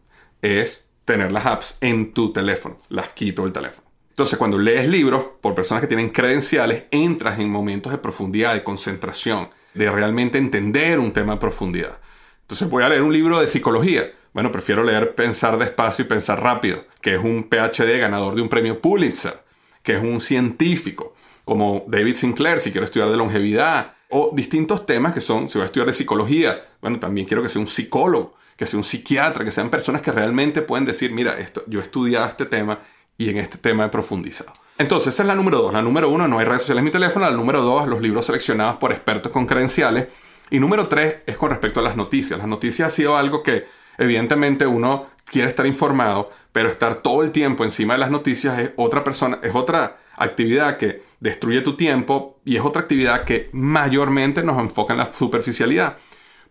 es 0.42 0.90
tener 1.04 1.30
las 1.30 1.46
apps 1.46 1.78
en 1.80 2.12
tu 2.12 2.32
teléfono. 2.32 2.76
Las 2.88 3.10
quito 3.10 3.44
del 3.44 3.52
teléfono. 3.52 3.83
Entonces, 4.14 4.38
cuando 4.38 4.60
lees 4.60 4.86
libros 4.86 5.26
por 5.40 5.56
personas 5.56 5.80
que 5.80 5.88
tienen 5.88 6.10
credenciales, 6.10 6.84
entras 6.92 7.40
en 7.40 7.50
momentos 7.50 7.90
de 7.90 7.98
profundidad, 7.98 8.54
de 8.54 8.62
concentración, 8.62 9.48
de 9.74 9.90
realmente 9.90 10.38
entender 10.38 11.00
un 11.00 11.10
tema 11.10 11.32
a 11.32 11.38
profundidad. 11.40 11.98
Entonces, 12.42 12.70
voy 12.70 12.84
a 12.84 12.88
leer 12.88 13.02
un 13.02 13.12
libro 13.12 13.40
de 13.40 13.48
psicología. 13.48 14.12
Bueno, 14.32 14.52
prefiero 14.52 14.84
leer 14.84 15.16
Pensar 15.16 15.58
despacio 15.58 16.04
y 16.04 16.08
pensar 16.08 16.40
rápido, 16.40 16.84
que 17.00 17.16
es 17.16 17.24
un 17.24 17.48
PhD 17.50 17.98
ganador 17.98 18.36
de 18.36 18.42
un 18.42 18.48
premio 18.48 18.80
Pulitzer, 18.80 19.42
que 19.82 19.96
es 19.96 20.02
un 20.04 20.20
científico, 20.20 21.16
como 21.44 21.84
David 21.88 22.14
Sinclair, 22.14 22.60
si 22.60 22.70
quiero 22.70 22.84
estudiar 22.84 23.10
de 23.10 23.16
longevidad, 23.16 23.94
o 24.10 24.30
distintos 24.32 24.86
temas 24.86 25.12
que 25.12 25.20
son, 25.20 25.48
si 25.48 25.58
voy 25.58 25.64
a 25.64 25.66
estudiar 25.66 25.88
de 25.88 25.92
psicología, 25.92 26.64
bueno, 26.80 27.00
también 27.00 27.26
quiero 27.26 27.42
que 27.42 27.48
sea 27.48 27.60
un 27.60 27.66
psicólogo, 27.66 28.36
que 28.56 28.64
sea 28.64 28.78
un 28.78 28.84
psiquiatra, 28.84 29.44
que 29.44 29.50
sean 29.50 29.70
personas 29.70 30.02
que 30.02 30.12
realmente 30.12 30.62
pueden 30.62 30.84
decir, 30.84 31.10
mira, 31.10 31.36
esto, 31.36 31.64
yo 31.66 31.80
he 31.80 31.82
estudiado 31.82 32.28
este 32.28 32.46
tema 32.46 32.78
y 33.16 33.30
en 33.30 33.38
este 33.38 33.58
tema 33.58 33.84
he 33.84 33.88
profundizado. 33.88 34.52
Entonces, 34.76 35.14
esa 35.14 35.22
es 35.22 35.28
la 35.28 35.34
número 35.34 35.58
dos. 35.58 35.72
La 35.72 35.82
número 35.82 36.08
uno, 36.08 36.26
no 36.26 36.38
hay 36.38 36.44
redes 36.44 36.62
sociales 36.62 36.80
en 36.80 36.86
mi 36.86 36.90
teléfono. 36.90 37.24
La 37.24 37.36
número 37.36 37.62
dos, 37.62 37.86
los 37.86 38.00
libros 38.00 38.26
seleccionados 38.26 38.76
por 38.76 38.92
expertos 38.92 39.30
con 39.30 39.46
credenciales. 39.46 40.08
Y 40.50 40.58
número 40.58 40.88
tres 40.88 41.16
es 41.26 41.36
con 41.36 41.50
respecto 41.50 41.80
a 41.80 41.82
las 41.82 41.96
noticias. 41.96 42.38
Las 42.38 42.48
noticias 42.48 42.92
ha 42.92 42.94
sido 42.94 43.16
algo 43.16 43.42
que 43.42 43.66
evidentemente 43.98 44.66
uno 44.66 45.06
quiere 45.24 45.48
estar 45.48 45.66
informado, 45.66 46.30
pero 46.52 46.68
estar 46.68 46.96
todo 46.96 47.22
el 47.22 47.30
tiempo 47.30 47.64
encima 47.64 47.94
de 47.94 48.00
las 48.00 48.10
noticias 48.10 48.58
es 48.58 48.70
otra 48.76 49.04
persona, 49.04 49.38
es 49.42 49.54
otra 49.54 49.98
actividad 50.16 50.76
que 50.76 51.02
destruye 51.20 51.60
tu 51.62 51.76
tiempo 51.76 52.38
y 52.44 52.56
es 52.56 52.62
otra 52.62 52.82
actividad 52.82 53.24
que 53.24 53.48
mayormente 53.52 54.42
nos 54.42 54.58
enfoca 54.58 54.92
en 54.92 54.98
la 54.98 55.12
superficialidad. 55.12 55.96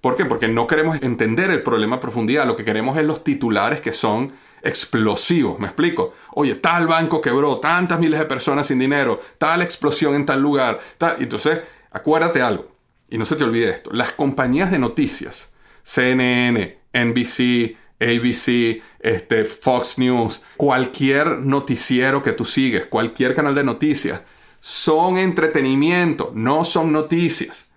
¿Por 0.02 0.18
qué? 0.18 0.26
Porque 0.26 0.48
no 0.48 0.68
queremos 0.68 1.02
entender 1.02 1.50
el 1.50 1.64
problema 1.64 1.98
a 1.98 2.00
profundidad. 2.02 2.46
Lo 2.46 2.58
que 2.58 2.66
queremos 2.66 2.98
es 2.98 3.06
los 3.06 3.24
titulares 3.24 3.80
que 3.80 3.94
son 3.94 4.34
explosivos. 4.64 5.60
¿Me 5.60 5.68
explico? 5.68 6.14
Oye, 6.32 6.56
tal 6.56 6.88
banco 6.88 7.22
quebró, 7.22 7.60
tantas 7.60 8.00
miles 8.00 8.20
de 8.20 8.26
personas 8.26 8.68
sin 8.68 8.80
dinero, 8.80 9.22
tal 9.38 9.62
explosión 9.62 10.16
en 10.16 10.26
tal 10.26 10.42
lugar. 10.42 10.80
Tal. 10.98 11.18
Entonces, 11.20 11.60
acuérdate 11.92 12.42
algo. 12.42 12.72
Y 13.10 13.18
no 13.18 13.26
se 13.26 13.36
te 13.36 13.44
olvide 13.44 13.70
esto. 13.70 13.92
Las 13.92 14.14
compañías 14.14 14.72
de 14.72 14.80
noticias, 14.80 15.54
CNN, 15.84 16.80
NBC, 16.94 17.78
ABC, 18.00 18.82
este, 19.00 19.46
Fox 19.46 20.00
News, 20.00 20.42
cualquier 20.58 21.40
noticiero 21.40 22.24
que 22.24 22.32
tú 22.32 22.46
sigues, 22.46 22.88
cualquier 22.88 23.36
canal 23.36 23.54
de 23.54 23.64
noticias, 23.64 24.22
son 24.60 25.18
entretenimiento, 25.18 26.32
no 26.34 26.66
son 26.66 26.92
noticias 26.92 27.74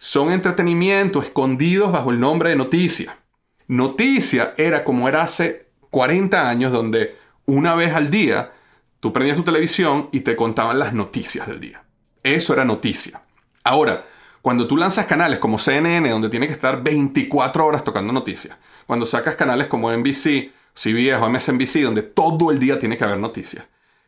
son 0.00 0.32
entretenimiento 0.32 1.20
escondidos 1.20 1.92
bajo 1.92 2.10
el 2.10 2.20
nombre 2.20 2.48
de 2.48 2.56
noticia. 2.56 3.18
Noticia 3.66 4.54
era 4.56 4.82
como 4.82 5.10
era 5.10 5.22
hace 5.22 5.69
40 5.90 6.48
años 6.48 6.72
donde 6.72 7.16
una 7.46 7.74
vez 7.74 7.94
al 7.94 8.10
día 8.10 8.52
tú 9.00 9.12
prendías 9.12 9.36
tu 9.36 9.44
televisión 9.44 10.08
y 10.12 10.20
te 10.20 10.36
contaban 10.36 10.78
las 10.78 10.92
noticias 10.92 11.46
del 11.46 11.60
día. 11.60 11.82
Eso 12.22 12.52
era 12.52 12.64
noticia. 12.64 13.22
Ahora, 13.64 14.04
cuando 14.42 14.66
tú 14.66 14.76
lanzas 14.76 15.06
canales 15.06 15.38
como 15.38 15.58
CNN, 15.58 16.08
donde 16.08 16.28
tiene 16.28 16.46
que 16.46 16.52
estar 16.52 16.82
24 16.82 17.66
horas 17.66 17.84
tocando 17.84 18.12
noticias, 18.12 18.56
cuando 18.86 19.04
sacas 19.04 19.36
canales 19.36 19.66
como 19.66 19.90
NBC, 19.92 20.52
CBS 20.72 21.16
o 21.20 21.28
MSNBC, 21.28 21.82
donde 21.82 22.02
todo 22.02 22.50
el 22.50 22.58
día 22.58 22.78
tiene 22.78 22.96
que 22.96 23.04
haber 23.04 23.18
noticias, 23.18 23.66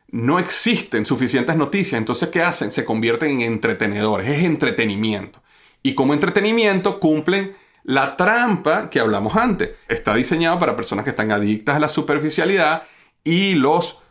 no 0.08 0.38
existen 0.38 1.06
suficientes 1.06 1.56
noticias, 1.56 1.98
entonces 1.98 2.28
¿qué 2.28 2.42
hacen? 2.42 2.70
Se 2.70 2.84
convierten 2.84 3.30
en 3.30 3.52
entretenedores, 3.52 4.28
es 4.28 4.44
entretenimiento. 4.44 5.42
Y 5.82 5.94
como 5.94 6.14
entretenimiento 6.14 7.00
cumplen 7.00 7.56
la 7.84 8.16
trampa 8.16 8.90
que 8.90 9.00
hablamos 9.00 9.36
antes. 9.36 9.70
Está 9.88 10.14
diseñado 10.14 10.58
para 10.58 10.76
personas 10.76 11.04
que 11.04 11.10
están 11.10 11.32
adictas 11.32 11.76
a 11.76 11.80
la 11.80 11.88
superficialidad 11.88 12.84
y 13.24 13.54
los 13.54 14.02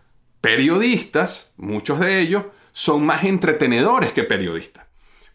periodistas, 0.41 1.53
muchos 1.57 1.99
de 1.99 2.19
ellos, 2.19 2.45
son 2.71 3.05
más 3.05 3.23
entretenedores 3.23 4.11
que 4.11 4.23
periodistas. 4.23 4.85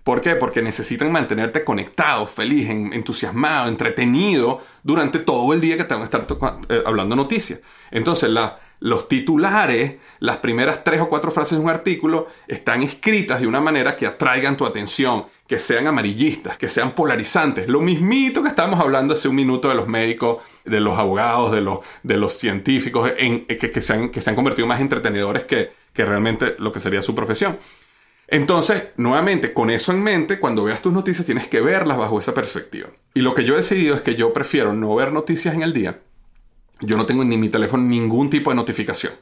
¿Por 0.03 0.21
qué? 0.21 0.37
Porque 0.37 0.63
necesitan 0.63 1.11
mantenerte 1.11 1.65
conectado, 1.65 2.29
feliz, 2.29 2.71
entusiasmado, 2.71 3.69
entretenido 3.69 4.63
durante 4.85 5.19
todo 5.19 5.53
el 5.53 5.61
día 5.61 5.77
que 5.77 5.83
te 5.83 5.95
van 5.95 6.03
a 6.03 6.05
estar 6.05 6.27
eh, 6.69 6.83
hablando 6.87 7.17
noticias. 7.17 7.59
Entonces, 7.91 8.31
los 8.79 9.09
titulares, 9.09 9.97
las 10.21 10.37
primeras 10.37 10.85
tres 10.85 11.01
o 11.01 11.09
cuatro 11.09 11.33
frases 11.33 11.59
de 11.59 11.65
un 11.65 11.71
artículo, 11.71 12.29
están 12.47 12.85
escritas 12.85 13.41
de 13.41 13.49
una 13.49 13.61
manera 13.61 13.97
que 13.97 14.07
atraigan 14.07 14.57
tu 14.57 14.65
atención, 14.65 15.27
que 15.47 15.59
sean 15.59 15.87
amarillistas, 15.87 16.59
que 16.59 16.69
sean 16.69 16.93
polarizantes. 16.93 17.69
Lo 17.69 17.81
mismito 17.81 18.43
que 18.43 18.49
estábamos 18.49 18.81
hablando 18.81 19.15
hace 19.15 19.29
un 19.29 19.37
minuto 19.37 19.69
de 19.69 19.75
los 19.75 19.87
médicos, 19.87 20.39
de 20.65 20.81
los 20.81 20.99
abogados, 20.99 21.53
de 21.53 21.61
los, 21.61 21.81
de 22.03 22.17
los 22.17 22.33
científicos, 22.33 23.11
en, 23.17 23.47
que, 23.47 23.83
se 23.83 23.93
han, 23.93 24.11
que 24.11 24.21
se 24.21 24.31
han 24.31 24.37
convertido 24.37 24.67
más 24.67 24.81
entretenedores 24.81 25.45
que, 25.45 25.71
que 25.93 26.05
realmente 26.05 26.57
lo 26.59 26.73
que 26.73 26.81
sería 26.81 27.03
su 27.03 27.15
profesión. 27.15 27.59
Entonces, 28.29 28.89
nuevamente, 28.97 29.53
con 29.53 29.71
eso 29.71 29.93
en 29.93 30.03
mente, 30.03 30.41
cuando 30.41 30.65
veas 30.65 30.83
tus 30.83 30.93
noticias 30.93 31.25
tienes 31.25 31.47
que 31.47 31.61
verlas 31.61 31.97
bajo 31.97 32.19
esa 32.19 32.35
perspectiva. 32.35 32.89
Y 33.15 33.21
lo 33.21 33.35
que 33.35 33.45
yo 33.45 33.55
he 33.55 33.59
decidido 33.59 33.95
es 33.95 34.03
que 34.03 34.17
yo 34.17 34.33
prefiero 34.33 34.73
no 34.73 34.95
ver 34.97 35.13
noticias 35.13 35.55
en 35.55 35.63
el 35.63 35.73
día. 35.73 36.01
Yo 36.81 36.97
no 36.97 37.07
tengo 37.07 37.23
en 37.23 37.41
mi 37.41 37.49
teléfono 37.49 37.85
ningún 37.85 38.29
tipo 38.29 38.51
de 38.51 38.57
notificación. 38.57 39.13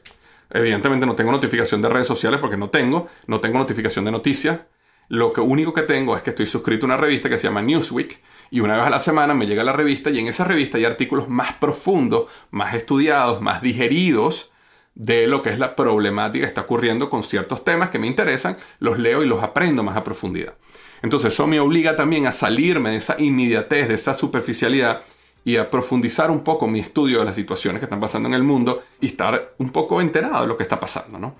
Evidentemente 0.49 1.05
no 1.05 1.15
tengo 1.15 1.31
notificación 1.31 1.81
de 1.81 1.89
redes 1.89 2.07
sociales 2.07 2.39
porque 2.39 2.57
no 2.57 2.69
tengo, 2.69 3.07
no 3.27 3.39
tengo 3.39 3.59
notificación 3.59 4.05
de 4.05 4.11
noticias. 4.11 4.59
Lo 5.07 5.33
que 5.33 5.41
único 5.41 5.73
que 5.73 5.83
tengo 5.83 6.15
es 6.15 6.23
que 6.23 6.31
estoy 6.31 6.47
suscrito 6.47 6.85
a 6.85 6.87
una 6.87 6.97
revista 6.97 7.29
que 7.29 7.37
se 7.37 7.47
llama 7.47 7.61
Newsweek 7.61 8.21
y 8.51 8.59
una 8.59 8.77
vez 8.77 8.85
a 8.85 8.89
la 8.89 8.99
semana 8.99 9.33
me 9.33 9.45
llega 9.47 9.63
la 9.63 9.73
revista 9.73 10.09
y 10.09 10.19
en 10.19 10.27
esa 10.27 10.43
revista 10.43 10.77
hay 10.77 10.85
artículos 10.85 11.29
más 11.29 11.53
profundos, 11.53 12.27
más 12.51 12.73
estudiados, 12.73 13.41
más 13.41 13.61
digeridos 13.61 14.51
de 14.95 15.27
lo 15.27 15.41
que 15.41 15.49
es 15.49 15.59
la 15.59 15.75
problemática 15.75 16.45
que 16.45 16.47
está 16.47 16.61
ocurriendo 16.61 17.09
con 17.09 17.21
ciertos 17.21 17.63
temas 17.63 17.89
que 17.89 17.99
me 17.99 18.07
interesan, 18.07 18.57
los 18.79 18.97
leo 18.97 19.23
y 19.23 19.27
los 19.27 19.43
aprendo 19.43 19.83
más 19.83 19.97
a 19.97 20.03
profundidad. 20.03 20.55
Entonces 21.01 21.33
eso 21.33 21.45
me 21.45 21.59
obliga 21.59 21.95
también 21.95 22.25
a 22.25 22.31
salirme 22.31 22.91
de 22.91 22.97
esa 22.97 23.19
inmediatez, 23.19 23.89
de 23.89 23.95
esa 23.95 24.15
superficialidad 24.15 25.01
y 25.43 25.57
a 25.57 25.69
profundizar 25.69 26.31
un 26.31 26.43
poco 26.43 26.67
mi 26.67 26.79
estudio 26.79 27.19
de 27.19 27.25
las 27.25 27.35
situaciones 27.35 27.79
que 27.79 27.85
están 27.85 27.99
pasando 27.99 28.27
en 28.27 28.33
el 28.33 28.43
mundo 28.43 28.81
y 28.99 29.07
estar 29.07 29.53
un 29.59 29.69
poco 29.69 30.01
enterado 30.01 30.41
de 30.41 30.47
lo 30.47 30.57
que 30.57 30.63
está 30.63 30.79
pasando, 30.79 31.19
¿no? 31.19 31.35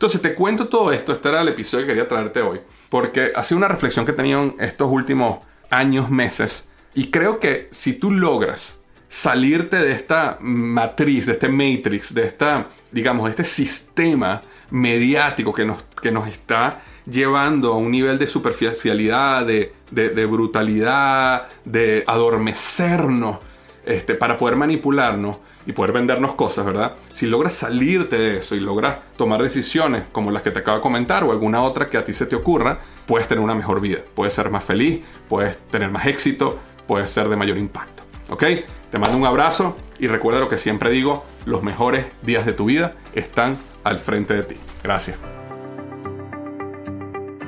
Entonces 0.00 0.22
te 0.22 0.34
cuento 0.34 0.66
todo 0.66 0.92
esto, 0.92 1.12
este 1.12 1.28
era 1.28 1.42
el 1.42 1.48
episodio 1.48 1.84
que 1.84 1.92
quería 1.92 2.08
traerte 2.08 2.40
hoy, 2.40 2.58
porque 2.88 3.32
ha 3.36 3.44
sido 3.44 3.58
una 3.58 3.68
reflexión 3.68 4.06
que 4.06 4.12
he 4.12 4.14
tenido 4.14 4.42
en 4.42 4.54
estos 4.58 4.88
últimos 4.90 5.40
años, 5.68 6.08
meses, 6.08 6.70
y 6.94 7.10
creo 7.10 7.38
que 7.38 7.68
si 7.70 7.92
tú 7.92 8.10
logras 8.10 8.80
salirte 9.08 9.76
de 9.76 9.92
esta 9.92 10.38
matriz, 10.40 11.26
de 11.26 11.32
este 11.32 11.50
matrix, 11.50 12.14
de 12.14 12.24
esta, 12.24 12.70
digamos, 12.90 13.26
de 13.26 13.30
este 13.32 13.44
sistema 13.44 14.40
mediático 14.70 15.52
que 15.52 15.66
nos, 15.66 15.82
que 16.00 16.10
nos 16.10 16.26
está 16.28 16.80
llevando 17.04 17.74
a 17.74 17.76
un 17.76 17.90
nivel 17.90 18.18
de 18.18 18.26
superficialidad, 18.26 19.44
de, 19.44 20.26
brutalidad, 20.26 21.48
de 21.66 22.04
adormecernos, 22.06 23.36
este, 23.84 24.14
para 24.14 24.38
poder 24.38 24.56
manipularnos 24.56 25.36
y 25.70 25.72
poder 25.72 25.92
vendernos 25.92 26.34
cosas, 26.34 26.66
¿verdad? 26.66 26.96
Si 27.12 27.26
logras 27.26 27.54
salirte 27.54 28.18
de 28.18 28.38
eso 28.38 28.56
y 28.56 28.60
logras 28.60 28.98
tomar 29.16 29.40
decisiones 29.40 30.02
como 30.10 30.32
las 30.32 30.42
que 30.42 30.50
te 30.50 30.58
acabo 30.58 30.78
de 30.78 30.82
comentar 30.82 31.22
o 31.22 31.30
alguna 31.30 31.62
otra 31.62 31.88
que 31.88 31.96
a 31.96 32.04
ti 32.04 32.12
se 32.12 32.26
te 32.26 32.34
ocurra, 32.34 32.80
puedes 33.06 33.28
tener 33.28 33.42
una 33.42 33.54
mejor 33.54 33.80
vida, 33.80 34.00
puedes 34.14 34.34
ser 34.34 34.50
más 34.50 34.64
feliz, 34.64 35.00
puedes 35.28 35.56
tener 35.68 35.88
más 35.90 36.06
éxito, 36.06 36.58
puedes 36.88 37.08
ser 37.08 37.28
de 37.28 37.36
mayor 37.36 37.56
impacto. 37.56 38.02
¿Ok? 38.30 38.44
Te 38.90 38.98
mando 38.98 39.16
un 39.16 39.26
abrazo 39.26 39.76
y 40.00 40.08
recuerda 40.08 40.40
lo 40.40 40.48
que 40.48 40.58
siempre 40.58 40.90
digo, 40.90 41.24
los 41.46 41.62
mejores 41.62 42.06
días 42.22 42.44
de 42.44 42.52
tu 42.52 42.64
vida 42.64 42.96
están 43.14 43.56
al 43.84 44.00
frente 44.00 44.34
de 44.34 44.42
ti. 44.42 44.56
Gracias. 44.82 45.18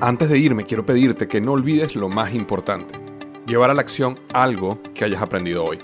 Antes 0.00 0.28
de 0.28 0.38
irme, 0.38 0.64
quiero 0.64 0.86
pedirte 0.86 1.26
que 1.26 1.40
no 1.40 1.52
olvides 1.52 1.96
lo 1.96 2.08
más 2.08 2.34
importante, 2.34 2.94
llevar 3.46 3.70
a 3.70 3.74
la 3.74 3.82
acción 3.82 4.20
algo 4.32 4.80
que 4.94 5.04
hayas 5.04 5.22
aprendido 5.22 5.64
hoy. 5.64 5.80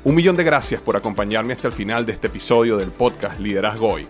Un 0.05 0.15
millón 0.15 0.37
de 0.37 0.45
gracias 0.45 0.79
por 0.79 0.95
acompañarme 0.95 1.51
hasta 1.51 1.67
el 1.67 1.73
final 1.73 2.05
de 2.05 2.13
este 2.13 2.27
episodio 2.27 2.77
del 2.77 2.91
podcast 2.91 3.41
Liderazgo 3.41 3.91
Hoy. 3.91 4.07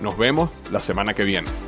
Nos 0.00 0.18
vemos 0.18 0.50
la 0.72 0.80
semana 0.80 1.14
que 1.14 1.22
viene. 1.22 1.67